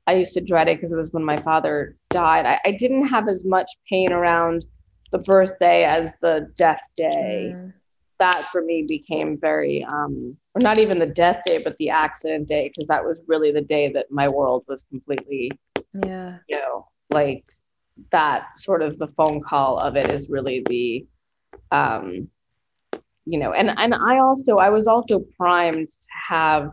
I 0.07 0.15
used 0.15 0.33
to 0.35 0.41
dread 0.41 0.69
it 0.69 0.77
because 0.77 0.93
it 0.93 0.97
was 0.97 1.13
when 1.13 1.25
my 1.25 1.37
father 1.37 1.97
died. 2.11 2.47
I, 2.47 2.61
I 2.65 2.73
didn't 2.73 3.09
have 3.09 3.29
as 3.29 3.45
much 3.45 3.71
pain 3.91 4.13
around 4.13 4.65
the 5.13 5.19
birthday 5.19 5.85
as 5.85 6.15
the 6.23 6.51
death 6.57 6.83
day 6.97 7.53
Mm, 7.55 7.73
that 8.19 8.45
for 8.51 8.63
me 8.63 8.85
became 8.89 9.39
very 9.39 9.85
um 9.85 10.37
or 10.55 10.61
not 10.61 10.79
even 10.79 10.99
the 10.99 11.07
death 11.07 11.43
day 11.45 11.63
but 11.63 11.77
the 11.79 11.91
accident 11.91 12.49
day 12.49 12.69
because 12.69 12.87
that 12.87 13.05
was 13.05 13.23
really 13.27 13.53
the 13.53 13.61
day 13.61 13.93
that 13.93 14.11
my 14.11 14.29
world 14.29 14.65
was 14.69 14.85
completely 14.85 15.51
yeah. 15.95 16.39
you 16.49 16.57
know 16.57 16.87
like 17.11 17.45
that 18.11 18.59
sort 18.59 18.83
of 18.83 18.99
the 18.99 19.09
phone 19.09 19.41
call 19.41 19.79
of 19.79 19.97
it 19.97 20.09
is 20.09 20.29
really 20.29 20.65
the 20.69 21.07
um 21.75 22.29
you 23.25 23.39
know 23.39 23.53
and 23.53 23.71
and 23.79 23.95
i 23.95 24.19
also 24.19 24.57
i 24.57 24.69
was 24.69 24.87
also 24.87 25.21
primed 25.37 25.91
to 25.91 26.07
have 26.29 26.71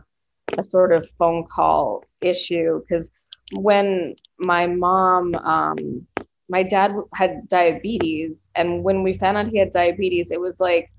a 0.56 0.62
sort 0.62 0.92
of 0.92 1.08
phone 1.18 1.44
call 1.44 2.04
issue 2.20 2.80
because 2.80 3.10
when 3.56 4.14
my 4.38 4.66
mom 4.66 5.34
um 5.36 6.06
my 6.48 6.62
dad 6.62 6.94
had 7.14 7.48
diabetes 7.48 8.48
and 8.54 8.84
when 8.84 9.02
we 9.02 9.14
found 9.14 9.36
out 9.36 9.48
he 9.48 9.58
had 9.58 9.70
diabetes 9.70 10.30
it 10.30 10.40
was 10.40 10.60
like 10.60 10.90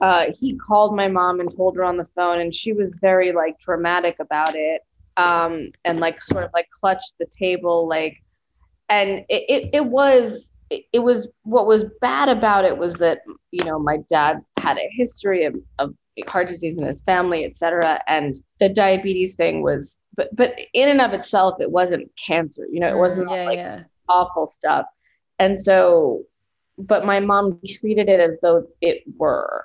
uh, 0.00 0.26
he 0.38 0.56
called 0.56 0.96
my 0.96 1.08
mom 1.08 1.40
and 1.40 1.54
told 1.56 1.76
her 1.76 1.84
on 1.84 1.96
the 1.96 2.04
phone 2.04 2.40
and 2.40 2.52
she 2.54 2.72
was 2.72 2.90
very 3.00 3.32
like 3.32 3.58
dramatic 3.58 4.16
about 4.20 4.54
it 4.54 4.82
um, 5.16 5.70
and 5.84 6.00
like 6.00 6.20
sort 6.22 6.44
of 6.44 6.50
like 6.54 6.68
clutched 6.70 7.14
the 7.18 7.26
table 7.26 7.88
like 7.88 8.22
and 8.88 9.24
it, 9.28 9.44
it, 9.48 9.70
it 9.72 9.86
was 9.86 10.50
it, 10.70 10.84
it 10.92 10.98
was 11.00 11.28
what 11.42 11.66
was 11.66 11.84
bad 12.00 12.28
about 12.28 12.64
it 12.64 12.76
was 12.76 12.94
that 12.98 13.20
you 13.50 13.64
know 13.64 13.78
my 13.78 13.98
dad 14.08 14.40
had 14.58 14.76
a 14.78 14.88
history 14.92 15.44
of, 15.44 15.56
of 15.78 15.94
heart 16.26 16.48
disease 16.48 16.76
in 16.78 16.84
his 16.84 17.02
family 17.02 17.44
etc 17.44 18.02
and 18.06 18.36
the 18.60 18.68
diabetes 18.68 19.34
thing 19.34 19.62
was 19.62 19.98
but 20.16 20.34
but 20.34 20.58
in 20.72 20.88
and 20.88 21.00
of 21.00 21.12
itself 21.12 21.60
it 21.60 21.70
wasn't 21.70 22.08
cancer 22.16 22.66
you 22.70 22.80
know 22.80 22.88
it 22.88 22.98
wasn't 22.98 23.26
Mm, 23.28 23.36
yeah, 23.36 23.44
like 23.46 23.58
yeah. 23.58 23.80
awful 24.08 24.46
stuff. 24.46 24.86
And 25.38 25.60
so, 25.60 26.22
but 26.78 27.04
my 27.04 27.20
mom 27.20 27.60
treated 27.66 28.08
it 28.08 28.20
as 28.20 28.38
though 28.42 28.66
it 28.80 29.02
were. 29.16 29.64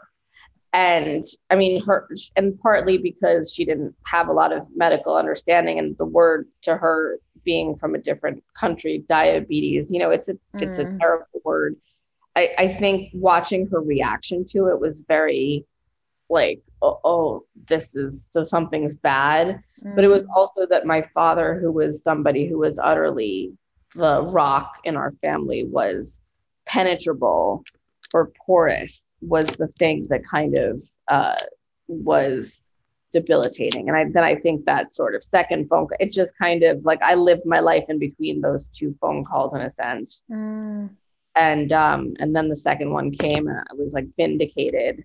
And 0.72 1.24
I 1.49 1.55
mean, 1.55 1.84
her, 1.86 2.07
and 2.36 2.59
partly 2.59 2.97
because 2.97 3.51
she 3.53 3.65
didn't 3.65 3.95
have 4.05 4.28
a 4.28 4.34
lot 4.34 4.51
of 4.51 4.67
medical 4.76 5.15
understanding 5.15 5.80
and 5.80 5.97
the 5.97 6.05
word 6.05 6.47
to 6.63 6.78
her 6.78 7.20
being 7.43 7.76
from 7.76 7.95
a 7.95 7.99
different 7.99 8.43
country, 8.53 9.03
diabetes, 9.07 9.91
you 9.91 9.97
know, 9.99 10.11
it's 10.11 10.30
a, 10.30 10.38
it's 10.55 10.78
a 10.78 10.86
Mm. 10.86 10.99
terrible 10.99 11.41
word. 11.43 11.76
I, 12.36 12.51
I 12.57 12.67
think 12.67 13.09
watching 13.13 13.67
her 13.67 13.82
reaction 13.82 14.45
to 14.49 14.67
it 14.67 14.80
was 14.80 15.01
very 15.07 15.65
like, 16.30 16.61
oh, 16.82 16.99
oh, 17.03 17.45
this 17.67 17.95
is, 17.95 18.30
so 18.32 18.43
something's 18.43 18.95
bad 18.95 19.63
but 19.95 20.03
it 20.03 20.07
was 20.09 20.26
also 20.36 20.67
that 20.67 20.86
my 20.86 21.01
father 21.01 21.57
who 21.59 21.72
was 21.72 22.03
somebody 22.03 22.47
who 22.47 22.57
was 22.57 22.78
utterly 22.80 23.51
the 23.95 24.22
rock 24.24 24.78
in 24.84 24.95
our 24.95 25.11
family 25.22 25.63
was 25.65 26.20
penetrable 26.65 27.63
or 28.13 28.32
porous 28.45 29.01
was 29.22 29.47
the 29.47 29.67
thing 29.80 30.05
that 30.09 30.22
kind 30.26 30.55
of 30.55 30.84
uh, 31.07 31.36
was 31.88 32.61
debilitating. 33.11 33.88
And 33.89 33.97
I, 33.97 34.05
then 34.05 34.24
i 34.24 34.36
think 34.36 34.65
that 34.65 34.95
sort 34.95 35.15
of 35.15 35.24
second 35.24 35.67
phone 35.67 35.88
call 35.88 35.97
it 35.99 36.11
just 36.11 36.38
kind 36.38 36.63
of 36.63 36.86
like 36.86 37.01
i 37.01 37.15
lived 37.15 37.45
my 37.45 37.59
life 37.59 37.86
in 37.89 37.97
between 37.97 38.41
those 38.41 38.65
two 38.67 38.95
phone 39.01 39.24
calls 39.24 39.53
in 39.55 39.61
a 39.61 39.74
sense. 39.74 40.22
Mm, 40.32 40.89
and 41.36 41.72
um 41.72 42.13
and 42.20 42.36
then 42.36 42.49
the 42.49 42.55
second 42.55 42.91
one 42.91 43.11
came 43.11 43.47
and 43.47 43.59
i 43.59 43.74
was 43.74 43.93
like 43.93 44.05
vindicated 44.15 45.03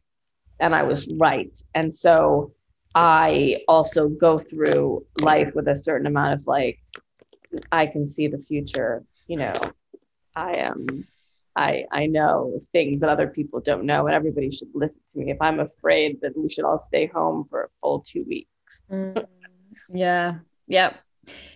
and 0.61 0.75
i 0.75 0.83
was 0.83 1.09
right. 1.15 1.57
And 1.75 1.95
so 1.95 2.53
i 2.95 3.63
also 3.69 4.09
go 4.09 4.39
through 4.39 5.05
life 5.21 5.55
with 5.55 5.69
a 5.69 5.77
certain 5.77 6.07
amount 6.07 6.35
of 6.35 6.47
like 6.47 6.79
i 7.73 7.87
can 7.87 8.07
see 8.07 8.29
the 8.29 8.39
future 8.39 9.03
you 9.29 9.37
know 9.37 9.59
i 10.37 10.53
am 10.53 11.07
i 11.57 11.85
i 11.93 12.07
know 12.07 12.59
things 12.73 13.01
that 13.01 13.09
other 13.09 13.29
people 13.29 13.61
don't 13.61 13.85
know 13.85 14.07
and 14.07 14.15
everybody 14.15 14.51
should 14.51 14.69
listen 14.75 15.01
to 15.11 15.19
me. 15.19 15.31
If 15.31 15.39
i'm 15.41 15.61
afraid 15.61 16.21
then 16.21 16.33
we 16.37 16.49
should 16.49 16.65
all 16.65 16.79
stay 16.79 17.07
home 17.07 17.45
for 17.45 17.65
a 17.65 17.69
full 17.81 18.01
two 18.01 18.25
weeks. 18.29 18.51
Mm. 18.91 19.27
yeah. 19.89 20.39
Yeah 20.67 20.95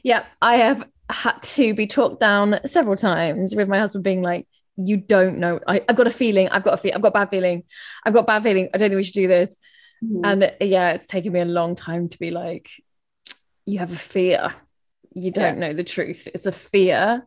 yeah 0.02 0.24
i 0.40 0.56
have 0.56 0.88
had 1.10 1.42
to 1.42 1.74
be 1.74 1.86
talked 1.86 2.20
down 2.20 2.58
several 2.66 2.96
times 2.96 3.54
with 3.54 3.68
my 3.68 3.78
husband 3.78 4.04
being 4.04 4.22
like 4.22 4.46
you 4.80 4.96
don't 4.96 5.38
know. 5.38 5.58
I, 5.66 5.84
i've 5.88 5.96
got 5.96 6.06
a 6.06 6.10
feeling. 6.10 6.48
I've 6.50 6.62
got 6.62 6.74
a 6.74 6.76
feel 6.76 6.92
i've 6.94 7.02
got 7.02 7.08
a 7.08 7.12
bad 7.12 7.30
feeling. 7.30 7.64
I've 8.04 8.14
got 8.14 8.20
a 8.20 8.26
bad 8.26 8.44
feeling. 8.44 8.68
I 8.72 8.78
don't 8.78 8.90
think 8.90 8.98
we 8.98 9.02
should 9.02 9.14
do 9.14 9.26
this. 9.26 9.56
And 10.22 10.44
uh, 10.44 10.50
yeah 10.60 10.92
it's 10.92 11.06
taken 11.06 11.32
me 11.32 11.40
a 11.40 11.44
long 11.44 11.74
time 11.74 12.08
to 12.10 12.18
be 12.18 12.30
like 12.30 12.70
you 13.66 13.80
have 13.80 13.92
a 13.92 13.96
fear. 13.96 14.54
You 15.14 15.32
don't 15.32 15.58
know 15.58 15.72
the 15.72 15.82
truth. 15.82 16.28
It's 16.32 16.46
a 16.46 16.52
fear. 16.52 17.26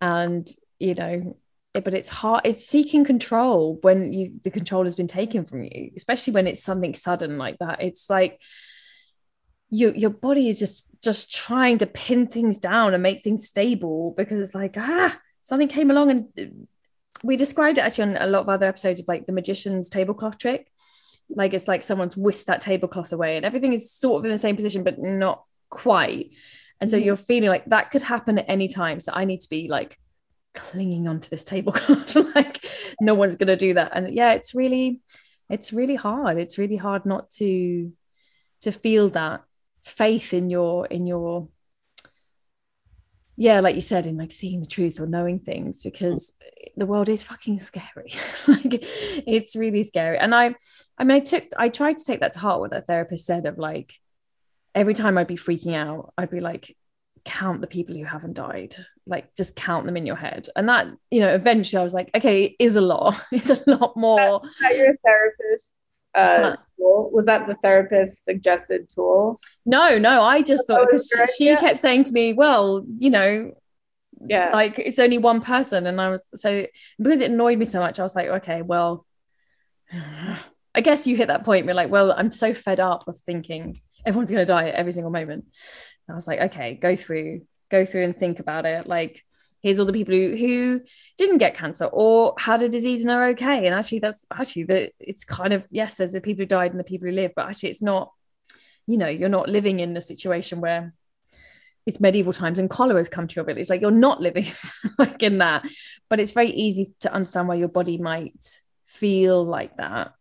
And 0.00 0.48
you 0.78 0.94
know 0.94 1.36
but 1.72 1.94
it's 1.94 2.08
hard 2.08 2.42
it's 2.44 2.66
seeking 2.66 3.04
control 3.04 3.78
when 3.82 4.12
you 4.12 4.32
the 4.42 4.50
control 4.50 4.84
has 4.84 4.96
been 4.96 5.06
taken 5.06 5.44
from 5.44 5.62
you 5.62 5.90
especially 5.96 6.32
when 6.32 6.46
it's 6.46 6.62
something 6.62 6.94
sudden 6.94 7.38
like 7.38 7.58
that. 7.58 7.82
It's 7.82 8.10
like 8.10 8.40
you 9.68 9.92
your 9.94 10.10
body 10.10 10.48
is 10.48 10.58
just 10.58 10.88
just 11.02 11.32
trying 11.32 11.78
to 11.78 11.86
pin 11.86 12.26
things 12.26 12.58
down 12.58 12.92
and 12.92 13.02
make 13.02 13.22
things 13.22 13.46
stable 13.46 14.12
because 14.16 14.40
it's 14.40 14.54
like 14.54 14.74
ah 14.76 15.16
something 15.42 15.68
came 15.68 15.90
along 15.90 16.10
and 16.10 16.26
uh, 16.38 16.44
we 17.22 17.36
described 17.36 17.78
it 17.78 17.82
actually 17.82 18.10
on 18.10 18.16
a 18.16 18.26
lot 18.26 18.40
of 18.40 18.48
other 18.48 18.66
episodes 18.66 18.98
of 19.00 19.06
like 19.06 19.26
the 19.26 19.32
magician's 19.32 19.88
tablecloth 19.88 20.38
trick. 20.38 20.70
Like 21.28 21.54
it's 21.54 21.68
like 21.68 21.82
someone's 21.82 22.16
whisked 22.16 22.46
that 22.48 22.60
tablecloth 22.62 23.12
away 23.12 23.36
and 23.36 23.44
everything 23.44 23.72
is 23.72 23.92
sort 23.92 24.18
of 24.18 24.24
in 24.24 24.30
the 24.30 24.38
same 24.38 24.56
position 24.56 24.82
but 24.82 24.98
not 24.98 25.44
quite. 25.68 26.30
And 26.80 26.90
so 26.90 26.96
Mhm. 26.98 27.04
you're 27.04 27.16
feeling 27.16 27.50
like 27.50 27.66
that 27.66 27.90
could 27.90 28.02
happen 28.02 28.38
at 28.38 28.46
any 28.48 28.68
time. 28.68 29.00
So 29.00 29.12
i 29.14 29.24
need 29.24 29.40
to 29.42 29.48
be 29.48 29.68
like 29.68 29.98
clinging 30.54 31.06
onto 31.06 31.28
this 31.28 31.44
tablecloth 31.44 32.16
like 32.34 32.64
no 33.00 33.14
one's 33.14 33.36
going 33.36 33.48
to 33.48 33.56
do 33.56 33.74
that. 33.74 33.92
And 33.94 34.12
yeah 34.14 34.32
it's 34.32 34.54
really 34.54 35.00
it's 35.48 35.72
really 35.72 35.96
hard. 35.96 36.38
It's 36.38 36.58
really 36.58 36.76
hard 36.76 37.04
not 37.04 37.30
to 37.32 37.92
to 38.62 38.72
feel 38.72 39.08
that 39.10 39.42
faith 39.82 40.32
in 40.34 40.50
your 40.50 40.86
in 40.86 41.06
your 41.06 41.48
yeah 43.36 43.60
like 43.60 43.74
you 43.74 43.80
said 43.80 44.06
in 44.06 44.18
like 44.18 44.30
seeing 44.30 44.60
the 44.60 44.66
truth 44.66 45.00
or 45.00 45.06
knowing 45.06 45.38
things 45.38 45.82
because 45.82 46.34
the 46.76 46.86
world 46.86 47.08
is 47.08 47.22
fucking 47.22 47.58
scary. 47.58 48.12
Like 48.46 48.84
it's 49.26 49.56
really 49.56 49.82
scary. 49.82 50.18
And 50.18 50.34
i 50.34 50.54
i 50.98 51.04
mean 51.04 51.16
i 51.16 51.20
took 51.20 51.44
i 51.56 51.68
tried 51.68 51.98
to 51.98 52.04
take 52.04 52.20
that 52.20 52.34
to 52.34 52.40
heart 52.40 52.60
what 52.60 52.70
that 52.72 52.86
therapist 52.86 53.26
said 53.26 53.46
of 53.46 53.58
like 53.58 53.94
every 54.74 54.94
time 54.94 55.18
i'd 55.18 55.26
be 55.26 55.36
freaking 55.36 55.74
out 55.74 56.12
i'd 56.16 56.30
be 56.30 56.40
like 56.40 56.76
count 57.24 57.60
the 57.60 57.66
people 57.66 57.94
who 57.94 58.04
haven't 58.04 58.34
died 58.34 58.74
like 59.06 59.34
just 59.36 59.54
count 59.56 59.86
them 59.86 59.96
in 59.96 60.06
your 60.06 60.16
head 60.16 60.48
and 60.56 60.68
that 60.68 60.86
you 61.10 61.20
know 61.20 61.28
eventually 61.28 61.78
i 61.78 61.82
was 61.82 61.94
like 61.94 62.10
okay 62.14 62.44
it 62.44 62.56
is 62.58 62.76
a 62.76 62.80
lot 62.80 63.20
it's 63.32 63.50
a 63.50 63.62
lot 63.66 63.96
more 63.96 64.40
Is 64.44 64.50
that 64.60 64.76
your 64.76 64.96
therapist 65.04 65.72
uh, 66.14 66.56
tool? 66.76 67.08
Was 67.12 67.26
that 67.26 67.46
the 67.46 67.54
therapist 67.62 68.24
suggested 68.24 68.90
tool? 68.92 69.38
No, 69.64 69.96
no, 69.96 70.22
I 70.22 70.42
just 70.42 70.66
thought 70.66 70.86
because 70.88 71.08
she, 71.36 71.50
she 71.50 71.56
kept 71.56 71.78
saying 71.78 72.02
to 72.04 72.12
me, 72.12 72.32
well, 72.32 72.84
you 72.96 73.10
know, 73.10 73.52
Yeah. 74.26 74.50
like 74.52 74.76
it's 74.80 74.98
only 74.98 75.18
one 75.18 75.40
person. 75.40 75.86
And 75.86 76.00
I 76.00 76.08
was 76.10 76.24
so 76.34 76.66
because 77.00 77.20
it 77.20 77.30
annoyed 77.30 77.58
me 77.58 77.64
so 77.64 77.78
much, 77.78 78.00
I 78.00 78.02
was 78.02 78.16
like, 78.16 78.26
okay, 78.26 78.62
well, 78.62 79.06
I 80.74 80.80
guess 80.80 81.06
you 81.06 81.16
hit 81.16 81.28
that 81.28 81.44
point. 81.44 81.66
You're 81.66 81.74
like, 81.74 81.90
well, 81.90 82.10
I'm 82.10 82.32
so 82.32 82.54
fed 82.54 82.80
up 82.80 83.06
of 83.06 83.16
thinking 83.20 83.80
everyone's 84.04 84.30
going 84.32 84.44
to 84.44 84.52
die 84.52 84.68
at 84.68 84.74
every 84.74 84.92
single 84.92 85.12
moment. 85.12 85.44
I 86.10 86.14
was 86.14 86.28
like, 86.28 86.40
okay, 86.40 86.74
go 86.74 86.96
through, 86.96 87.42
go 87.70 87.84
through 87.84 88.04
and 88.04 88.16
think 88.16 88.40
about 88.40 88.66
it. 88.66 88.86
Like, 88.86 89.24
here's 89.62 89.78
all 89.78 89.86
the 89.86 89.92
people 89.92 90.14
who, 90.14 90.36
who 90.36 90.80
didn't 91.18 91.38
get 91.38 91.56
cancer 91.56 91.84
or 91.86 92.34
had 92.38 92.62
a 92.62 92.68
disease 92.68 93.02
and 93.02 93.10
are 93.10 93.28
okay. 93.28 93.66
And 93.66 93.74
actually, 93.74 94.00
that's 94.00 94.24
actually 94.32 94.64
the 94.64 94.92
it's 94.98 95.24
kind 95.24 95.52
of 95.52 95.64
yes, 95.70 95.96
there's 95.96 96.12
the 96.12 96.20
people 96.20 96.42
who 96.42 96.46
died 96.46 96.70
and 96.70 96.80
the 96.80 96.84
people 96.84 97.08
who 97.08 97.14
live, 97.14 97.32
but 97.34 97.46
actually, 97.46 97.70
it's 97.70 97.82
not. 97.82 98.12
You 98.86 98.96
know, 98.96 99.08
you're 99.08 99.28
not 99.28 99.48
living 99.48 99.78
in 99.78 99.96
a 99.96 100.00
situation 100.00 100.60
where 100.60 100.94
it's 101.86 102.00
medieval 102.00 102.32
times 102.32 102.58
and 102.58 102.68
cholera 102.68 102.98
has 102.98 103.08
come 103.08 103.28
to 103.28 103.36
your 103.36 103.44
village. 103.44 103.70
Like 103.70 103.80
you're 103.80 103.90
not 103.90 104.20
living 104.20 104.46
like 104.98 105.22
in 105.22 105.38
that, 105.38 105.66
but 106.08 106.20
it's 106.20 106.32
very 106.32 106.50
easy 106.50 106.92
to 107.00 107.12
understand 107.12 107.48
why 107.48 107.54
your 107.54 107.68
body 107.68 107.98
might 107.98 108.60
feel 108.86 109.44
like 109.44 109.76
that. 109.76 110.14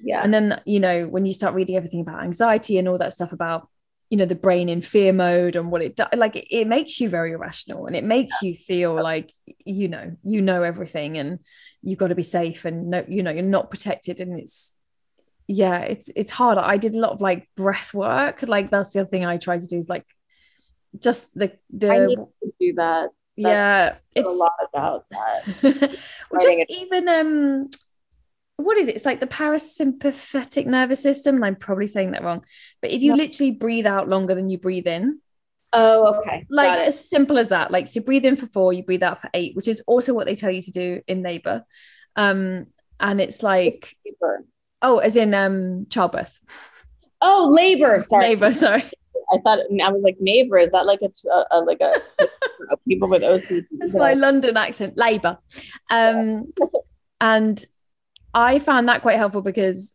Yeah. 0.00 0.22
And 0.22 0.32
then, 0.32 0.60
you 0.64 0.80
know, 0.80 1.06
when 1.06 1.26
you 1.26 1.32
start 1.32 1.54
reading 1.54 1.76
everything 1.76 2.00
about 2.00 2.24
anxiety 2.24 2.78
and 2.78 2.88
all 2.88 2.98
that 2.98 3.12
stuff 3.12 3.32
about, 3.32 3.68
you 4.12 4.18
know, 4.18 4.26
the 4.26 4.34
brain 4.34 4.68
in 4.68 4.82
fear 4.82 5.10
mode 5.10 5.56
and 5.56 5.70
what 5.70 5.80
it 5.80 5.96
does, 5.96 6.08
like 6.14 6.36
it, 6.36 6.46
it 6.54 6.66
makes 6.66 7.00
you 7.00 7.08
very 7.08 7.32
irrational 7.32 7.86
and 7.86 7.96
it 7.96 8.04
makes 8.04 8.42
you 8.42 8.54
feel 8.54 8.94
like, 8.94 9.32
you 9.64 9.88
know, 9.88 10.14
you 10.22 10.42
know 10.42 10.62
everything 10.62 11.16
and 11.16 11.38
you've 11.80 11.98
got 11.98 12.08
to 12.08 12.14
be 12.14 12.22
safe 12.22 12.66
and 12.66 12.90
no, 12.90 13.06
you 13.08 13.22
know, 13.22 13.30
you're 13.30 13.42
not 13.42 13.70
protected. 13.70 14.20
And 14.20 14.38
it's, 14.38 14.76
yeah, 15.46 15.78
it's, 15.78 16.10
it's 16.14 16.30
hard. 16.30 16.58
I 16.58 16.76
did 16.76 16.94
a 16.94 16.98
lot 16.98 17.12
of 17.12 17.22
like 17.22 17.48
breath 17.56 17.94
work. 17.94 18.42
Like 18.42 18.70
that's 18.70 18.90
the 18.90 19.00
other 19.00 19.08
thing 19.08 19.24
I 19.24 19.38
try 19.38 19.56
to 19.56 19.66
do 19.66 19.78
is 19.78 19.88
like 19.88 20.04
just 20.98 21.26
the, 21.34 21.52
the, 21.70 21.90
I 21.90 22.04
need 22.04 22.16
to 22.16 22.52
do 22.60 22.74
that. 22.74 23.08
yeah, 23.36 23.94
It's 24.14 24.28
a 24.28 24.30
lot 24.30 24.52
about 24.68 25.06
that. 25.08 25.98
well, 26.30 26.42
just 26.42 26.66
even 26.68 27.08
um 27.08 27.70
what 28.56 28.76
is 28.78 28.88
it 28.88 28.94
it's 28.96 29.04
like 29.04 29.20
the 29.20 29.26
parasympathetic 29.26 30.66
nervous 30.66 31.00
system 31.02 31.36
and 31.36 31.44
i'm 31.44 31.56
probably 31.56 31.86
saying 31.86 32.12
that 32.12 32.22
wrong 32.22 32.44
but 32.80 32.90
if 32.90 33.02
you 33.02 33.10
No. 33.12 33.16
literally 33.16 33.50
breathe 33.52 33.86
out 33.86 34.08
longer 34.08 34.34
than 34.34 34.50
you 34.50 34.58
breathe 34.58 34.86
in 34.86 35.20
Oh, 35.74 36.16
okay. 36.16 36.44
like 36.50 36.86
as 36.86 37.08
simple 37.08 37.38
as 37.38 37.48
that 37.48 37.70
like 37.70 37.86
so 37.86 38.00
you 38.00 38.04
breathe 38.04 38.26
in 38.26 38.36
for 38.36 38.46
four 38.46 38.74
you 38.74 38.82
breathe 38.84 39.02
out 39.02 39.20
for 39.22 39.30
eight 39.32 39.56
which 39.56 39.66
is 39.68 39.80
also 39.86 40.12
what 40.12 40.26
they 40.26 40.34
tell 40.34 40.50
you 40.50 40.60
to 40.60 40.70
do 40.70 41.00
in 41.08 41.22
labor 41.22 41.64
um 42.16 42.66
and 43.00 43.20
it's 43.20 43.42
like 43.42 43.96
Deeper. 44.04 44.44
Oh, 44.82 44.98
as 44.98 45.16
in 45.16 45.32
um 45.32 45.86
childbirth. 45.88 46.40
Oh, 47.20 47.48
labor. 47.50 47.98
Sorry. 48.00 48.30
Labor, 48.30 48.52
sorry. 48.52 48.82
I 49.32 49.38
thought 49.44 49.60
I 49.82 49.90
was 49.92 50.02
like 50.02 50.16
neighbor. 50.20 50.58
Is 50.58 50.72
that 50.72 50.86
like 50.86 51.00
a, 51.02 51.28
a, 51.30 51.44
a 51.52 51.60
like 51.62 51.80
a, 51.80 51.94
a 52.70 52.76
people 52.86 53.08
with 53.08 53.22
OCD? 53.22 53.64
That's 53.78 53.94
my 53.94 54.14
London 54.14 54.56
accent, 54.56 54.98
Labour. 54.98 55.38
Um, 55.90 56.52
and 57.20 57.64
I 58.34 58.58
found 58.58 58.88
that 58.88 59.02
quite 59.02 59.16
helpful 59.16 59.42
because 59.42 59.94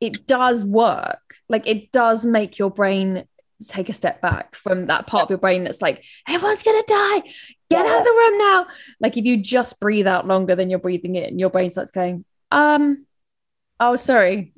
it 0.00 0.26
does 0.26 0.64
work. 0.64 1.36
Like 1.48 1.66
it 1.66 1.92
does 1.92 2.24
make 2.24 2.58
your 2.58 2.70
brain 2.70 3.24
take 3.68 3.88
a 3.88 3.94
step 3.94 4.20
back 4.20 4.54
from 4.54 4.86
that 4.86 5.06
part 5.06 5.24
of 5.24 5.30
your 5.30 5.38
brain 5.38 5.64
that's 5.64 5.82
like, 5.82 6.04
everyone's 6.28 6.62
gonna 6.62 6.82
die. 6.86 7.22
Get 7.70 7.86
out 7.86 7.98
of 8.00 8.04
the 8.04 8.10
room 8.10 8.38
now. 8.38 8.66
Like 9.00 9.16
if 9.16 9.24
you 9.24 9.36
just 9.36 9.80
breathe 9.80 10.06
out 10.06 10.26
longer 10.26 10.54
than 10.54 10.70
you're 10.70 10.78
breathing 10.78 11.14
in, 11.14 11.38
your 11.38 11.50
brain 11.50 11.70
starts 11.70 11.90
going, 11.90 12.24
um, 12.50 13.06
oh 13.80 13.96
sorry. 13.96 14.52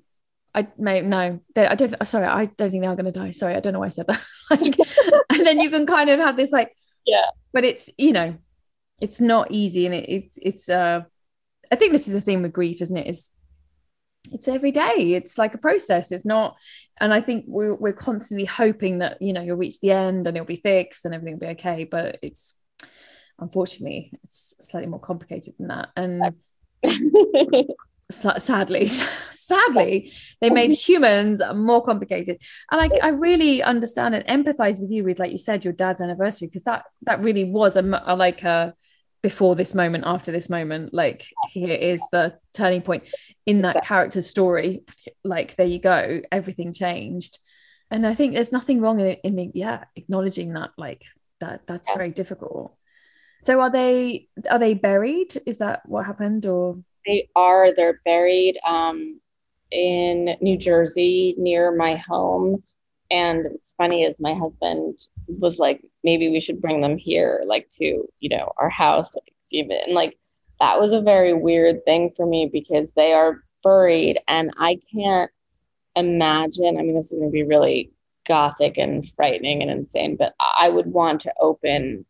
I 0.55 0.67
may 0.79 1.03
no, 1.03 1.41
they, 1.55 1.67
I 1.67 1.75
don't. 1.75 2.07
Sorry, 2.07 2.25
I 2.25 2.47
don't 2.47 2.71
think 2.71 2.83
they 2.83 2.87
are 2.87 2.97
going 2.97 3.05
to 3.05 3.13
die. 3.13 3.31
Sorry, 3.31 3.55
I 3.55 3.61
don't 3.61 3.75
know 3.75 3.81
why 3.81 3.87
I 3.87 3.91
said 3.91 4.07
that. 4.07 4.25
like, 4.51 4.75
and 5.31 5.47
then 5.47 5.61
you 5.61 5.69
can 5.69 5.85
kind 5.85 6.09
of 6.09 6.19
have 6.19 6.35
this 6.35 6.51
like, 6.51 6.75
yeah. 7.07 7.27
But 7.53 7.65
it's 7.65 7.91
you 7.99 8.13
know, 8.13 8.39
it's 8.99 9.21
not 9.21 9.51
easy, 9.51 9.85
and 9.85 9.95
it, 9.95 10.09
it 10.09 10.31
it's 10.37 10.71
uh, 10.71 11.03
I 11.71 11.77
think 11.77 11.93
this 11.93 12.07
is 12.07 12.13
the 12.13 12.21
thing 12.21 12.43
with 12.43 12.53
grief, 12.53 12.81
isn't 12.81 12.97
it? 12.97 13.07
Is 13.07 13.31
it's 14.33 14.49
every 14.49 14.73
day. 14.73 15.15
It's 15.15 15.39
like 15.39 15.55
a 15.55 15.59
process. 15.59 16.13
It's 16.13 16.27
not, 16.27 16.57
and 17.01 17.13
I 17.13 17.21
think 17.21 17.45
we're 17.47 17.75
we're 17.75 17.93
constantly 17.93 18.45
hoping 18.45 18.99
that 18.99 19.21
you 19.21 19.33
know 19.33 19.43
you'll 19.43 19.57
reach 19.57 19.81
the 19.81 19.93
end 19.93 20.27
and 20.27 20.37
it'll 20.37 20.47
be 20.47 20.57
fixed 20.57 21.05
and 21.05 21.15
everything 21.15 21.35
will 21.35 21.47
be 21.47 21.53
okay. 21.53 21.85
But 21.85 22.19
it's 22.23 22.55
unfortunately 23.39 24.13
it's 24.25 24.55
slightly 24.61 24.89
more 24.89 25.01
complicated 25.01 25.55
than 25.59 25.69
that, 25.69 25.91
and 25.97 26.35
sadly 28.11 28.87
sadly 29.33 30.13
they 30.41 30.51
made 30.51 30.73
humans 30.89 31.43
more 31.55 31.83
complicated 31.83 32.41
and 32.71 32.81
I, 32.81 32.89
I 33.03 33.09
really 33.09 33.63
understand 33.63 34.15
and 34.15 34.25
empathize 34.27 34.81
with 34.81 34.93
you 34.93 35.03
with 35.03 35.19
like 35.19 35.33
you 35.33 35.39
said 35.39 35.65
your 35.65 35.73
dad's 35.73 36.01
anniversary 36.01 36.47
because 36.47 36.63
that 36.65 36.85
that 37.03 37.21
really 37.21 37.45
was 37.45 37.77
a, 37.77 38.03
a 38.07 38.15
like 38.15 38.45
a 38.45 38.75
before 39.29 39.57
this 39.57 39.75
moment 39.75 40.05
after 40.07 40.31
this 40.31 40.49
moment 40.49 40.95
like 40.95 41.21
here 41.49 41.77
is 41.93 42.01
the 42.13 42.39
turning 42.53 42.81
point 42.81 43.03
in 43.45 43.63
that 43.63 43.85
character's 43.85 44.31
story. 44.31 44.85
Like 45.25 45.57
there 45.57 45.67
you 45.67 45.81
go 45.81 46.23
everything 46.31 46.73
changed. 46.73 47.39
And 47.91 48.07
i 48.07 48.15
think 48.15 48.35
there's 48.35 48.53
nothing 48.59 48.81
wrong 48.81 49.01
in, 49.01 49.17
in 49.27 49.51
yeah 49.55 49.85
acknowledging 49.97 50.53
that 50.53 50.71
like 50.79 51.03
that 51.41 51.67
that's 51.67 51.93
very 51.93 52.11
difficult. 52.11 52.77
So 53.43 53.61
are 53.61 53.71
they 53.71 54.29
are 54.51 54.59
they 54.59 54.75
buried? 54.75 55.33
Is 55.45 55.59
that 55.59 55.83
what 55.87 56.07
happened 56.07 56.47
or? 56.47 56.79
They 57.07 57.29
are. 57.37 57.73
They're 57.73 58.01
buried 58.05 58.59
um, 58.67 59.21
in 59.71 60.37
New 60.41 60.59
Jersey 60.59 61.35
near 61.39 61.75
my 61.75 61.97
home. 61.97 62.63
And 63.11 63.45
what's 63.51 63.75
funny 63.75 64.03
is 64.05 64.15
my 64.19 64.35
husband 64.35 64.99
was 65.29 65.59
like, 65.59 65.83
maybe 66.03 66.29
we 66.29 66.41
should 66.41 66.61
bring 66.61 66.81
them 66.81 66.97
here, 66.99 67.43
like 67.47 67.69
to, 67.79 68.05
you 68.19 68.29
know, 68.29 68.53
our 68.59 68.69
house, 68.71 69.15
like 69.15 69.33
exhibit. 69.39 69.83
And 69.87 69.95
like 69.95 70.19
that 70.61 70.81
was 70.81 70.93
a 70.93 71.01
very 71.01 71.33
weird 71.33 71.85
thing 71.85 72.11
for 72.17 72.27
me 72.27 72.49
because 72.53 72.93
they 72.95 73.13
are 73.13 73.43
buried 73.63 74.19
and 74.27 74.53
I 74.59 74.79
can't 74.93 75.31
imagine. 75.95 76.79
I 76.79 76.83
mean, 76.83 76.95
this 76.95 77.13
is 77.13 77.19
gonna 77.19 77.31
be 77.31 77.43
really 77.45 77.93
gothic 78.27 78.77
and 78.77 79.07
frightening 79.15 79.63
and 79.63 79.71
insane, 79.71 80.17
but 80.17 80.35
I 80.41 80.69
would 80.69 80.87
want 80.87 81.21
to 81.23 81.35
open 81.41 82.05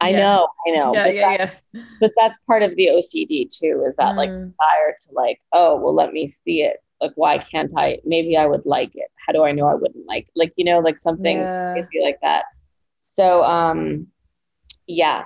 I 0.00 0.10
Yeah. 0.10 0.18
know, 0.18 0.48
I 0.66 0.70
know. 0.76 0.92
yeah 0.94 1.04
but, 1.04 1.14
yeah 1.14 1.36
that- 1.36 1.40
yeah 1.40 1.50
but 2.00 2.12
that's 2.18 2.38
part 2.46 2.62
of 2.62 2.76
the 2.76 2.88
OCD 2.88 3.48
too, 3.50 3.84
is 3.86 3.96
that 3.96 4.16
like 4.16 4.28
Mm. 4.30 4.52
desire 4.52 4.96
to 5.06 5.12
like, 5.14 5.40
oh, 5.52 5.76
well, 5.80 5.94
let 5.94 6.12
me 6.12 6.26
see 6.26 6.62
it. 6.62 6.82
Like, 7.00 7.12
why 7.16 7.38
can't 7.38 7.72
I? 7.76 7.98
Maybe 8.04 8.36
I 8.36 8.46
would 8.46 8.64
like 8.66 8.92
it. 8.94 9.08
How 9.26 9.32
do 9.32 9.44
I 9.44 9.52
know 9.52 9.66
I 9.66 9.74
wouldn't 9.74 10.06
like? 10.06 10.28
Like, 10.34 10.52
you 10.56 10.64
know, 10.64 10.80
like 10.80 10.98
something 10.98 11.38
Yeah. 11.38 11.74
like 12.02 12.18
that. 12.22 12.44
So, 13.02 13.44
um, 13.44 14.08
yeah. 14.86 15.24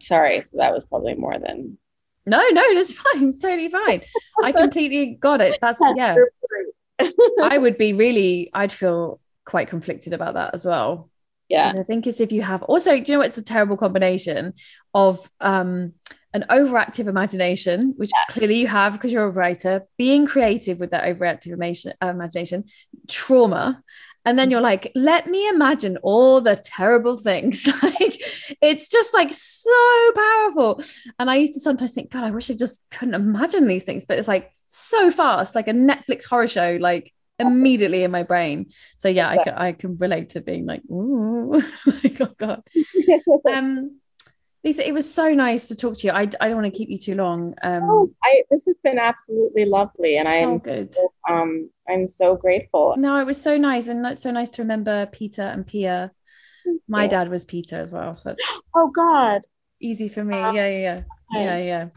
Sorry. 0.00 0.42
So 0.42 0.56
that 0.58 0.72
was 0.72 0.84
probably 0.88 1.14
more 1.14 1.38
than. 1.38 1.78
no 2.26 2.42
no 2.50 2.74
that's 2.74 2.92
fine 3.04 3.28
it's 3.28 3.40
totally 3.40 3.68
fine 3.68 4.00
i 4.42 4.50
completely 4.52 5.16
got 5.20 5.40
it 5.40 5.58
that's 5.60 5.80
yeah 5.96 6.16
i 7.42 7.58
would 7.58 7.76
be 7.76 7.92
really 7.92 8.50
i'd 8.54 8.72
feel 8.72 9.20
quite 9.44 9.68
conflicted 9.68 10.12
about 10.12 10.34
that 10.34 10.54
as 10.54 10.64
well 10.64 11.10
Yeah. 11.48 11.72
I 11.76 11.82
think 11.82 12.06
it's 12.06 12.20
if 12.20 12.32
you 12.32 12.42
have 12.42 12.62
also, 12.62 12.98
do 12.98 13.12
you 13.12 13.18
know 13.18 13.22
what's 13.22 13.38
a 13.38 13.42
terrible 13.42 13.76
combination 13.76 14.54
of 14.94 15.28
um 15.40 15.92
an 16.32 16.44
overactive 16.50 17.06
imagination, 17.06 17.94
which 17.96 18.10
clearly 18.28 18.56
you 18.56 18.66
have 18.66 18.92
because 18.94 19.12
you're 19.12 19.26
a 19.26 19.30
writer, 19.30 19.86
being 19.96 20.26
creative 20.26 20.80
with 20.80 20.90
that 20.90 21.04
overactive 21.04 21.52
imagination, 21.52 21.92
uh, 22.02 22.08
imagination, 22.08 22.64
trauma, 23.08 23.82
and 24.24 24.38
then 24.38 24.50
you're 24.50 24.60
like, 24.60 24.90
let 24.94 25.26
me 25.28 25.48
imagine 25.48 25.98
all 25.98 26.40
the 26.40 26.56
terrible 26.56 27.18
things. 27.18 27.66
like 27.82 28.20
it's 28.60 28.88
just 28.88 29.12
like 29.14 29.32
so 29.32 29.70
powerful. 30.14 30.82
And 31.18 31.30
I 31.30 31.36
used 31.36 31.54
to 31.54 31.60
sometimes 31.60 31.94
think, 31.94 32.10
God, 32.10 32.24
I 32.24 32.30
wish 32.30 32.50
I 32.50 32.54
just 32.54 32.86
couldn't 32.90 33.14
imagine 33.14 33.66
these 33.66 33.84
things, 33.84 34.04
but 34.04 34.18
it's 34.18 34.28
like 34.28 34.50
so 34.68 35.10
fast, 35.10 35.54
like 35.54 35.68
a 35.68 35.72
Netflix 35.72 36.24
horror 36.24 36.48
show, 36.48 36.78
like 36.80 37.12
immediately 37.38 38.04
in 38.04 38.10
my 38.10 38.22
brain. 38.22 38.66
So 38.96 39.08
yeah, 39.08 39.28
I 39.28 39.36
can, 39.38 39.54
I 39.54 39.72
can 39.72 39.96
relate 39.96 40.30
to 40.30 40.40
being 40.40 40.66
like, 40.66 40.82
ooh, 40.90 41.52
like, 41.86 42.20
oh 42.20 42.34
God. 42.38 42.62
Um, 43.50 44.00
Lisa, 44.62 44.88
it 44.88 44.94
was 44.94 45.12
so 45.12 45.34
nice 45.34 45.68
to 45.68 45.76
talk 45.76 45.98
to 45.98 46.06
you. 46.06 46.12
I, 46.12 46.22
I 46.40 46.48
don't 46.48 46.56
want 46.56 46.72
to 46.72 46.76
keep 46.76 46.88
you 46.88 46.96
too 46.96 47.14
long. 47.14 47.54
Um, 47.62 47.82
Oh, 47.84 48.10
I 48.24 48.44
this 48.50 48.64
has 48.64 48.76
been 48.82 48.98
absolutely 48.98 49.66
lovely, 49.66 50.16
and 50.16 50.26
I 50.26 50.36
am 50.36 50.54
Oh, 50.54 50.58
good. 50.58 50.94
so, 50.94 51.12
um 51.28 51.68
I'm 51.86 52.08
so 52.08 52.34
grateful. 52.34 52.94
no, 52.96 53.18
it 53.18 53.26
was 53.26 53.40
so 53.40 53.58
nice, 53.58 53.88
and 53.88 54.06
it's 54.06 54.22
so 54.22 54.30
nice 54.30 54.48
to 54.50 54.62
remember 54.62 55.06
Peter 55.12 55.42
and 55.42 55.66
Pia. 55.66 56.12
My 56.88 57.06
dad 57.06 57.28
was 57.28 57.44
Peter 57.44 57.76
as 57.76 57.92
well, 57.92 58.14
so 58.14 58.30
that's 58.30 58.40
Oh 58.74 58.88
God. 58.88 59.42
easy 59.80 60.08
for 60.08 60.24
me. 60.24 60.40
Uh, 60.40 60.52
Yeah, 60.52 60.66
yeah, 60.66 60.78
yeah, 60.78 61.02
yeah, 61.42 61.58
yeah. 61.58 61.88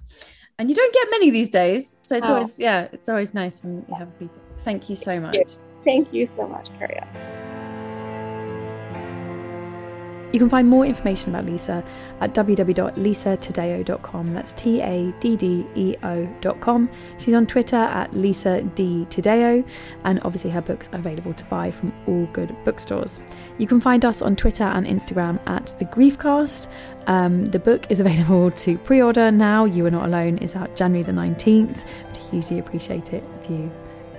And 0.60 0.70
you 0.70 0.76
don't 0.76 0.94
get 0.94 1.08
many 1.12 1.30
these 1.30 1.50
days, 1.50 1.96
so 2.02 2.16
it's 2.18 2.28
Oh. 2.28 2.34
always 2.34 2.58
yeah, 2.58 2.88
it's 2.92 3.10
always 3.10 3.34
nice 3.34 3.64
when 3.64 3.86
you 3.88 3.96
have 3.96 4.08
a 4.08 4.12
Peter. 4.12 4.40
Thank 4.60 4.90
you 4.90 4.96
so 4.96 5.14
you. 5.14 5.22
much. 5.22 5.58
Thank 5.84 6.12
you 6.12 6.26
so 6.26 6.48
much, 6.48 6.70
Carrie. 6.80 7.00
You 10.34 10.40
can 10.40 10.50
find 10.50 10.68
more 10.68 10.86
information 10.86 11.34
about 11.34 11.46
Lisa 11.46 11.86
at 12.20 12.34
www.lisataddeo.com. 12.34 14.34
That's 14.34 14.52
T 14.54 14.82
A 14.82 15.12
D 15.20 15.38
D 15.38 15.66
E 15.76 15.96
O.com. 16.04 16.90
She's 17.18 17.34
on 17.34 17.48
Twitter 17.48 17.78
at 17.78 18.14
Lisa 18.14 18.62
D 18.62 19.08
Taddeo, 19.10 19.66
and 20.04 20.20
obviously 20.24 20.52
her 20.52 20.62
books 20.62 20.90
are 20.92 21.00
available 21.00 21.34
to 21.34 21.46
buy 21.46 21.72
from 21.72 21.94
all 22.08 22.26
good 22.34 22.54
bookstores. 22.66 23.22
You 23.58 23.68
can 23.68 23.80
find 23.80 24.04
us 24.04 24.22
on 24.22 24.36
Twitter 24.36 24.66
and 24.66 24.86
Instagram 24.86 25.40
at 25.48 25.68
The 25.80 25.86
Griefcast. 25.86 26.70
Um, 27.08 27.46
the 27.46 27.60
book 27.60 27.90
is 27.90 28.00
available 28.00 28.52
to 28.64 28.78
pre 28.80 29.02
order 29.02 29.32
now. 29.32 29.66
You 29.66 29.86
Are 29.86 29.92
Not 29.92 30.06
Alone 30.06 30.38
is 30.40 30.56
out 30.56 30.76
January 30.76 31.04
the 31.04 31.14
19th. 31.14 32.04
Would 32.08 32.18
hugely 32.18 32.60
appreciate 32.60 33.14
it 33.14 33.24
if 33.42 33.50
you 33.50 33.72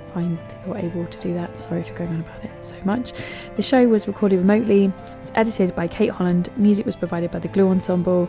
find 0.09 0.39
you're 0.67 0.77
able 0.77 1.07
to 1.07 1.21
do 1.21 1.35
that. 1.35 1.59
Sorry 1.59 1.83
for 1.83 1.95
going 1.95 2.11
on 2.11 2.21
about 2.21 2.45
it 2.45 2.51
so 2.65 2.77
much. 2.85 3.13
The 3.57 3.63
show 3.63 3.87
was 3.89 4.07
recorded 4.07 4.39
remotely, 4.39 4.87
it 4.87 4.93
was 5.19 5.33
edited 5.35 5.75
by 5.75 5.89
Kate 5.89 6.11
Holland, 6.11 6.51
music 6.57 6.87
was 6.87 6.97
provided 6.97 7.31
by 7.31 7.39
the 7.39 7.49
Glue 7.49 7.69
Ensemble, 7.69 8.29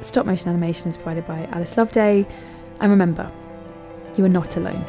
stop 0.00 0.26
motion 0.26 0.50
animation 0.50 0.88
is 0.88 0.96
provided 0.96 1.26
by 1.26 1.44
Alice 1.52 1.76
Loveday. 1.76 2.26
And 2.80 2.90
remember, 2.90 3.30
you 4.16 4.24
are 4.24 4.28
not 4.28 4.56
alone. 4.56 4.84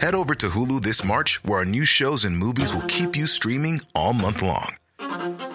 Head 0.00 0.14
over 0.14 0.34
to 0.36 0.48
Hulu 0.50 0.80
this 0.80 1.04
March, 1.04 1.44
where 1.44 1.58
our 1.58 1.64
new 1.64 1.84
shows 1.84 2.24
and 2.24 2.36
movies 2.36 2.72
will 2.72 2.86
keep 2.86 3.16
you 3.16 3.26
streaming 3.26 3.80
all 3.94 4.12
month 4.14 4.42
long. 4.42 4.76